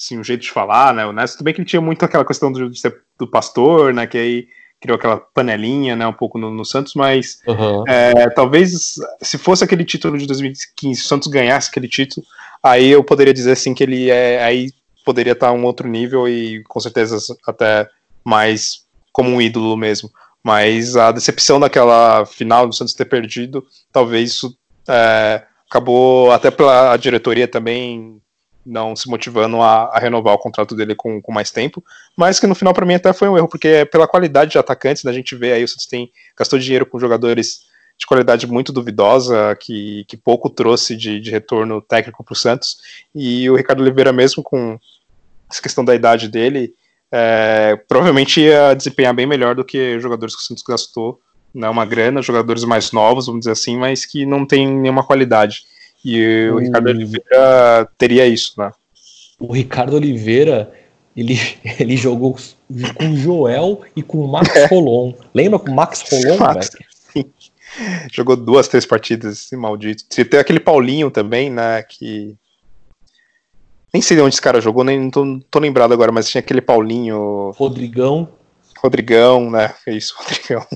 [0.00, 1.04] Assim, um jeito de falar, né?
[1.04, 1.36] Honesto.
[1.36, 4.06] Tudo bem que ele tinha muito aquela questão do, de ser do pastor, né?
[4.06, 4.48] Que aí
[4.80, 6.06] criou aquela panelinha, né?
[6.06, 7.84] Um pouco no, no Santos, mas Uhum.
[7.86, 12.26] é, talvez se fosse aquele título de 2015, se o Santos ganhasse aquele título,
[12.62, 14.42] aí eu poderia dizer assim que ele é.
[14.42, 14.70] Aí
[15.04, 17.86] poderia estar um outro nível e com certeza até
[18.24, 20.10] mais como um ídolo mesmo.
[20.42, 23.62] Mas a decepção daquela final do Santos ter perdido,
[23.92, 24.56] talvez isso
[24.88, 28.19] é, acabou até pela diretoria também
[28.64, 31.82] não se motivando a, a renovar o contrato dele com, com mais tempo,
[32.16, 35.04] mas que no final para mim até foi um erro, porque pela qualidade de atacantes,
[35.04, 37.62] né, a gente vê aí o Santos tem, gastou dinheiro com jogadores
[37.98, 42.78] de qualidade muito duvidosa, que, que pouco trouxe de, de retorno técnico para o Santos,
[43.14, 44.78] e o Ricardo Oliveira mesmo com
[45.50, 46.74] essa questão da idade dele,
[47.12, 51.20] é, provavelmente ia desempenhar bem melhor do que jogadores que o Santos gastou,
[51.54, 55.64] né, uma grana, jogadores mais novos, vamos dizer assim, mas que não tem nenhuma qualidade.
[56.04, 56.58] E o Hum.
[56.60, 58.72] Ricardo Oliveira teria isso, né?
[59.38, 60.72] O Ricardo Oliveira,
[61.16, 61.34] ele,
[61.78, 62.36] ele jogou
[62.96, 65.12] com o Joel e com o Max Rolon.
[65.34, 66.70] Lembra com o Max Rolon, Max.
[67.14, 67.30] velho?
[68.12, 70.04] Jogou duas, três partidas, esse maldito.
[70.08, 71.82] Tem aquele Paulinho também, né?
[71.82, 72.36] Que.
[73.92, 76.40] Nem sei de onde esse cara jogou, nem tô, não tô lembrado agora, mas tinha
[76.40, 78.28] aquele Paulinho, Rodrigão,
[78.78, 79.74] Rodrigão, né?
[79.86, 80.66] É isso, Rodrigão.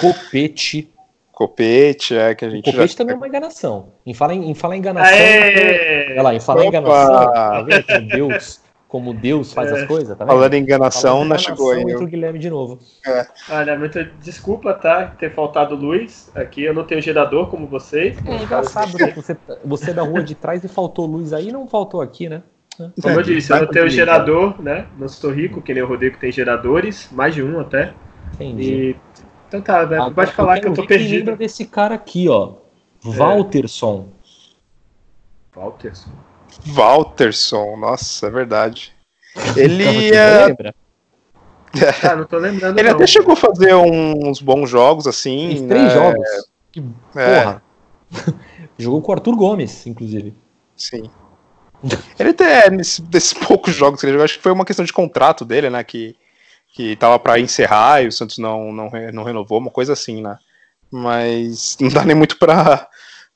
[0.00, 0.88] Copete.
[1.34, 2.98] Copete, é que a O gente Copete já.
[2.98, 3.88] também é uma enganação.
[4.06, 5.12] Em falar em, em falar em enganação.
[5.12, 6.12] Aê!
[6.12, 10.16] Olha lá, em falar em enganação, tá vendo como Deus, como Deus faz as coisas,
[10.16, 10.32] tá vendo?
[10.34, 11.38] Falando em enganação, Falando em né?
[11.38, 11.96] Chegou aí.
[11.96, 12.78] o Guilherme de novo.
[13.50, 15.06] Olha, muita desculpa, tá?
[15.18, 16.62] Ter faltado luz aqui.
[16.62, 18.16] Eu não tenho gerador como vocês.
[18.24, 19.12] É engraçado, né?
[19.16, 22.42] Você, você é da rua de trás e faltou luz aí, não faltou aqui, né?
[23.00, 24.86] Como eu disse, eu não tenho gerador, né?
[24.98, 27.92] Não sou rico, que nem o Rodrigo tem geradores, mais de um até.
[28.34, 28.72] Entendi.
[28.90, 28.96] E.
[29.58, 29.96] Então tá, né?
[29.96, 31.36] Agora, Pode falar que eu tô quem lembra perdido.
[31.36, 32.54] desse cara aqui, ó.
[33.04, 34.08] Walterson.
[35.54, 36.10] Walterson.
[36.66, 38.92] Walterson, nossa, é verdade.
[39.56, 40.46] Ele, é?
[42.08, 42.78] Ah, não tô lembrando.
[42.78, 42.94] ele não.
[42.96, 45.48] até chegou a fazer uns bons jogos, assim.
[45.48, 45.68] Fez né?
[45.68, 46.24] três jogos.
[46.70, 46.84] Que
[47.16, 47.40] É.
[47.42, 47.62] porra.
[48.78, 50.34] Jogou com o Arthur Gomes, inclusive.
[50.76, 51.10] Sim.
[52.18, 54.92] Ele até, nesse- desses poucos jogos que ele jogou, acho que foi uma questão de
[54.92, 55.82] contrato dele, né?
[55.84, 56.16] Que,
[56.74, 60.36] que tava pra encerrar e o Santos não, não, não renovou, uma coisa assim, né?
[60.90, 62.88] Mas não dá nem muito pra,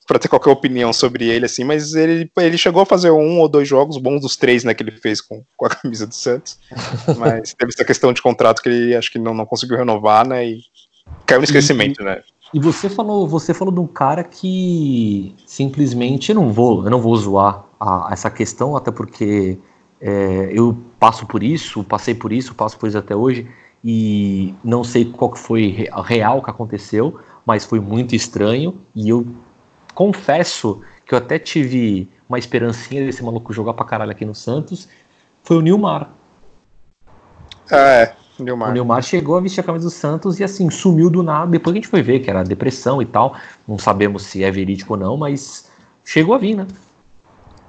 [0.07, 3.49] pra ter qualquer opinião sobre ele, assim, mas ele, ele chegou a fazer um ou
[3.49, 6.59] dois jogos bons dos três, né, que ele fez com, com a camisa do Santos.
[7.17, 10.45] Mas teve essa questão de contrato que ele acho que não, não conseguiu renovar, né?
[10.45, 10.61] E
[11.25, 12.23] caiu no esquecimento, né?
[12.53, 17.01] E você falou, você falou de um cara que simplesmente eu não vou, eu não
[17.01, 19.59] vou zoar a essa questão, até porque
[20.01, 23.49] é, eu passo por isso, passei por isso, passo por isso até hoje,
[23.83, 29.27] e não sei qual que foi real que aconteceu, mas foi muito estranho, e eu
[29.95, 34.89] confesso que eu até tive uma esperancinha desse maluco jogar pra caralho aqui no Santos,
[35.43, 36.11] foi o Nilmar.
[37.71, 38.71] Ah, é, Nilmar.
[38.71, 41.51] O Nilmar chegou a vestir a camisa do Santos e assim, sumiu do nada.
[41.51, 43.35] Depois a gente foi ver que era depressão e tal.
[43.67, 45.71] Não sabemos se é verídico ou não, mas
[46.05, 46.67] chegou a vir, né?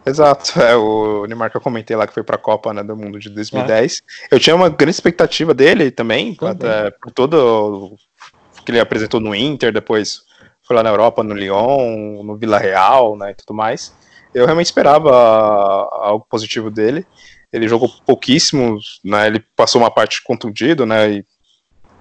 [0.06, 2.96] Exato, é o Neymar que eu comentei lá que foi para a Copa né, do
[2.96, 4.02] Mundo de 2010.
[4.32, 4.36] É.
[4.36, 6.38] Eu tinha uma grande expectativa dele também.
[6.42, 10.22] Até por todo o que ele apresentou no Inter, depois
[10.64, 13.94] foi lá na Europa, no Lyon, no Vila Real, né, e tudo mais.
[14.34, 17.06] Eu realmente esperava algo positivo dele.
[17.52, 21.26] Ele jogou pouquíssimo, né, ele passou uma parte contundido, né, e,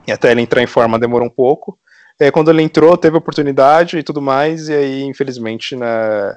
[0.07, 1.79] e até ele entrar em forma demorou um pouco.
[2.21, 6.37] Aí, quando ele entrou, teve oportunidade e tudo mais, e aí, infelizmente, né,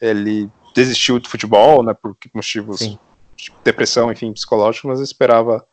[0.00, 2.98] ele desistiu do futebol, né, por motivos Sim.
[3.36, 5.64] de depressão, enfim, psicológico, mas eu esperava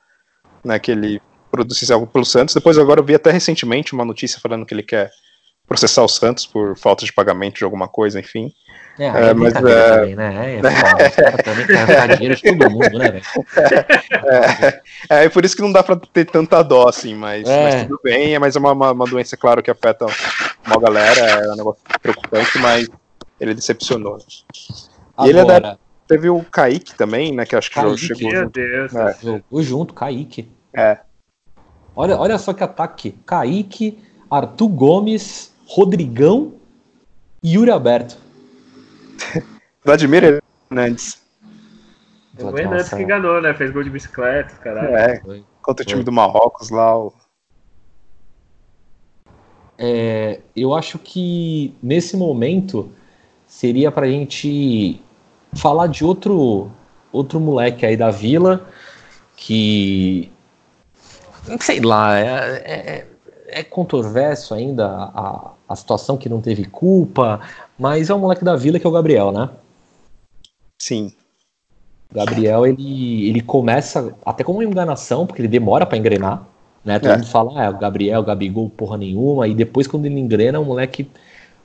[0.64, 1.22] né, que ele
[1.52, 2.54] produzisse algo pelo Santos.
[2.54, 5.12] Depois, agora, eu vi até recentemente uma notícia falando que ele quer
[5.68, 8.54] processar o Santos por falta de pagamento de alguma coisa, enfim.
[8.98, 9.62] É, é, é mas, é...
[9.62, 10.56] também, né?
[10.56, 11.66] É, foda, também
[12.18, 13.24] dinheiro de todo mundo, né, velho?
[15.10, 17.64] É, é, por isso que não dá pra ter tanta dó, assim, mas, é.
[17.64, 20.06] mas tudo bem, é, mas é uma, uma, uma, doença, claro, que afeta
[20.66, 22.90] uma galera, é um negócio preocupante, mas
[23.40, 24.18] ele decepcionou.
[25.20, 25.78] E ele é
[26.08, 27.46] teve o Kaique também, né?
[27.46, 28.32] Que acho que Kaique, chegou.
[28.32, 28.52] Meu junto.
[28.52, 28.96] Deus.
[28.96, 29.18] É.
[29.22, 30.50] Jogou junto, Kaique.
[30.74, 31.00] É.
[31.96, 33.12] Olha, olha só que ataque.
[33.26, 34.00] Kaique,
[34.30, 36.54] Arthur Gomes, Rodrigão
[37.44, 38.18] e Yuri Alberto.
[39.84, 40.42] Vladimir
[40.72, 41.22] Hernandes.
[42.40, 43.54] O Hernandes que enganou, né?
[43.54, 44.96] Fez gol de bicicleta, caralho.
[44.96, 45.22] É,
[45.62, 46.98] contra o time do Marrocos lá.
[46.98, 47.14] O...
[49.78, 52.92] É, eu acho que nesse momento
[53.48, 55.02] seria pra gente
[55.56, 56.70] falar de outro
[57.12, 58.68] outro moleque aí da vila
[59.38, 60.30] que
[61.62, 63.08] sei lá é, é,
[63.48, 67.40] é controverso ainda a, a situação que não teve culpa
[67.80, 69.50] mas é um moleque da vila que é o Gabriel né?
[70.80, 71.14] Sim.
[72.12, 76.46] O Gabriel ele, ele começa até como uma enganação porque ele demora para engrenar
[76.84, 77.00] né?
[77.00, 77.18] Todo é.
[77.18, 80.60] mundo fala ah, é o Gabriel o Gabigol porra nenhuma e depois quando ele engrena
[80.60, 81.10] o moleque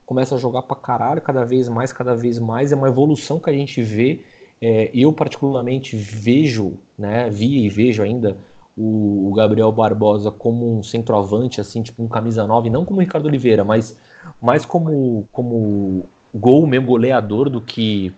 [0.05, 2.71] começa a jogar pra caralho, cada vez mais, cada vez mais.
[2.71, 4.25] É uma evolução que a gente vê.
[4.61, 8.37] É, eu, particularmente, vejo, né, vi e vejo ainda
[8.77, 13.01] o, o, Gabriel Barbosa como um centroavante, assim, tipo um camisa 9, não como o
[13.01, 13.97] Ricardo Oliveira, mas
[14.41, 18.13] mais como, como gol mesmo, goleador do que,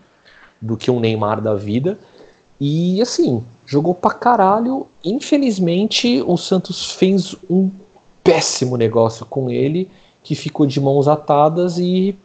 [0.61, 1.97] do que um Neymar da vida.
[2.59, 4.87] E, assim, jogou pra caralho.
[5.03, 7.69] Infelizmente, o Santos fez um
[8.23, 9.89] péssimo negócio com ele
[10.25, 12.17] que ficou de mãos atadas e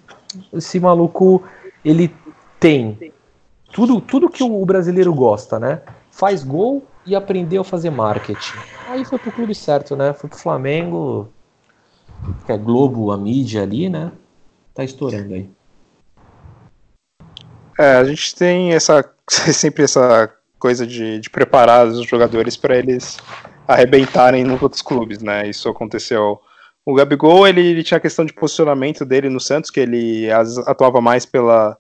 [0.55, 1.45] esse maluco
[1.85, 2.11] ele
[2.59, 3.13] tem
[3.71, 5.83] tudo tudo que o brasileiro gosta, né?
[6.11, 8.57] Faz gol e aprendeu a fazer marketing.
[8.89, 10.15] Aí foi pro clube certo, né?
[10.15, 11.29] Foi pro Flamengo,
[12.47, 14.11] que é Globo, a mídia ali, né?
[14.75, 15.51] Tá estourando aí.
[17.79, 23.19] É, a gente tem essa sempre essa coisa de, de preparar os jogadores para eles
[23.69, 25.47] arrebentarem nos outros clubes, né?
[25.51, 26.41] Isso aconteceu
[26.85, 31.01] o Gabigol, ele, ele, tinha a questão de posicionamento dele no Santos, que ele atuava
[31.01, 31.77] mais pela,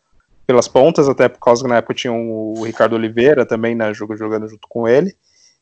[0.46, 4.48] pelas pontas, até por causa que na época tinha o Ricardo Oliveira também, né, jogando
[4.48, 5.14] junto com ele.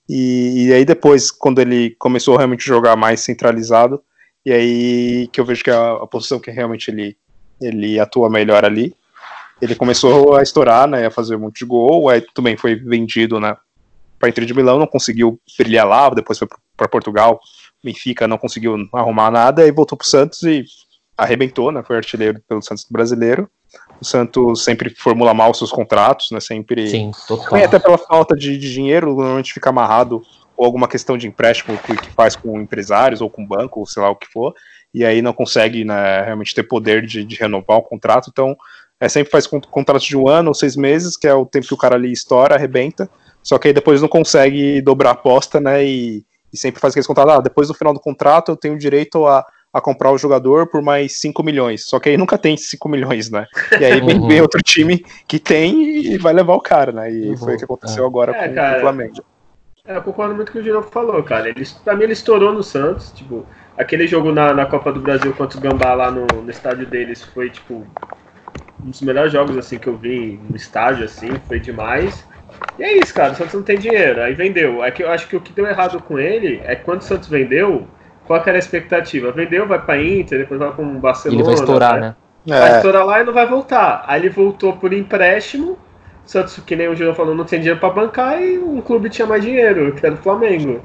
[0.08, 4.02] E, e aí depois, quando ele começou realmente a jogar mais centralizado,
[4.44, 7.16] e aí que eu vejo que a, a posição que realmente ele,
[7.60, 8.94] ele atua melhor ali,
[9.60, 13.38] ele começou a estourar, né, a fazer um monte de gol, aí também foi vendido,
[13.38, 13.56] né,
[14.18, 17.40] para Inter de Milão, não conseguiu brilhar lá, depois foi para Portugal,
[17.82, 20.64] Benfica não conseguiu arrumar nada e voltou para o Santos e
[21.16, 21.82] arrebentou, né?
[21.82, 23.50] Foi artilheiro pelo Santos brasileiro.
[24.00, 26.40] O Santos sempre formula mal seus contratos, né?
[26.40, 26.88] Sempre.
[26.88, 27.58] Sim, total.
[27.62, 30.22] até pela falta de, de, dinheiro, normalmente fica amarrado
[30.56, 34.02] ou alguma questão de empréstimo que, que, faz com empresários ou com banco, ou sei
[34.02, 34.54] lá o que for,
[34.92, 38.28] e aí não consegue né, realmente ter poder de, de renovar o contrato.
[38.30, 38.56] Então,
[39.00, 41.74] é, sempre faz contrato de um ano ou seis meses, que é o tempo que
[41.74, 43.08] o cara ali estoura, arrebenta,
[43.42, 45.84] só que aí depois não consegue dobrar a aposta, né?
[45.84, 49.26] E, e sempre faz aqueles contratos, ah, depois do final do contrato eu tenho direito
[49.26, 51.84] a, a comprar o jogador por mais 5 milhões.
[51.86, 53.46] Só que aí nunca tem 5 milhões, né?
[53.78, 54.28] E aí vem, uhum.
[54.28, 57.12] vem, outro time que tem e vai levar o cara, né?
[57.12, 57.36] E uhum.
[57.36, 58.06] foi o que aconteceu é.
[58.06, 59.24] agora é, com, cara, com, o Flamengo.
[59.84, 61.48] É, eu concordo muito com o que o Girão falou, cara.
[61.48, 63.46] Ele, pra mim ele estourou no Santos, tipo,
[63.76, 67.22] aquele jogo na, na Copa do Brasil contra o Gambá lá no, no estádio deles
[67.22, 67.86] foi, tipo,
[68.84, 72.26] um dos melhores jogos, assim, que eu vi no estádio, assim, foi demais.
[72.78, 73.32] E é isso, cara.
[73.32, 74.20] O Santos não tem dinheiro.
[74.22, 74.82] Aí vendeu.
[74.84, 77.04] É que eu acho que o que deu errado com ele é que quando o
[77.04, 77.86] Santos vendeu,
[78.26, 79.32] qual era a expectativa?
[79.32, 81.40] Vendeu, vai pra Inter, depois vai pra um Barcelona.
[81.40, 82.16] Ele vai estourar, né?
[82.46, 82.58] né?
[82.58, 82.76] Vai é.
[82.76, 84.04] estourar lá e não vai voltar.
[84.06, 85.78] Aí ele voltou por empréstimo
[86.28, 89.26] Santos, que nem o Gil falou, não tem dinheiro para bancar e um clube tinha
[89.26, 90.82] mais dinheiro, que era o Flamengo.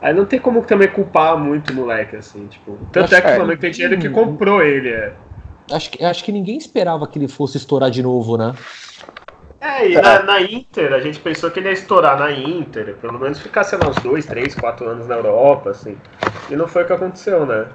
[0.00, 2.78] Aí não tem como também culpar muito o moleque, assim, tipo.
[2.92, 5.12] Tanto é que o Flamengo tem dinheiro que comprou ele, é.
[5.72, 8.54] Acho que, acho que ninguém esperava que ele fosse estourar de novo, né?
[9.64, 13.18] É, e na, na, Inter, a gente pensou que ele ia estourar na Inter, pelo
[13.18, 15.96] menos ficar, sei lá, uns dois, três, quatro anos na Europa, assim.
[16.50, 17.68] E não foi o que aconteceu, né?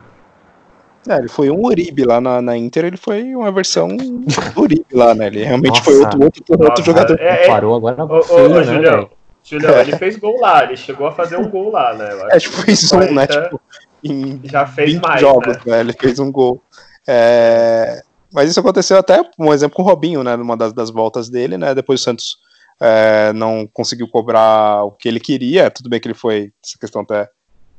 [1.10, 4.86] É, ele foi um Uribe lá na, na Inter, ele foi uma versão do Uribe
[4.94, 5.26] lá, né?
[5.26, 5.84] Ele realmente Nossa.
[5.84, 7.20] foi outro, outro, outro Nossa, jogador.
[7.20, 9.10] É, é, Parou agora ô, feio, ô, né, Julião,
[9.44, 12.08] Julião, ele fez gol lá, ele chegou a fazer um gol lá, né?
[12.30, 13.26] É, tipo, fez um, né?
[13.26, 13.60] Tipo,
[14.04, 15.64] em já fez mais, jogos, né?
[15.66, 15.80] né?
[15.80, 16.62] Ele fez um gol.
[17.08, 18.04] É...
[18.32, 20.36] Mas isso aconteceu até, um exemplo com o Robinho, né?
[20.36, 21.74] Numa das, das voltas dele, né?
[21.74, 22.38] Depois o Santos
[22.80, 25.72] é, não conseguiu cobrar o que ele queria.
[25.72, 27.30] Tudo bem que ele foi, essa questão até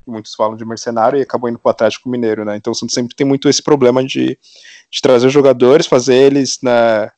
[0.07, 2.57] muitos falam de mercenário e acabou indo para o Atlético Mineiro, né?
[2.57, 4.39] Então o Santos sempre tem muito esse problema de,
[4.91, 7.11] de trazer jogadores, fazer eles né,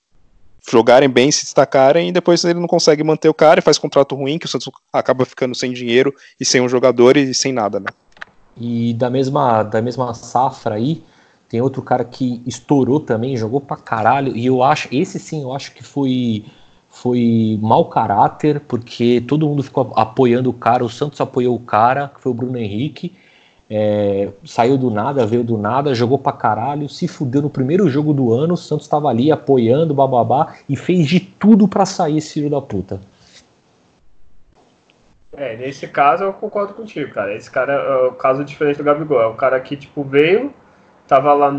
[0.71, 4.15] jogarem bem, se destacarem e depois ele não consegue manter o cara e faz contrato
[4.15, 7.81] ruim, que o Santos acaba ficando sem dinheiro e sem um jogador e sem nada,
[7.81, 7.87] né?
[8.57, 11.03] E da mesma, da mesma safra aí,
[11.53, 15.53] tem outro cara que estourou também, jogou pra caralho, e eu acho, esse sim, eu
[15.53, 16.47] acho que foi
[16.89, 22.11] foi mau caráter, porque todo mundo ficou apoiando o cara, o Santos apoiou o cara,
[22.15, 23.15] que foi o Bruno Henrique,
[23.69, 28.15] é, saiu do nada, veio do nada, jogou pra caralho, se fudeu no primeiro jogo
[28.15, 32.33] do ano, o Santos tava ali apoiando, bababá, e fez de tudo para sair esse
[32.33, 32.99] filho da puta.
[35.37, 37.35] É, nesse caso eu concordo contigo, cara.
[37.35, 39.21] Esse cara é o caso diferente do Gabigol.
[39.21, 40.53] É o cara que, tipo, veio,
[41.13, 41.55] tava lá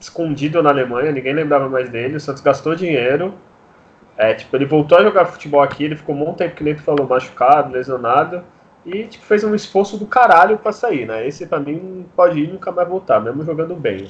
[0.00, 3.32] escondido na Alemanha, ninguém lembrava mais dele, o Santos gastou dinheiro.
[4.18, 6.74] É, tipo, ele voltou a jogar futebol aqui, ele ficou um monte tempo, que nem
[6.74, 8.42] tu falou, machucado, lesionado,
[8.84, 11.24] e tipo, fez um esforço do caralho pra sair, né?
[11.24, 14.08] Esse pra mim pode ir e nunca mais voltar, mesmo jogando bem.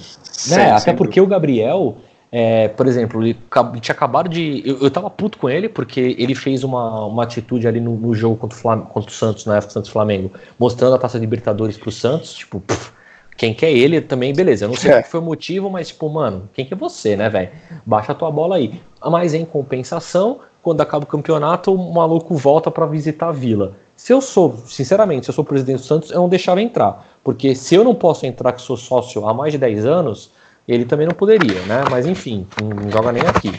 [0.51, 1.99] É, até porque o Gabriel,
[2.33, 3.37] é, por exemplo, ele
[3.83, 4.63] tinha acabado de.
[4.65, 8.15] Eu, eu tava puto com ele, porque ele fez uma, uma atitude ali no, no
[8.15, 11.27] jogo contra o, Flam, contra o Santos, na época Santos Flamengo, mostrando a taça de
[11.27, 12.93] Libertadores pro Santos, tipo, pff,
[13.41, 14.67] quem quer ele também, beleza.
[14.67, 15.01] Eu não sei é.
[15.01, 17.49] o que foi o motivo, mas, tipo, mano, quem que é você, né, velho?
[17.87, 18.79] Baixa a tua bola aí.
[19.03, 23.79] Mas em compensação, quando acaba o campeonato, o maluco volta para visitar a vila.
[23.97, 27.17] Se eu sou, sinceramente, se eu sou presidente do Santos, eu não deixava entrar.
[27.25, 30.31] Porque se eu não posso entrar, que sou sócio há mais de 10 anos,
[30.69, 31.83] ele também não poderia, né?
[31.91, 33.53] Mas enfim, não joga nem aqui.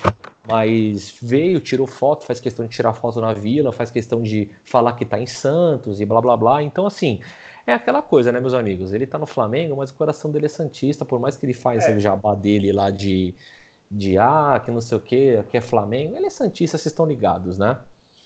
[0.47, 4.93] Mas veio, tirou foto, faz questão de tirar foto na vila, faz questão de falar
[4.93, 6.63] que tá em Santos e blá blá blá.
[6.63, 7.19] Então, assim,
[7.65, 8.91] é aquela coisa, né, meus amigos?
[8.91, 11.87] Ele tá no Flamengo, mas o coração dele é Santista, por mais que ele faz
[11.87, 11.95] é.
[11.95, 13.35] o jabá dele lá de,
[13.89, 17.05] de ah, que não sei o que, que é Flamengo, ele é Santista, vocês estão
[17.05, 17.77] ligados, né?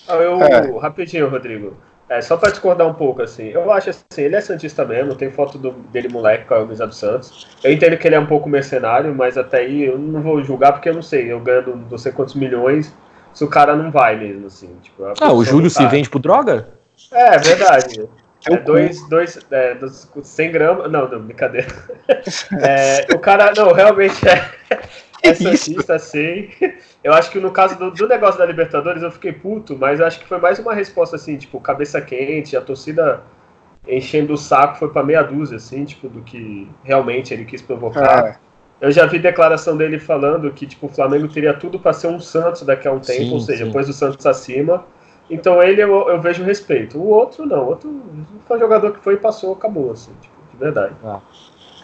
[0.08, 0.80] Ah, eu, é.
[0.80, 1.74] Rapidinho, Rodrigo.
[2.08, 5.32] É, só para discordar um pouco, assim, eu acho assim, ele é Santista mesmo, tem
[5.32, 7.48] foto do, dele moleque com a camisa do Santos.
[7.64, 10.74] Eu entendo que ele é um pouco mercenário, mas até aí eu não vou julgar
[10.74, 12.94] porque eu não sei, eu ganho não sei quantos milhões,
[13.34, 14.76] se o cara não vai mesmo, assim.
[14.84, 16.70] Tipo, ah, o Júlio se vende por droga?
[17.12, 18.08] É, verdade.
[18.48, 20.92] É, dois, dois, é, dos 100 gramas.
[20.92, 21.68] Não, não, brincadeira.
[22.62, 24.52] É, o cara, não, realmente é,
[25.28, 26.52] é santista, sei.
[27.04, 30.20] Eu acho que no caso do, do, negócio da Libertadores eu fiquei puto, mas acho
[30.20, 33.24] que foi mais uma resposta assim, tipo, cabeça quente, a torcida
[33.88, 38.28] enchendo o saco foi para meia dúzia, assim, tipo, do que realmente ele quis provocar.
[38.28, 38.46] É.
[38.82, 42.20] Eu já vi declaração dele falando que, tipo, o Flamengo teria tudo para ser um
[42.20, 43.66] Santos daqui a um tempo, sim, ou seja, sim.
[43.66, 44.86] depois do Santos acima.
[45.30, 46.98] Então ele eu, eu, vejo respeito.
[46.98, 47.64] O outro não.
[47.64, 48.04] O outro
[48.48, 50.94] foi um jogador que foi e passou, acabou, assim, tipo, de verdade.
[51.04, 51.20] Ah.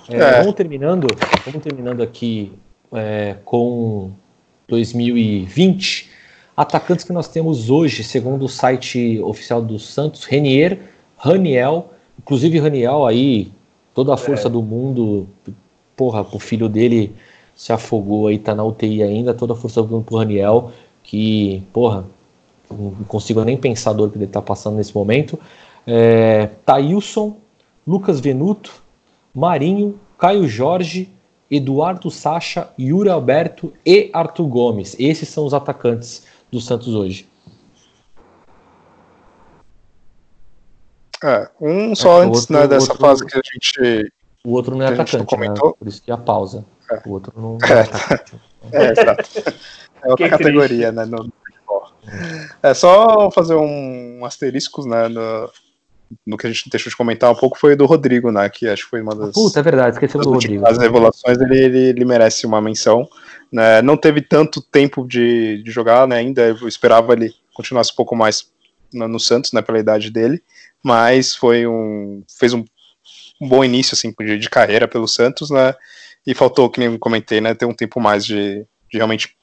[0.09, 0.39] É, é.
[0.39, 1.07] Vamos terminando,
[1.45, 2.59] vamos terminando aqui
[2.91, 4.11] é, com
[4.67, 6.09] 2020.
[6.55, 10.79] Atacantes que nós temos hoje, segundo o site oficial do Santos, Renier,
[11.17, 13.51] Raniel, inclusive Raniel aí,
[13.93, 14.51] toda a força é.
[14.51, 15.27] do mundo,
[15.95, 17.15] porra, o filho dele
[17.55, 20.71] se afogou aí, tá na UTI ainda, toda a força do mundo pro Raniel,
[21.03, 22.05] que, porra,
[22.69, 25.37] não consigo nem pensar a dor que ele está passando nesse momento.
[25.85, 27.35] É, Thailson,
[27.85, 28.71] Lucas Venuto,
[29.33, 31.09] Marinho, Caio Jorge,
[31.51, 34.95] Eduardo Sacha, Yuri Alberto e Arthur Gomes.
[34.97, 37.29] Esses são os atacantes do Santos hoje.
[41.23, 44.11] É, um só é, antes outro, né, dessa outro, fase que a gente.
[44.43, 45.53] O outro não é atacante, né?
[45.53, 46.65] por isso que a pausa.
[46.89, 47.01] É.
[47.05, 48.41] O outro não é, é atacante.
[48.71, 49.23] É, exato.
[50.03, 50.95] É outra que categoria, triste.
[50.95, 51.05] né?
[51.05, 51.33] No,
[52.61, 55.49] é só fazer um, um asterisco, né, no,
[56.25, 58.83] no, que a gente deixou de comentar um pouco foi do Rodrigo, né, que acho
[58.83, 59.33] que foi uma das...
[59.33, 60.67] Puta, é verdade, esquecemos do Rodrigo.
[60.67, 63.07] As revelações, ele, ele, ele, merece uma menção,
[63.51, 67.95] né, não teve tanto tempo de, de jogar, né, ainda, eu esperava ele continuasse um
[67.95, 68.49] pouco mais
[68.93, 70.41] no, no Santos, né, pela idade dele,
[70.83, 72.63] mas foi um, fez um,
[73.39, 75.73] um bom início, assim, de, de carreira pelo Santos, né,
[76.25, 79.35] e faltou, que nem eu comentei, né, ter um tempo mais de, de realmente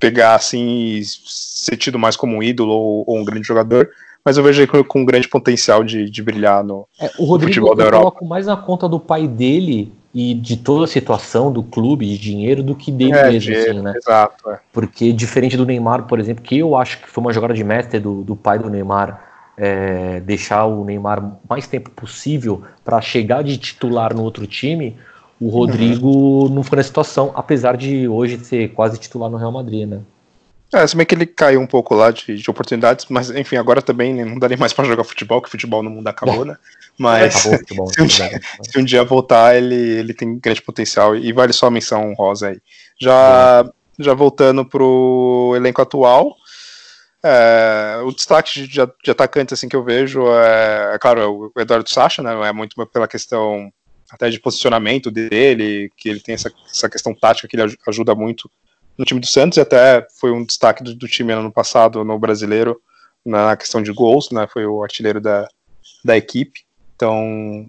[0.00, 3.90] pegar assim e ser tido mais como um ídolo ou, ou um grande jogador,
[4.24, 7.24] mas eu vejo ele com, com um grande potencial de, de brilhar no, É, o
[7.24, 8.02] Rodrigo futebol da eu Europa.
[8.10, 12.18] coloco mais na conta do pai dele e de toda a situação do clube, de
[12.18, 13.94] dinheiro, do que dele É, mesmo, dinheiro, assim, né?
[13.96, 14.58] Exato, é.
[14.72, 18.00] Porque diferente do Neymar, por exemplo, que eu acho que foi uma jogada de mestre
[18.00, 23.56] do, do pai do Neymar, é, deixar o Neymar mais tempo possível para chegar de
[23.58, 24.96] titular no outro time,
[25.40, 29.86] o Rodrigo não ficou nessa situação, apesar de hoje ser quase titular no Real Madrid,
[29.88, 30.00] né?
[30.72, 33.82] É, se bem que ele caiu um pouco lá de, de oportunidades, mas enfim, agora
[33.82, 36.56] também né, não dá nem mais pra jogar futebol, que futebol no mundo acabou, né?
[36.98, 37.86] Mas Acabou futebol.
[37.94, 38.46] se um dia- verdade.
[38.70, 42.48] se um dia voltar, ele, ele tem grande potencial e vale só a menção honrosa
[42.48, 42.60] aí.
[43.00, 43.64] Já,
[43.98, 46.36] já voltando pro elenco atual,
[47.22, 51.52] é, o destaque de, de atacantes assim, que eu vejo é, é claro, é o
[51.58, 52.32] Eduardo Sacha, né?
[52.48, 53.72] É muito pela questão
[54.10, 58.14] até de posicionamento dele, que ele tem essa, essa questão tática que ele aj- ajuda
[58.14, 58.50] muito
[58.98, 62.18] no time do Santos e até foi um destaque do, do time ano passado no
[62.18, 62.80] brasileiro
[63.24, 64.46] na questão de gols, né?
[64.52, 65.48] Foi o artilheiro da,
[66.04, 66.60] da equipe.
[66.96, 67.66] Então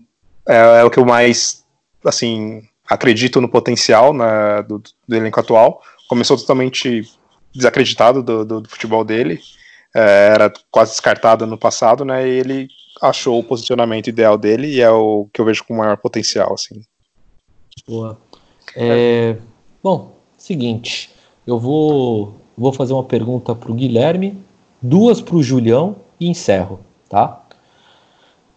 [0.48, 1.64] é, é o que eu mais
[2.06, 5.82] assim acredito no potencial né, do, do elenco atual.
[6.10, 7.04] Começou totalmente
[7.54, 9.40] desacreditado do, do- do futebol dele,
[9.96, 12.28] é, era quase descartado no passado, né?
[12.28, 12.68] E ele
[13.02, 16.82] achou o posicionamento ideal dele e é o que eu vejo com maior potencial, assim.
[17.88, 18.18] Boa.
[18.76, 19.38] É,
[19.82, 20.21] bom,
[20.52, 21.10] seguinte,
[21.48, 24.38] eu vou, vou fazer uma pergunta para o Guilherme,
[24.82, 27.42] duas para o Julião e encerro, tá?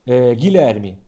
[0.05, 0.99] É, Guilherme,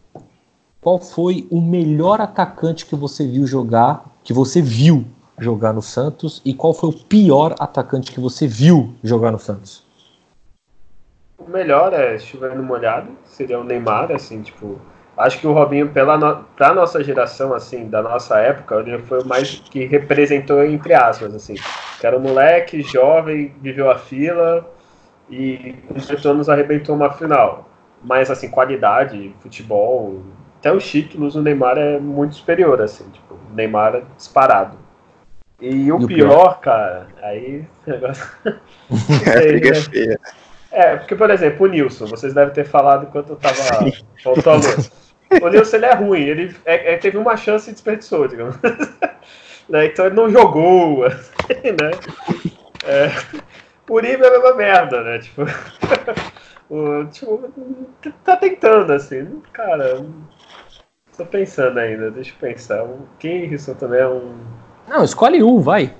[0.80, 5.04] qual foi o melhor atacante que você viu jogar, que você viu
[5.38, 9.84] jogar no Santos, e qual foi o pior atacante que você viu jogar no Santos?
[11.36, 14.78] O melhor é chovendo molhado, seria o Neymar, assim, tipo.
[15.16, 16.44] Acho que o Robinho, pela no...
[16.56, 21.34] pra nossa geração, assim, da nossa época, ele foi o mais que representou, entre aspas,
[21.34, 21.54] assim.
[21.98, 24.68] Que era um moleque, jovem, viveu a fila
[25.30, 27.66] e com 18 anos arrebentou uma final.
[28.02, 30.22] Mas, assim, qualidade, futebol,
[30.58, 34.76] até os títulos, o Neymar é muito superior, assim, tipo, o Neymar é disparado.
[35.60, 37.64] E o, o pior, cara, aí.
[37.86, 38.26] negócio-
[39.26, 39.80] É, briga né?
[39.80, 40.20] feia.
[40.70, 43.54] É, porque, por exemplo, o Nilson, vocês devem ter falado enquanto eu tava.
[44.22, 45.05] Faltou a luz.
[45.42, 48.56] O Nilson ele é ruim, ele é- é- teve uma chance e desperdiçou, digamos.
[49.68, 51.90] Né, Então ele não jogou, assim, né?
[52.84, 53.10] É,
[53.90, 55.18] o Uribe é a mesma merda, né?
[55.18, 55.42] Tipo,
[56.70, 57.52] o, tipo,
[58.24, 60.06] tá tentando, assim, cara.
[61.16, 62.84] Tô pensando ainda, deixa eu pensar.
[62.84, 64.36] O Keirson também é um.
[64.86, 65.92] Não, escolhe um, vai.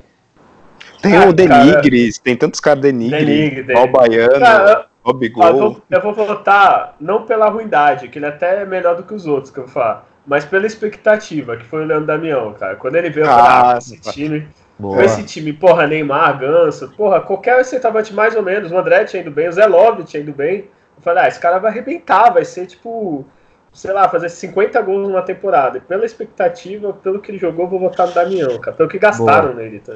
[1.03, 5.53] Tem Ah, o Denigres, tem tantos caras Denigres, Denigre, Val Baiano, Cara, Bob Ah, eu,
[5.53, 5.71] Gol.
[5.71, 9.25] vou, eu vou votar não pela ruindade, que ele até é melhor do que os
[9.27, 12.75] outros que eu vou falar, mas pela expectativa, que foi o Leandro Damião, cara.
[12.75, 14.97] Quando ele veio, eu falei, Ah, esse time, Boa.
[14.97, 19.23] com esse time, porra, Neymar, Ganso, porra, qualquer centroavante mais ou menos, o André tinha
[19.23, 20.69] ido bem, o Zé Love tinha ido bem.
[20.97, 23.25] Eu falei, ah, esse cara vai arrebentar, vai ser tipo,
[23.73, 25.79] sei lá, fazer 50 gols numa temporada.
[25.79, 28.77] E pela expectativa, pelo que ele jogou, eu vou votar no Damião, cara.
[28.77, 29.95] Pelo que gastaram nele, tá?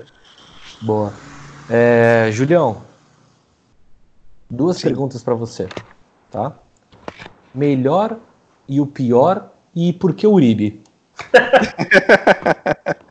[0.82, 1.12] Boa.
[1.68, 2.82] É, Julião,
[4.50, 5.68] duas perguntas para você,
[6.30, 6.58] tá?
[7.54, 8.18] Melhor
[8.68, 10.82] e o pior e por que o Uribe?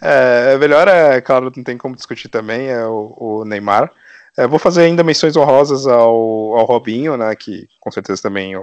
[0.00, 3.90] É, melhor é, claro, não tem como discutir também, é o, o Neymar.
[4.36, 8.54] É, vou fazer ainda menções honrosas ao, ao Robinho, né, que com certeza também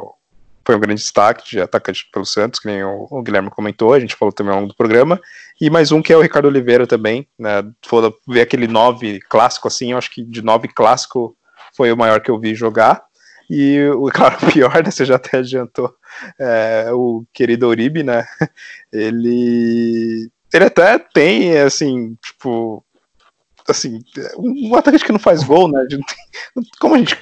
[0.66, 4.00] foi um grande destaque de atacante pelo Santos, que nem o, o Guilherme comentou, a
[4.00, 5.20] gente falou também ao longo do programa.
[5.60, 9.68] E mais um que é o Ricardo Oliveira também, né, for ver aquele 9 clássico
[9.68, 11.36] assim, eu acho que de 9 clássico
[11.78, 13.04] foi o maior que eu vi jogar.
[13.50, 15.94] E, o claro, o pior, né, você já até adiantou,
[16.38, 18.26] é, o querido Uribe, né,
[18.92, 22.84] ele ele até tem, assim, tipo,
[23.68, 24.00] assim,
[24.38, 25.86] um atacante que não faz gol, né?
[26.80, 27.18] Como a gente.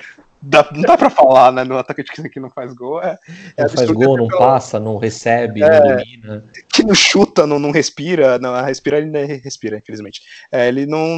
[0.48, 1.64] Dá, não dá pra falar, né?
[1.64, 3.18] No atacante que, não faz gol, é.
[3.58, 5.68] é Não faz gol, não pela- passa, não recebe, É.
[5.80, 6.46] não domina.
[6.72, 8.38] Que não chuta, não, não respira.
[8.38, 10.22] Não, respirar ele ainda respira, infelizmente.
[10.52, 11.18] É, ele não.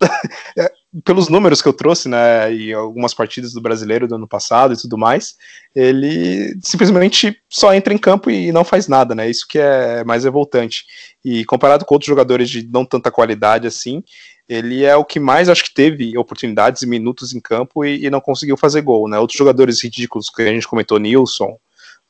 [1.04, 2.52] pelos números que eu trouxe, né?
[2.52, 5.36] E algumas partidas do brasileiro do ano passado e tudo mais,
[5.74, 9.28] ele simplesmente só entra em campo e não faz nada, né?
[9.28, 10.84] Isso que é mais revoltante.
[11.24, 14.02] E comparado com outros jogadores de não tanta qualidade assim,
[14.46, 18.10] ele é o que mais acho que teve oportunidades e minutos em campo e, e
[18.10, 19.18] não conseguiu fazer gol, né?
[19.18, 21.56] Outros jogadores ridículos que a gente comentou, Nilson,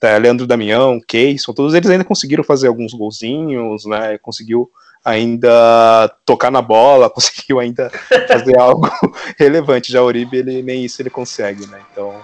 [0.01, 4.19] tá, Leandro Damião, Keyson, todos eles ainda conseguiram fazer alguns golzinhos, né?
[4.19, 4.69] Conseguiu
[5.05, 7.91] ainda tocar na bola, conseguiu ainda
[8.29, 8.89] fazer algo
[9.39, 9.93] relevante.
[9.93, 11.81] Já o Uribe, ele nem isso ele consegue, né?
[11.93, 12.15] Então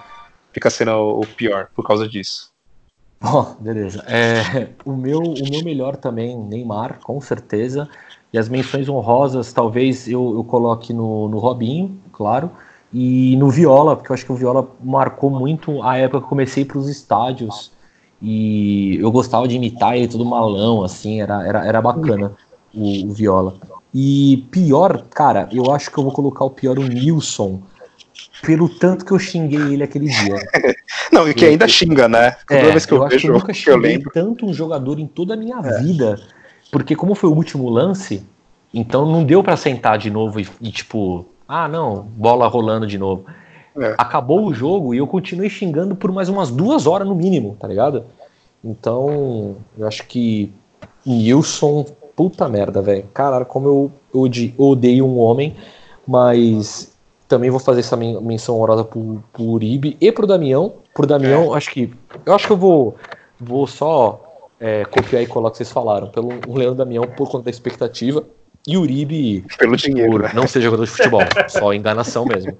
[0.53, 2.49] fica sendo o pior por causa disso.
[3.21, 4.03] Bom, beleza.
[4.07, 7.89] É, o, meu, o meu melhor também, Neymar, com certeza.
[8.31, 12.51] E as menções honrosas, talvez eu, eu coloque no, no Robinho, claro,
[12.93, 16.29] e no Viola, porque eu acho que o Viola marcou muito a época que eu
[16.29, 17.71] comecei para os estádios.
[18.21, 22.35] E eu gostava de imitar ele todo malão, assim, era, era, era bacana
[22.73, 23.55] o, o Viola.
[23.93, 27.61] E pior, cara, eu acho que eu vou colocar o pior o Nilson,
[28.43, 30.35] pelo tanto que eu xinguei ele aquele dia.
[31.11, 32.31] Não, e que ainda xinga, né?
[32.47, 34.53] Toda é, vez que eu, eu vejo, acho que eu nunca xinguei eu tanto um
[34.53, 35.81] jogador em toda a minha é.
[35.81, 36.19] vida.
[36.71, 38.23] Porque como foi o último lance,
[38.73, 42.97] então não deu para sentar de novo e, e, tipo, ah, não, bola rolando de
[42.97, 43.25] novo.
[43.77, 43.95] É.
[43.97, 47.67] Acabou o jogo e eu continuei xingando por mais umas duas horas no mínimo, tá
[47.67, 48.05] ligado?
[48.63, 50.51] Então, eu acho que
[51.05, 51.85] Nilson,
[52.19, 53.05] puta merda, velho.
[53.13, 55.55] Caralho, como eu, eu odeio um homem,
[56.05, 56.93] mas
[57.29, 60.73] também vou fazer essa menção honrosa pro, pro Uribe e pro Damião.
[60.93, 61.57] Pro Damião, é.
[61.57, 61.89] acho que.
[62.25, 62.97] Eu acho que eu vou,
[63.39, 64.21] vou só
[64.59, 66.09] é, copiar e colar o que vocês falaram.
[66.09, 68.21] Pelo o Leandro Damião por conta da expectativa.
[68.67, 70.11] E Uribe pelo dinheiro.
[70.11, 70.31] Por né?
[70.33, 72.57] não ser jogador de futebol, só enganação mesmo.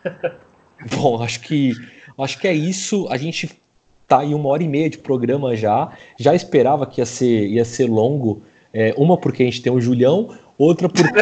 [0.96, 1.74] Bom, acho que
[2.18, 3.06] acho que é isso.
[3.10, 3.60] A gente
[4.08, 5.92] tá em uma hora e meia de programa já.
[6.18, 8.42] Já esperava que ia ser, ia ser longo.
[8.72, 11.10] É, uma porque a gente tem o Julião, outra porque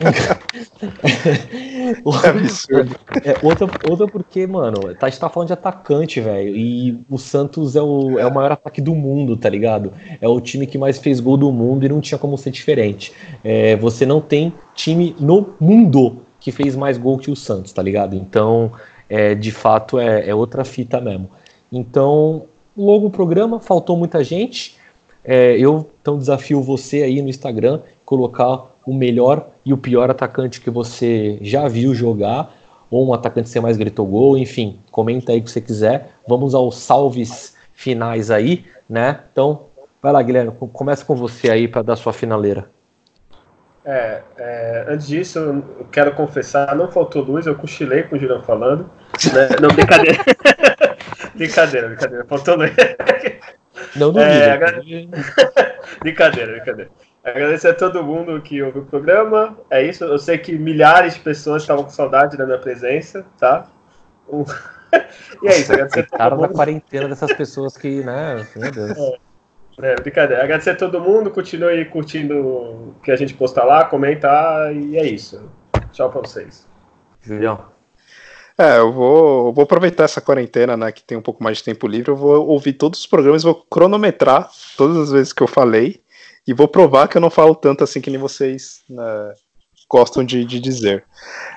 [2.24, 2.96] é absurdo.
[3.24, 6.56] É, outra, outra porque, mano, tá, a gente tá falando de atacante, velho.
[6.56, 9.92] E o Santos é o, é o maior ataque do mundo, tá ligado?
[10.20, 13.12] É o time que mais fez gol do mundo e não tinha como ser diferente.
[13.44, 17.82] É, você não tem time no mundo que fez mais gol que o Santos, tá
[17.82, 18.16] ligado?
[18.16, 18.72] Então,
[19.08, 21.30] é, de fato, é, é outra fita mesmo.
[21.70, 22.46] Então,
[22.76, 24.79] logo o programa, faltou muita gente.
[25.24, 30.60] É, eu então desafio você aí no Instagram colocar o melhor e o pior atacante
[30.60, 32.54] que você já viu jogar,
[32.90, 36.10] ou um atacante que você mais gritou gol, enfim, comenta aí o que você quiser.
[36.26, 39.20] Vamos aos salves finais aí, né?
[39.32, 39.66] Então,
[40.02, 42.68] vai lá, Guilherme, começa com você aí para dar sua finaleira.
[43.84, 48.42] É, é, antes disso, eu quero confessar, não faltou luz, eu cochilei com o Julião
[48.42, 48.90] falando.
[49.32, 49.48] Né?
[49.60, 50.18] Não, brincadeira.
[51.34, 52.72] brincadeira, brincadeira, faltou luz.
[53.96, 54.30] Não duvido.
[54.30, 54.58] É,
[56.00, 56.90] brincadeira, brincadeira.
[57.22, 59.58] Agradecer a todo mundo que ouviu o programa.
[59.70, 60.04] É isso.
[60.04, 63.66] Eu sei que milhares de pessoas estavam com saudade da minha presença, tá?
[65.42, 65.72] e é isso.
[65.72, 66.48] Agradecer a todo mundo.
[66.48, 68.46] da quarentena dessas pessoas que, né?
[68.56, 68.98] Meu Deus.
[68.98, 69.30] É.
[69.82, 70.42] É, brincadeira.
[70.42, 71.30] Agradecer a todo mundo.
[71.30, 74.74] Continue curtindo o que a gente postar lá, comentar.
[74.74, 75.50] E é isso.
[75.92, 76.68] Tchau pra vocês.
[77.22, 77.64] Julião.
[78.60, 81.64] É, eu vou, eu vou aproveitar essa quarentena, né, que tem um pouco mais de
[81.64, 85.46] tempo livre, eu vou ouvir todos os programas, vou cronometrar todas as vezes que eu
[85.46, 86.02] falei
[86.46, 89.32] e vou provar que eu não falo tanto assim que nem vocês né,
[89.88, 91.02] gostam de, de dizer.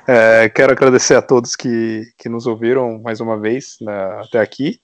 [0.08, 4.80] É, quero agradecer a todos que, que nos ouviram mais uma vez né, até aqui.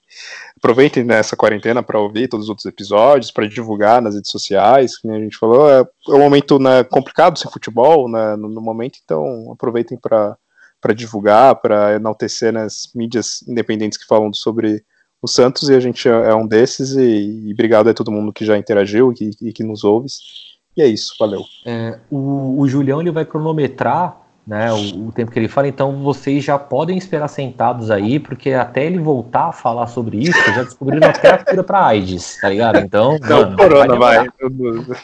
[0.58, 5.08] Aproveitem nessa quarentena para ouvir todos os outros episódios, para divulgar nas redes sociais, que
[5.08, 5.70] a gente falou.
[5.70, 10.36] É, é um momento né, complicado sem futebol né, no, no momento, então aproveitem para
[10.80, 14.82] para divulgar, para enaltecer nas mídias independentes que falam sobre
[15.22, 18.32] o Santos e a gente é, é um desses e, e obrigado a todo mundo
[18.32, 20.06] que já interagiu e que, e que nos ouve.
[20.76, 21.42] E é isso, valeu.
[21.66, 24.19] É, o, o Julião ele vai cronometrar
[24.50, 28.50] né, o, o, tempo que ele fala, então vocês já podem esperar sentados aí, porque
[28.50, 32.48] até ele voltar a falar sobre isso, já descobriram até a cura para AIDS, tá
[32.48, 32.80] ligado?
[32.80, 34.26] Então, Não, mano, corona, vai,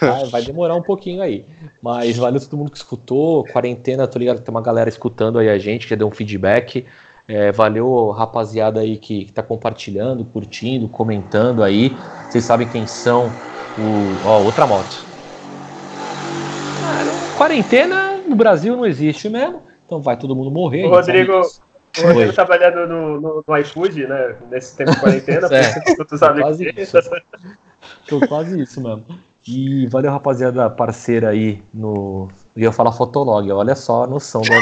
[0.00, 0.24] vai.
[0.32, 1.44] vai, demorar um pouquinho aí.
[1.80, 5.58] Mas valeu todo mundo que escutou, quarentena, tô ligado, tem uma galera escutando aí a
[5.58, 6.84] gente, que já deu um feedback.
[7.28, 11.96] É, valeu, rapaziada aí que, está compartilhando, curtindo, comentando aí.
[12.28, 13.26] Vocês sabem quem são.
[13.78, 15.06] O, ó, outra moto.
[17.36, 20.84] quarentena no Brasil não existe mesmo, então vai todo mundo morrer.
[20.84, 21.40] O Rodrigo,
[21.98, 24.36] o Rodrigo trabalhando no, no, no, iFood, né?
[24.50, 26.98] Nesse tempo de quarentena, é, tu sabe quase isso.
[28.08, 29.04] Tô quase isso mesmo.
[29.48, 32.28] E valeu, rapaziada parceira aí no.
[32.56, 34.58] Eu ia falar Fotolog, olha só a noção da,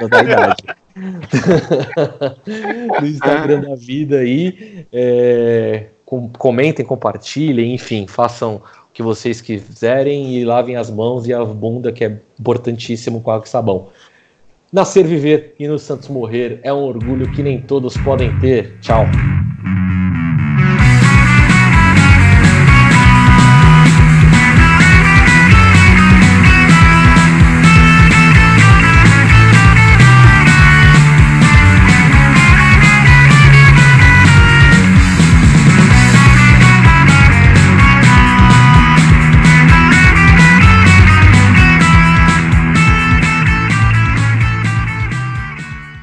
[0.00, 0.62] da, da idade.
[3.00, 4.86] no Instagram da vida aí.
[4.92, 8.60] É, com, comentem, compartilhem, enfim, façam
[8.92, 13.46] que vocês quiserem e lavem as mãos e a bunda, que é importantíssimo com água
[13.46, 13.88] e sabão.
[14.72, 18.78] Nascer, viver e no Santos morrer é um orgulho que nem todos podem ter.
[18.80, 19.04] Tchau.